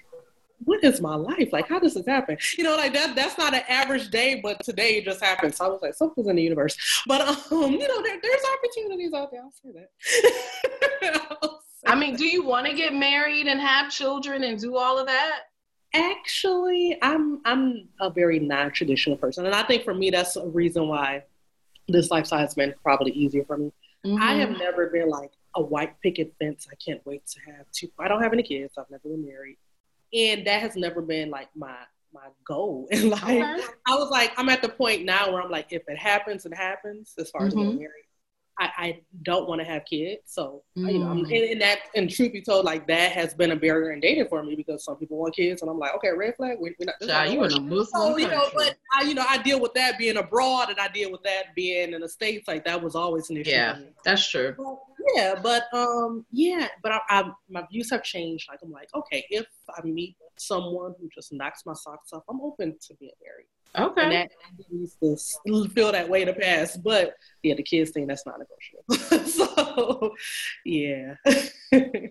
what 0.69 0.85
is 0.85 1.01
my 1.01 1.15
life? 1.15 1.49
Like, 1.51 1.67
how 1.67 1.79
does 1.79 1.95
this 1.95 2.07
happen? 2.07 2.37
You 2.59 2.65
know, 2.65 2.77
like 2.77 2.93
that, 2.93 3.17
that's 3.17 3.39
not 3.39 3.55
an 3.55 3.63
average 3.69 4.11
day, 4.11 4.41
but 4.43 4.63
today 4.63 4.99
it 4.99 5.05
just 5.05 5.23
happened. 5.23 5.55
So 5.55 5.65
I 5.65 5.69
was 5.69 5.81
like, 5.81 5.95
something's 5.95 6.29
in 6.29 6.37
the 6.37 6.43
universe. 6.43 6.77
But, 7.07 7.23
um, 7.23 7.37
you 7.73 7.89
know, 7.89 8.03
there, 8.03 8.19
there's 8.23 8.43
opportunities 8.59 9.15
out 9.15 9.31
there. 9.31 9.41
I'll 9.43 9.51
say 9.51 9.71
that. 9.73 11.51
I 11.87 11.95
mean, 11.95 12.17
do 12.17 12.27
you 12.27 12.45
want 12.45 12.67
to 12.67 12.75
get 12.75 12.93
married 12.93 13.47
and 13.47 13.59
have 13.61 13.91
children 13.91 14.45
and 14.45 14.61
do 14.61 14.77
all 14.77 14.99
of 14.99 15.07
that? 15.07 15.41
Actually, 15.95 16.99
I'm 17.01 17.41
I'm 17.47 17.89
a 17.99 18.11
very 18.11 18.39
non-traditional 18.39 19.17
person, 19.17 19.47
and 19.47 19.55
I 19.55 19.63
think 19.63 19.85
for 19.85 19.95
me 19.95 20.11
that's 20.11 20.37
a 20.37 20.47
reason 20.47 20.87
why 20.87 21.25
this 21.87 22.11
lifestyle 22.11 22.41
has 22.41 22.53
been 22.53 22.75
probably 22.83 23.13
easier 23.13 23.43
for 23.47 23.57
me. 23.57 23.73
Mm-hmm. 24.05 24.23
I 24.23 24.35
have 24.35 24.51
never 24.51 24.89
been 24.89 25.09
like 25.09 25.31
a 25.55 25.63
white 25.63 25.99
picket 26.03 26.35
fence. 26.39 26.67
I 26.71 26.75
can't 26.75 27.01
wait 27.07 27.27
to 27.29 27.41
have 27.53 27.65
two. 27.73 27.89
I 27.99 28.07
don't 28.07 28.23
have 28.23 28.35
any 28.35 28.43
kids. 28.43 28.75
I've 28.77 28.91
never 28.91 29.09
been 29.09 29.25
married 29.25 29.57
and 30.13 30.47
that 30.47 30.61
has 30.61 30.77
never 30.77 31.03
been 31.03 31.31
like 31.31 31.49
my 31.55 31.75
my 32.13 32.29
goal 32.47 32.89
in 32.91 33.11
life. 33.11 33.23
Okay. 33.23 33.63
I 33.87 33.95
was 33.95 34.11
like, 34.11 34.33
I'm 34.37 34.49
at 34.49 34.63
the 34.63 34.69
point 34.69 35.05
now 35.05 35.33
where 35.33 35.43
I'm 35.43 35.51
like, 35.51 35.73
if 35.73 35.83
it 35.89 35.99
happens, 35.99 36.47
it 36.47 36.55
happens. 36.55 37.15
As 37.19 37.31
far 37.31 37.47
as 37.47 37.55
mm-hmm. 37.55 37.63
getting 37.63 37.79
married, 37.79 38.05
I, 38.59 38.71
I 38.77 39.01
don't 39.23 39.49
want 39.49 39.61
to 39.61 39.65
have 39.65 39.85
kids. 39.85 40.23
So, 40.27 40.63
mm. 40.77 40.93
you 40.93 40.99
know, 40.99 41.13
and, 41.13 41.31
and, 41.31 41.61
that, 41.61 41.79
and 41.95 42.11
truth 42.11 42.33
be 42.33 42.43
told, 42.43 42.65
like 42.65 42.87
that 42.89 43.13
has 43.13 43.35
been 43.35 43.53
a 43.53 43.57
barrier 43.57 43.93
in 43.93 44.01
dating 44.01 44.27
for 44.29 44.43
me 44.43 44.57
because 44.57 44.85
some 44.85 44.97
people 44.97 45.19
want 45.19 45.37
kids, 45.37 45.63
and 45.63 45.71
I'm 45.71 45.79
like, 45.79 45.95
okay, 45.97 46.11
red 46.11 46.37
flag. 46.37 46.59
We're, 46.61 46.75
not. 46.81 46.95
Child, 47.01 47.33
you 47.33 47.45
in 47.45 47.53
a 47.53 47.61
Muslim 47.61 47.87
so, 47.87 48.17
you 48.17 48.29
know, 48.29 48.49
but 48.55 48.77
I, 48.95 49.03
you 49.03 49.15
know, 49.15 49.25
I 49.29 49.39
deal 49.39 49.61
with 49.61 49.75
that 49.75 49.99
being 49.99 50.17
abroad, 50.17 50.71
and 50.71 50.79
I 50.79 50.89
deal 50.89 51.13
with 51.13 51.23
that 51.23 51.55
being 51.55 51.93
in 51.93 52.01
the 52.01 52.09
states. 52.09 52.49
Like 52.49 52.65
that 52.65 52.83
was 52.83 52.95
always 52.95 53.31
an 53.31 53.37
issue. 53.37 53.51
Yeah, 53.51 53.79
that's 54.05 54.29
true. 54.29 54.55
But, 54.57 54.79
yeah, 55.15 55.35
but 55.41 55.65
um, 55.73 56.27
yeah, 56.33 56.69
but 56.83 56.93
I, 56.93 57.01
I, 57.09 57.31
my 57.49 57.65
views 57.71 57.91
have 57.91 58.03
changed. 58.03 58.49
Like 58.51 58.61
I'm 58.63 58.73
like, 58.73 58.89
okay, 58.95 59.25
if 59.31 59.47
I 59.77 59.83
meet 59.85 60.17
someone 60.37 60.95
who 61.01 61.09
just 61.15 61.33
knocks 61.33 61.65
my 61.65 61.75
socks 61.75 62.13
off, 62.13 62.25
I'm 62.29 62.41
open 62.41 62.77
to 62.89 62.95
being 62.95 63.13
married. 63.23 63.47
Okay. 63.77 64.03
And 64.03 64.13
that 64.13 64.31
needs 64.71 64.97
to 65.47 65.69
feel 65.69 65.93
that 65.93 66.09
way 66.09 66.25
to 66.25 66.33
pass. 66.33 66.77
But 66.77 67.15
yeah, 67.43 67.55
the 67.55 67.63
kids 67.63 67.91
thing, 67.91 68.07
that's 68.07 68.25
not 68.27 68.39
negotiable. 68.39 69.27
so 69.29 70.15
yeah. 70.65 71.15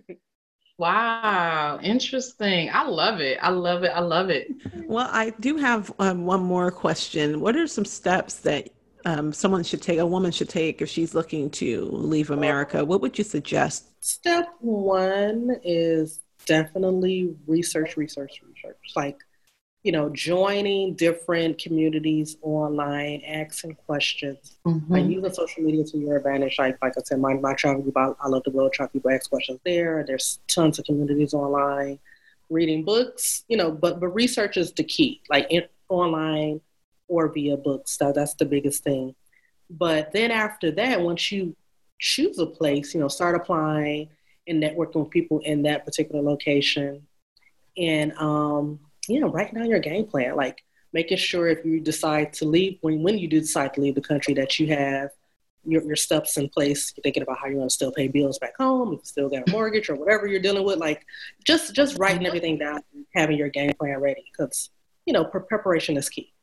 wow. 0.78 1.80
Interesting. 1.82 2.70
I 2.72 2.84
love 2.88 3.20
it. 3.22 3.38
I 3.42 3.50
love 3.50 3.84
it. 3.84 3.92
I 3.94 4.00
love 4.00 4.30
it. 4.30 4.48
Well, 4.86 5.10
I 5.12 5.32
do 5.40 5.58
have 5.58 5.92
um, 6.00 6.26
one 6.26 6.44
more 6.44 6.72
question. 6.72 7.40
What 7.40 7.56
are 7.56 7.68
some 7.68 7.86
steps 7.86 8.36
that 8.42 8.70
um, 9.06 9.34
someone 9.34 9.64
should 9.64 9.82
take, 9.82 10.00
a 10.00 10.06
woman 10.06 10.32
should 10.32 10.50
take 10.50 10.82
if 10.82 10.90
she's 10.90 11.14
looking 11.14 11.50
to 11.52 11.86
leave 11.92 12.30
America? 12.30 12.84
What 12.86 13.02
would 13.02 13.18
you 13.18 13.24
suggest? 13.24 13.88
Step 14.04 14.50
one 14.60 15.56
is 15.64 16.22
definitely 16.46 17.36
research, 17.46 17.98
research, 17.98 18.42
research. 18.48 18.78
Like 18.96 19.18
you 19.88 19.94
know, 19.94 20.10
joining 20.10 20.96
different 20.96 21.58
communities 21.58 22.36
online, 22.42 23.22
asking 23.26 23.74
questions, 23.74 24.58
mm-hmm. 24.66 24.94
and 24.94 25.14
using 25.14 25.32
social 25.32 25.64
media 25.64 25.86
to 25.86 25.98
your 25.98 26.18
advantage. 26.18 26.60
Like, 26.60 26.78
like 26.82 26.92
I 26.98 27.02
said, 27.06 27.22
my, 27.22 27.36
my 27.36 27.54
travel 27.54 27.84
group, 27.84 27.96
I, 27.96 28.12
I 28.20 28.28
love 28.28 28.44
the 28.44 28.52
world, 28.52 28.74
try 28.74 28.88
people 28.88 29.10
ask 29.12 29.30
questions 29.30 29.62
there. 29.64 30.04
There's 30.06 30.42
tons 30.50 30.78
of 30.78 30.84
communities 30.84 31.34
online, 31.34 32.00
reading 32.50 32.84
books, 32.84 33.46
you 33.48 33.56
know, 33.56 33.72
but, 33.72 34.02
but 34.02 34.10
research 34.10 34.58
is 34.58 34.74
the 34.74 34.84
key, 34.84 35.22
like 35.30 35.48
in, 35.50 35.64
online 35.88 36.60
or 37.08 37.32
via 37.32 37.56
books. 37.56 37.98
So 37.98 38.12
that's 38.12 38.34
the 38.34 38.46
biggest 38.46 38.84
thing. 38.84 39.16
But 39.70 40.12
then 40.12 40.32
after 40.32 40.70
that, 40.72 41.00
once 41.00 41.32
you 41.32 41.56
choose 41.98 42.40
a 42.40 42.46
place, 42.46 42.94
you 42.94 43.00
know, 43.00 43.08
start 43.08 43.38
applying 43.38 44.10
and 44.50 44.62
networking 44.62 44.96
with 44.96 45.12
people 45.12 45.40
in 45.46 45.62
that 45.62 45.86
particular 45.86 46.22
location. 46.22 47.08
And 47.78 48.12
um, 48.18 48.82
you 49.08 49.20
know, 49.20 49.30
write 49.30 49.54
down 49.54 49.70
your 49.70 49.80
game 49.80 50.06
plan. 50.06 50.36
Like 50.36 50.64
making 50.94 51.18
sure 51.18 51.48
if 51.48 51.66
you 51.66 51.80
decide 51.80 52.34
to 52.34 52.46
leave, 52.46 52.78
when 52.82 53.04
when 53.04 53.18
you 53.18 53.28
do 53.28 53.40
decide 53.40 53.74
to 53.76 53.82
leave 53.82 53.96
the 53.96 54.02
country, 54.02 54.34
that 54.36 54.60
you 54.60 54.68
have 54.68 55.10
your, 55.66 55.84
your 55.84 55.96
steps 55.96 56.38
in 56.38 56.50
place. 56.50 56.94
You're 56.96 57.04
thinking 57.04 57.24
about 57.24 57.38
how 57.40 57.48
you 57.48 57.58
want 57.58 57.70
to 57.70 57.74
still 57.74 57.92
pay 57.92 58.08
bills 58.08 58.40
back 58.40 58.56
home, 58.58 58.94
if 58.94 59.00
you 59.00 59.06
still 59.06 59.30
got 59.30 59.48
a 59.48 59.52
mortgage 59.52 59.90
or 59.90 59.96
whatever 59.96 60.28
you're 60.28 60.42
dealing 60.42 60.66
with. 60.66 60.78
Like 60.78 61.06
just 61.46 61.74
just 61.74 61.98
writing 61.98 62.26
everything 62.26 62.58
down, 62.58 62.82
and 62.94 63.06
having 63.14 63.38
your 63.38 63.50
game 63.50 63.74
plan 63.80 64.00
ready, 64.00 64.24
because 64.32 64.70
you 65.06 65.14
know 65.14 65.26
preparation 65.26 65.98
is 65.98 66.10
key. 66.10 66.34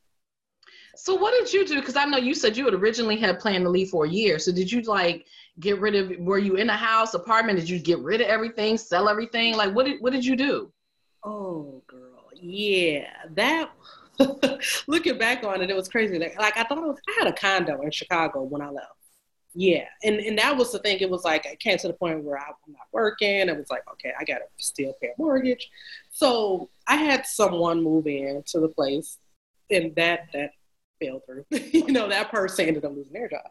So 0.96 1.16
what 1.16 1.32
did 1.32 1.52
you 1.52 1.66
do? 1.66 1.80
Because 1.80 1.96
I 1.96 2.04
know 2.04 2.18
you 2.18 2.34
said 2.34 2.56
you 2.56 2.66
had 2.66 2.74
originally 2.74 3.16
had 3.16 3.40
planned 3.40 3.64
to 3.64 3.70
leave 3.70 3.88
for 3.88 4.04
a 4.04 4.08
year. 4.08 4.38
So 4.38 4.52
did 4.52 4.70
you 4.70 4.82
like 4.82 5.26
get 5.58 5.80
rid 5.80 5.96
of? 5.96 6.18
Were 6.18 6.38
you 6.38 6.54
in 6.56 6.70
a 6.70 6.76
house, 6.76 7.14
apartment? 7.14 7.58
Did 7.58 7.68
you 7.68 7.78
get 7.78 7.98
rid 7.98 8.20
of 8.20 8.28
everything, 8.28 8.78
sell 8.78 9.08
everything? 9.08 9.56
Like 9.56 9.74
what 9.74 9.86
did 9.86 10.00
what 10.00 10.12
did 10.12 10.24
you 10.24 10.36
do? 10.36 10.70
Oh, 11.24 11.82
girl 11.86 12.03
yeah, 12.44 13.08
that. 13.34 13.70
looking 14.86 15.18
back 15.18 15.42
on 15.42 15.60
it, 15.60 15.70
it 15.70 15.76
was 15.76 15.88
crazy. 15.88 16.18
Like 16.18 16.38
like 16.38 16.56
I 16.56 16.64
thought 16.64 16.78
was, 16.78 16.98
I 17.08 17.24
had 17.24 17.26
a 17.26 17.32
condo 17.32 17.80
in 17.82 17.90
Chicago 17.90 18.42
when 18.42 18.62
I 18.62 18.68
left. 18.68 18.92
Yeah, 19.54 19.86
and 20.02 20.16
and 20.16 20.38
that 20.38 20.56
was 20.56 20.72
the 20.72 20.78
thing. 20.78 20.98
It 21.00 21.10
was 21.10 21.24
like 21.24 21.46
I 21.46 21.56
came 21.56 21.78
to 21.78 21.88
the 21.88 21.94
point 21.94 22.22
where 22.22 22.38
I'm 22.38 22.54
not 22.68 22.86
working. 22.92 23.48
It 23.48 23.56
was 23.56 23.70
like, 23.70 23.82
okay, 23.92 24.12
I 24.18 24.24
gotta 24.24 24.44
still 24.58 24.94
pay 25.00 25.08
a 25.08 25.14
mortgage. 25.18 25.68
So 26.10 26.68
I 26.86 26.96
had 26.96 27.26
someone 27.26 27.82
move 27.82 28.06
in 28.06 28.42
to 28.46 28.60
the 28.60 28.68
place, 28.68 29.18
and 29.70 29.94
that 29.96 30.28
that 30.32 30.50
fell 31.02 31.20
through. 31.26 31.44
you 31.50 31.92
know, 31.92 32.08
that 32.08 32.30
person 32.30 32.66
ended 32.66 32.84
up 32.84 32.94
losing 32.94 33.12
their 33.12 33.28
job. 33.28 33.50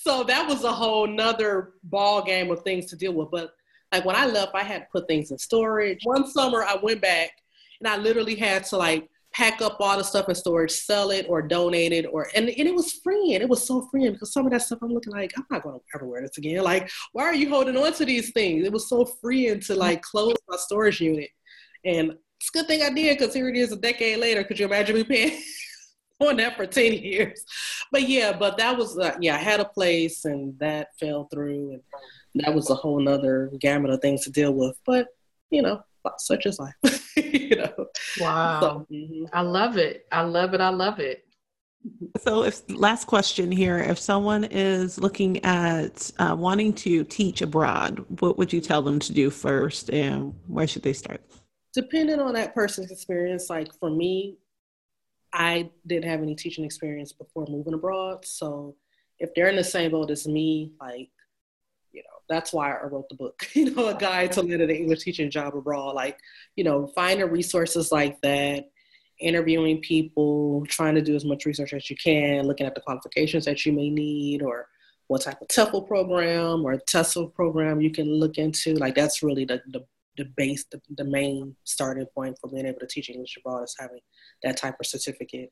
So 0.00 0.24
that 0.24 0.48
was 0.48 0.64
a 0.64 0.72
whole 0.72 1.06
nother 1.06 1.74
ball 1.84 2.22
game 2.22 2.50
of 2.50 2.62
things 2.62 2.86
to 2.86 2.96
deal 2.96 3.12
with. 3.12 3.30
But 3.30 3.54
like 3.92 4.04
when 4.04 4.16
I 4.16 4.26
left, 4.26 4.54
I 4.54 4.62
had 4.62 4.80
to 4.80 4.86
put 4.90 5.06
things 5.06 5.30
in 5.30 5.38
storage. 5.38 6.00
One 6.04 6.26
summer, 6.26 6.64
I 6.64 6.76
went 6.76 7.00
back 7.00 7.41
and 7.82 7.92
I 7.92 7.96
literally 7.96 8.36
had 8.36 8.64
to 8.66 8.76
like 8.76 9.08
pack 9.32 9.62
up 9.62 9.76
all 9.80 9.96
the 9.96 10.04
stuff 10.04 10.28
in 10.28 10.34
storage, 10.34 10.70
sell 10.70 11.10
it 11.10 11.26
or 11.28 11.42
donate 11.42 11.92
it, 11.92 12.06
or 12.06 12.28
and, 12.34 12.48
and 12.48 12.68
it 12.68 12.74
was 12.74 12.92
freeing. 13.04 13.40
It 13.40 13.48
was 13.48 13.66
so 13.66 13.88
freeing 13.90 14.12
because 14.12 14.32
some 14.32 14.46
of 14.46 14.52
that 14.52 14.62
stuff 14.62 14.78
I'm 14.82 14.92
looking 14.92 15.12
like 15.12 15.32
I'm 15.36 15.46
not 15.50 15.62
going 15.62 15.78
to 15.78 15.84
ever 15.94 16.06
wear 16.06 16.22
this 16.22 16.38
again. 16.38 16.62
Like, 16.62 16.90
why 17.12 17.24
are 17.24 17.34
you 17.34 17.48
holding 17.48 17.76
on 17.76 17.92
to 17.94 18.04
these 18.04 18.30
things? 18.32 18.64
It 18.64 18.72
was 18.72 18.88
so 18.88 19.04
freeing 19.04 19.60
to 19.60 19.74
like 19.74 20.02
close 20.02 20.34
my 20.48 20.56
storage 20.56 21.00
unit, 21.00 21.30
and 21.84 22.12
it's 22.40 22.50
a 22.54 22.58
good 22.58 22.66
thing 22.66 22.82
I 22.82 22.90
did 22.90 23.18
because 23.18 23.34
here 23.34 23.48
it 23.48 23.56
is 23.56 23.72
a 23.72 23.76
decade 23.76 24.18
later. 24.18 24.44
Could 24.44 24.58
you 24.58 24.66
imagine 24.66 24.96
me 24.96 25.04
paying? 25.04 25.42
on 26.20 26.36
that 26.36 26.56
for 26.56 26.66
10 26.66 26.92
years 26.92 27.44
but 27.90 28.08
yeah 28.08 28.32
but 28.32 28.56
that 28.56 28.76
was 28.78 28.96
uh, 28.96 29.16
yeah 29.20 29.34
i 29.34 29.38
had 29.38 29.58
a 29.58 29.64
place 29.64 30.24
and 30.24 30.56
that 30.60 30.86
fell 31.00 31.26
through 31.32 31.72
and 31.72 31.82
that 32.44 32.54
was 32.54 32.70
a 32.70 32.76
whole 32.76 33.00
nother 33.00 33.50
gamut 33.58 33.90
of 33.90 34.00
things 34.00 34.22
to 34.22 34.30
deal 34.30 34.52
with 34.52 34.78
but 34.86 35.08
you 35.50 35.60
know 35.60 35.82
such 36.18 36.46
is 36.46 36.60
life 36.60 36.74
you 37.16 37.56
know. 37.56 37.86
Wow. 38.20 38.60
So, 38.60 38.86
mm-hmm. 38.90 39.24
I 39.32 39.40
love 39.42 39.76
it. 39.76 40.06
I 40.12 40.22
love 40.22 40.54
it. 40.54 40.60
I 40.60 40.68
love 40.68 40.98
it. 40.98 41.24
So, 42.20 42.44
if 42.44 42.62
last 42.70 43.06
question 43.06 43.50
here, 43.50 43.78
if 43.78 43.98
someone 43.98 44.44
is 44.44 44.98
looking 44.98 45.44
at 45.44 46.10
uh, 46.18 46.36
wanting 46.38 46.72
to 46.74 47.04
teach 47.04 47.42
abroad, 47.42 48.04
what 48.20 48.38
would 48.38 48.52
you 48.52 48.60
tell 48.60 48.82
them 48.82 48.98
to 49.00 49.12
do 49.12 49.30
first, 49.30 49.90
and 49.90 50.34
where 50.46 50.66
should 50.66 50.82
they 50.82 50.92
start? 50.92 51.20
Depending 51.74 52.20
on 52.20 52.34
that 52.34 52.54
person's 52.54 52.90
experience, 52.90 53.50
like 53.50 53.72
for 53.80 53.90
me, 53.90 54.38
I 55.32 55.70
didn't 55.86 56.08
have 56.08 56.22
any 56.22 56.34
teaching 56.34 56.64
experience 56.64 57.12
before 57.12 57.46
moving 57.48 57.74
abroad. 57.74 58.24
So, 58.24 58.76
if 59.18 59.34
they're 59.34 59.48
in 59.48 59.56
the 59.56 59.64
same 59.64 59.90
boat 59.90 60.10
as 60.10 60.28
me, 60.28 60.72
like 60.80 61.10
that's 62.28 62.52
why 62.52 62.72
I 62.72 62.84
wrote 62.84 63.08
the 63.08 63.16
book, 63.16 63.48
you 63.54 63.74
know, 63.74 63.88
a 63.88 63.94
guide 63.94 64.32
to 64.32 64.40
landing 64.40 64.70
an 64.70 64.76
English 64.76 65.04
teaching 65.04 65.30
job 65.30 65.56
abroad. 65.56 65.94
Like, 65.94 66.18
you 66.56 66.64
know, 66.64 66.86
finding 66.94 67.30
resources 67.30 67.92
like 67.92 68.20
that 68.22 68.64
interviewing 69.20 69.80
people, 69.80 70.64
trying 70.66 70.94
to 70.94 71.02
do 71.02 71.14
as 71.14 71.24
much 71.24 71.46
research 71.46 71.72
as 71.72 71.88
you 71.88 71.96
can, 71.96 72.46
looking 72.46 72.66
at 72.66 72.74
the 72.74 72.80
qualifications 72.80 73.44
that 73.44 73.64
you 73.64 73.72
may 73.72 73.88
need 73.88 74.42
or 74.42 74.66
what 75.06 75.22
type 75.22 75.40
of 75.40 75.48
TEFL 75.48 75.86
program 75.86 76.64
or 76.64 76.76
TESOL 76.76 77.34
program 77.34 77.80
you 77.80 77.90
can 77.90 78.06
look 78.06 78.38
into. 78.38 78.74
Like 78.74 78.94
that's 78.94 79.22
really 79.22 79.44
the, 79.44 79.60
the, 79.68 79.84
the 80.16 80.24
base, 80.36 80.64
the, 80.70 80.80
the 80.96 81.04
main 81.04 81.54
starting 81.64 82.06
point 82.14 82.36
for 82.40 82.50
being 82.50 82.66
able 82.66 82.80
to 82.80 82.86
teach 82.86 83.10
English 83.10 83.36
abroad 83.38 83.64
is 83.64 83.76
having 83.78 84.00
that 84.42 84.56
type 84.56 84.76
of 84.80 84.86
certificate 84.86 85.50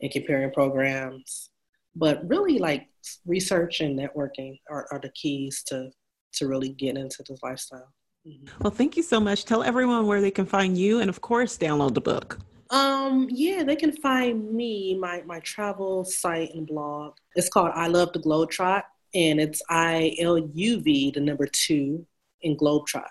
and 0.00 0.10
comparing 0.10 0.50
programs. 0.52 1.50
But 1.96 2.26
really 2.28 2.58
like 2.58 2.86
research 3.26 3.80
and 3.80 3.98
networking 3.98 4.58
are, 4.70 4.86
are 4.92 5.00
the 5.00 5.10
keys 5.10 5.62
to, 5.68 5.90
to 6.38 6.48
really 6.48 6.70
get 6.70 6.96
into 6.96 7.22
this 7.28 7.40
lifestyle. 7.42 7.92
Mm-hmm. 8.26 8.46
Well, 8.62 8.70
thank 8.70 8.96
you 8.96 9.02
so 9.02 9.20
much. 9.20 9.44
Tell 9.44 9.62
everyone 9.62 10.06
where 10.06 10.20
they 10.20 10.30
can 10.30 10.46
find 10.46 10.76
you 10.76 11.00
and 11.00 11.08
of 11.08 11.20
course 11.20 11.56
download 11.56 11.94
the 11.94 12.00
book. 12.00 12.38
Um, 12.70 13.28
yeah, 13.30 13.64
they 13.64 13.76
can 13.76 13.92
find 13.92 14.52
me, 14.52 14.94
my 14.98 15.22
my 15.24 15.40
travel 15.40 16.04
site 16.04 16.52
and 16.54 16.66
blog. 16.66 17.14
It's 17.34 17.48
called 17.48 17.70
I 17.74 17.86
Love 17.86 18.12
the 18.12 18.18
Globetrot, 18.18 18.82
and 19.14 19.40
it's 19.40 19.62
I 19.70 20.14
L 20.18 20.38
U 20.38 20.80
V 20.80 21.10
the 21.10 21.20
number 21.20 21.46
two 21.46 22.06
in 22.42 22.56
Globetrot. 22.58 23.08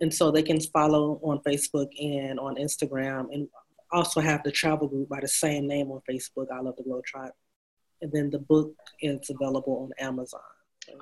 And 0.00 0.12
so 0.12 0.30
they 0.30 0.42
can 0.42 0.60
follow 0.60 1.20
on 1.22 1.40
Facebook 1.46 1.88
and 2.00 2.40
on 2.40 2.56
Instagram, 2.56 3.26
and 3.32 3.48
also 3.92 4.20
have 4.20 4.42
the 4.44 4.50
travel 4.50 4.88
group 4.88 5.08
by 5.10 5.20
the 5.20 5.28
same 5.28 5.66
name 5.66 5.90
on 5.90 6.00
Facebook. 6.10 6.46
I 6.50 6.60
Love 6.60 6.76
the 6.76 6.84
Globetrot, 6.84 7.32
and 8.00 8.10
then 8.12 8.30
the 8.30 8.38
book 8.38 8.74
is 9.02 9.28
available 9.28 9.76
on 9.84 10.06
Amazon. 10.06 10.40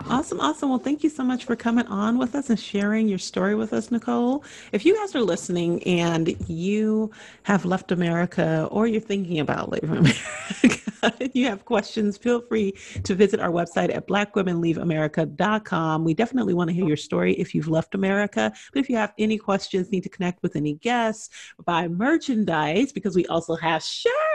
Awesome, 0.06 0.40
awesome. 0.40 0.68
Well, 0.70 0.78
thank 0.78 1.02
you 1.02 1.10
so 1.10 1.24
much 1.24 1.44
for 1.44 1.56
coming 1.56 1.86
on 1.86 2.18
with 2.18 2.34
us 2.34 2.50
and 2.50 2.58
sharing 2.58 3.08
your 3.08 3.18
story 3.18 3.54
with 3.54 3.72
us, 3.72 3.90
Nicole. 3.90 4.44
If 4.72 4.84
you 4.84 4.94
guys 4.96 5.14
are 5.14 5.22
listening 5.22 5.82
and 5.84 6.36
you 6.48 7.10
have 7.44 7.64
left 7.64 7.92
America 7.92 8.68
or 8.70 8.86
you're 8.86 9.00
thinking 9.00 9.40
about 9.40 9.70
leaving 9.70 9.90
America, 9.96 11.30
you 11.32 11.46
have 11.46 11.64
questions, 11.64 12.16
feel 12.16 12.40
free 12.42 12.74
to 13.02 13.14
visit 13.14 13.40
our 13.40 13.50
website 13.50 13.94
at 13.94 14.06
blackwomenleaveamerica.com. 14.06 16.04
We 16.04 16.14
definitely 16.14 16.54
want 16.54 16.68
to 16.70 16.74
hear 16.74 16.86
your 16.86 16.96
story 16.96 17.34
if 17.34 17.54
you've 17.54 17.68
left 17.68 17.94
America. 17.94 18.52
But 18.72 18.80
if 18.80 18.88
you 18.90 18.96
have 18.96 19.12
any 19.18 19.38
questions, 19.38 19.90
need 19.90 20.02
to 20.02 20.08
connect 20.08 20.42
with 20.42 20.56
any 20.56 20.74
guests, 20.74 21.30
buy 21.64 21.88
merchandise 21.88 22.92
because 22.92 23.16
we 23.16 23.26
also 23.26 23.54
have 23.56 23.82
shirts 23.82 24.33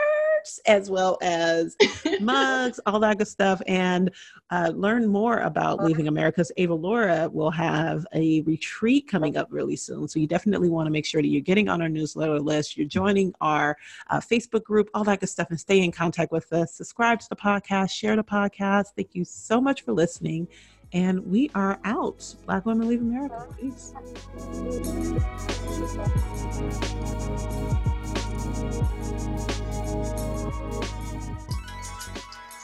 as 0.66 0.90
well 0.90 1.18
as 1.22 1.76
mugs, 2.20 2.80
all 2.86 3.00
that 3.00 3.18
good 3.18 3.28
stuff, 3.28 3.60
and 3.66 4.10
uh, 4.50 4.72
learn 4.74 5.06
more 5.06 5.38
about 5.38 5.82
leaving 5.84 6.08
America's 6.08 6.50
Ava 6.56 6.74
Laura 6.74 7.28
will 7.28 7.50
have 7.50 8.06
a 8.14 8.40
retreat 8.42 9.08
coming 9.08 9.36
up 9.36 9.48
really 9.50 9.76
soon. 9.76 10.08
So 10.08 10.18
you 10.18 10.26
definitely 10.26 10.68
want 10.68 10.86
to 10.86 10.90
make 10.90 11.06
sure 11.06 11.22
that 11.22 11.28
you're 11.28 11.40
getting 11.40 11.68
on 11.68 11.80
our 11.82 11.88
newsletter 11.88 12.40
list, 12.40 12.76
you're 12.76 12.86
joining 12.86 13.34
our 13.40 13.76
uh, 14.08 14.20
Facebook 14.20 14.64
group, 14.64 14.90
all 14.94 15.04
that 15.04 15.20
good 15.20 15.28
stuff, 15.28 15.50
and 15.50 15.60
stay 15.60 15.82
in 15.82 15.92
contact 15.92 16.32
with 16.32 16.52
us. 16.52 16.74
Subscribe 16.74 17.20
to 17.20 17.28
the 17.28 17.36
podcast, 17.36 17.90
share 17.90 18.16
the 18.16 18.24
podcast. 18.24 18.86
Thank 18.96 19.14
you 19.14 19.24
so 19.24 19.60
much 19.60 19.82
for 19.82 19.92
listening. 19.92 20.48
And 20.92 21.24
we 21.24 21.50
are 21.54 21.78
out. 21.84 22.34
Black 22.46 22.66
Women 22.66 22.88
Leave 22.88 23.00
America. 23.00 23.46
Peace. 23.60 23.94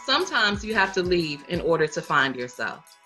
Sometimes 0.07 0.65
you 0.65 0.73
have 0.73 0.93
to 0.93 1.03
leave 1.03 1.45
in 1.49 1.61
order 1.63 1.89
to 1.89 2.01
find 2.01 2.37
yourself. 2.37 2.97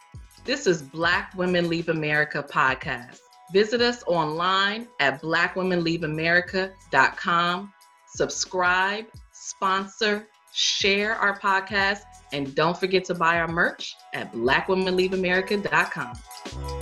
This 0.45 0.67
is 0.67 0.83
Black 0.83 1.33
Women 1.35 1.67
Leave 1.67 1.89
America 1.89 2.45
podcast. 2.47 3.21
Visit 3.55 3.81
us 3.81 4.05
online 4.07 4.87
at 5.01 5.23
blackwomenleaveamerica.com. 5.23 7.73
Subscribe, 8.07 9.07
sponsor, 9.33 10.29
share 10.53 11.15
our 11.15 11.41
podcast, 11.41 12.03
and 12.35 12.55
don't 12.55 12.77
forget 12.77 13.07
to 13.07 13.15
buy 13.15 13.41
our 13.41 13.49
merch 13.49 13.95
at 14.13 14.31
blackwomenleaveamerica.com. 14.35 16.80